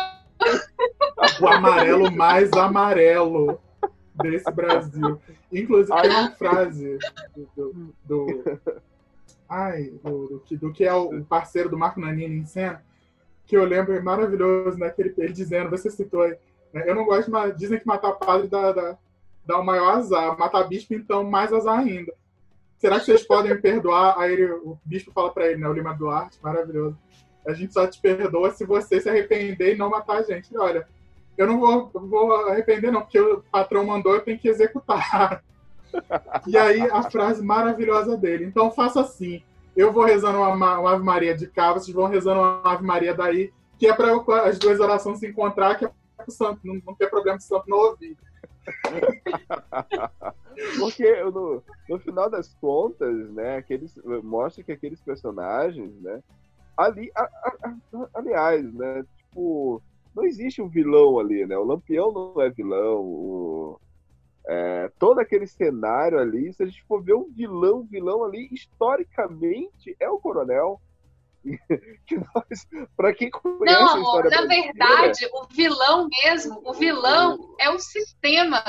[1.41, 3.60] O amarelo mais amarelo
[4.22, 5.20] desse Brasil.
[5.52, 6.98] Inclusive, tem uma frase
[7.56, 8.44] do, do,
[9.48, 12.84] ai, do, do que- do que é o parceiro do Marco Nanini em cena,
[13.46, 14.90] que eu lembro, é maravilhoso, né?
[14.90, 16.36] Que ele, ele dizendo, você citou aí,
[16.74, 18.98] né, eu não gosto de dizem que matar padre dá, dá,
[19.46, 22.14] dá o maior azar, matar bispo, então, mais azar ainda.
[22.78, 24.18] Será que vocês podem me perdoar?
[24.20, 25.68] Aí ele- o bispo fala pra ele, né?
[25.68, 26.98] O Lima Duarte, maravilhoso.
[27.48, 30.54] A gente só te perdoa se você se arrepender e não matar a gente.
[30.54, 30.88] Ele, Olha,
[31.40, 35.41] eu não vou, vou arrepender, não, porque o patrão mandou, eu tenho que executar.
[36.45, 38.45] E aí a frase maravilhosa dele.
[38.45, 39.41] Então faça assim.
[39.76, 42.84] Eu vou rezando uma, ma- uma Ave Maria de cá, vocês vão rezando uma Ave
[42.86, 44.14] Maria daí, que é para
[44.44, 47.45] as duas orações se encontrar, que é para o santo, não, não ter problema de
[47.45, 48.18] santo não ouvir.
[50.80, 56.22] Porque no, no final das contas, né, aqueles, mostra que aqueles personagens, né,
[56.78, 57.56] ali, a- a-
[57.95, 59.82] a- aliás, né, tipo,
[60.15, 63.80] não existe um vilão ali, né, o Lampião não é vilão, o,
[64.48, 69.95] é, todo aquele cenário ali, se a gente for ver um vilão, vilão ali, historicamente,
[69.99, 70.81] é o Coronel.
[72.06, 72.68] que nós,
[72.98, 77.69] pra quem conhece Não, a amor, história na verdade, o vilão mesmo, o vilão é
[77.69, 78.61] o sistema.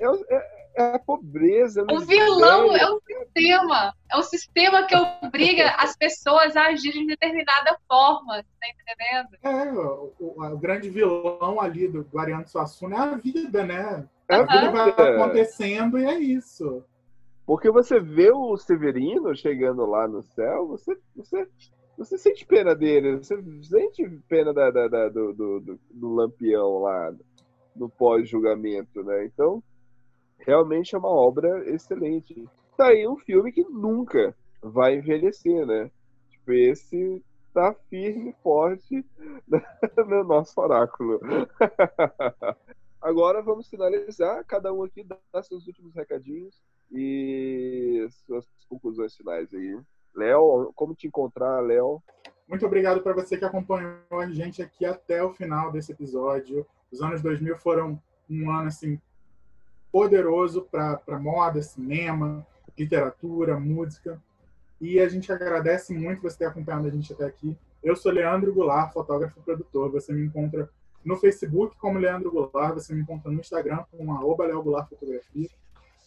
[0.00, 1.82] é, o- é- é a pobreza.
[1.90, 3.94] O a vilão é o sistema.
[4.12, 9.28] É o sistema que obriga as pessoas a agirem de determinada forma, tá entendendo?
[9.42, 14.06] É, o, o- o grande vilão ali do, do Ariano Suassuna é a vida, né?
[14.28, 16.84] É a A vida vai acontecendo e é isso.
[17.46, 21.46] Porque você vê o Severino chegando lá no céu, você, você,
[21.96, 26.80] você sente pena dele, você sente pena da, da- da- do, do, do- do Lampião
[26.80, 27.14] lá
[27.76, 29.24] no pós-julgamento, né?
[29.26, 29.62] Então,
[30.46, 32.48] realmente é uma obra excelente.
[32.76, 35.90] Tá aí um filme que nunca vai envelhecer, né?
[36.30, 39.04] Tipo, esse tá firme e forte
[40.06, 41.20] no nosso oráculo.
[43.02, 46.60] Agora vamos finalizar, cada um aqui dá seus últimos recadinhos
[46.90, 49.78] e suas conclusões finais aí.
[50.14, 52.02] Léo, como te encontrar, Léo?
[52.48, 56.66] Muito obrigado para você que acompanhou a gente aqui até o final desse episódio.
[56.90, 59.00] Os anos 2000 foram um ano assim
[59.96, 62.46] poderoso para moda, cinema,
[62.76, 64.22] literatura, música.
[64.78, 67.56] E a gente agradece muito você ter acompanhado a gente até aqui.
[67.82, 69.90] Eu sou Leandro Goulart, fotógrafo e produtor.
[69.92, 70.68] Você me encontra
[71.02, 75.48] no Facebook como Leandro Goulart, você me encontra no Instagram com arroba Leo Goulart Fotografia.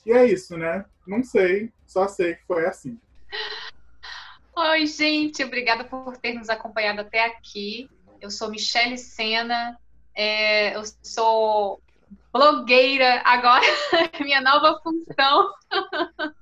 [0.05, 0.85] E é isso, né?
[1.07, 2.95] Não sei, só sei que foi assim.
[4.55, 7.89] Oi, gente, obrigada por ter nos acompanhado até aqui.
[8.21, 9.79] Eu sou Michele Sena,
[10.13, 11.81] é, eu sou
[12.31, 13.65] blogueira agora,
[14.21, 15.53] minha nova função.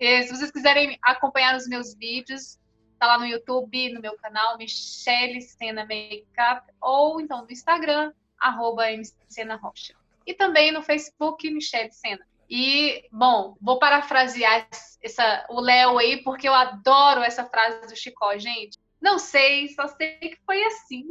[0.00, 2.58] Se vocês quiserem acompanhar os meus vídeos,
[2.98, 8.84] tá lá no YouTube, no meu canal, Michele Sena Makeup, ou então no Instagram, arroba
[9.28, 9.94] Sena Rocha.
[10.26, 12.26] E também no Facebook, Michele Sena.
[12.48, 14.68] E, bom, vou parafrasear
[15.02, 18.78] essa, o Léo aí, porque eu adoro essa frase do Chicó, gente.
[19.00, 21.08] Não sei, só sei que foi assim.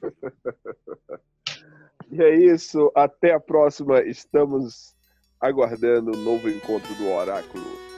[2.10, 4.02] E é isso, até a próxima.
[4.02, 4.94] Estamos
[5.40, 7.89] aguardando o novo encontro do Oráculo.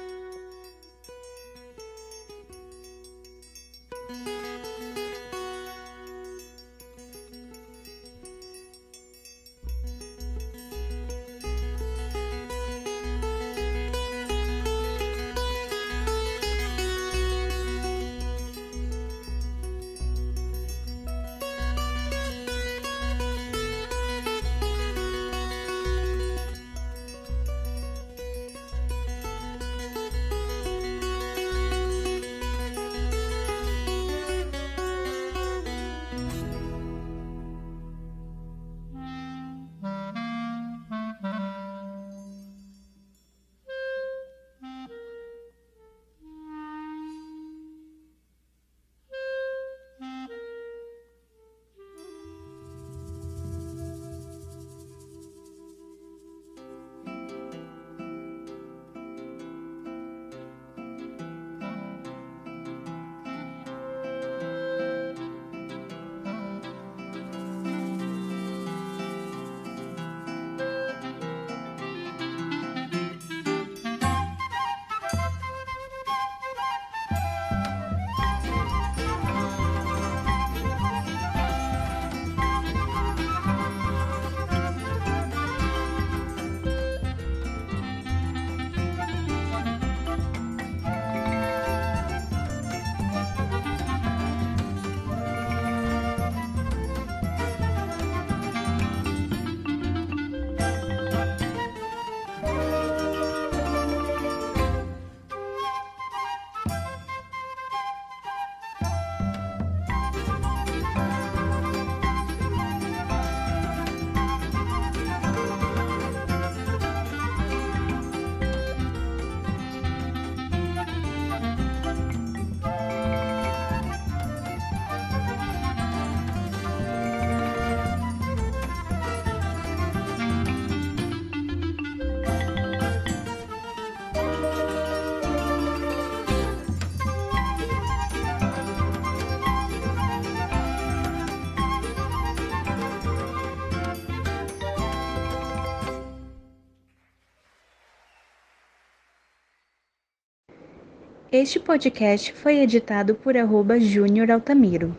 [151.43, 154.97] Este podcast foi editado por arroba Júnior Altamiro.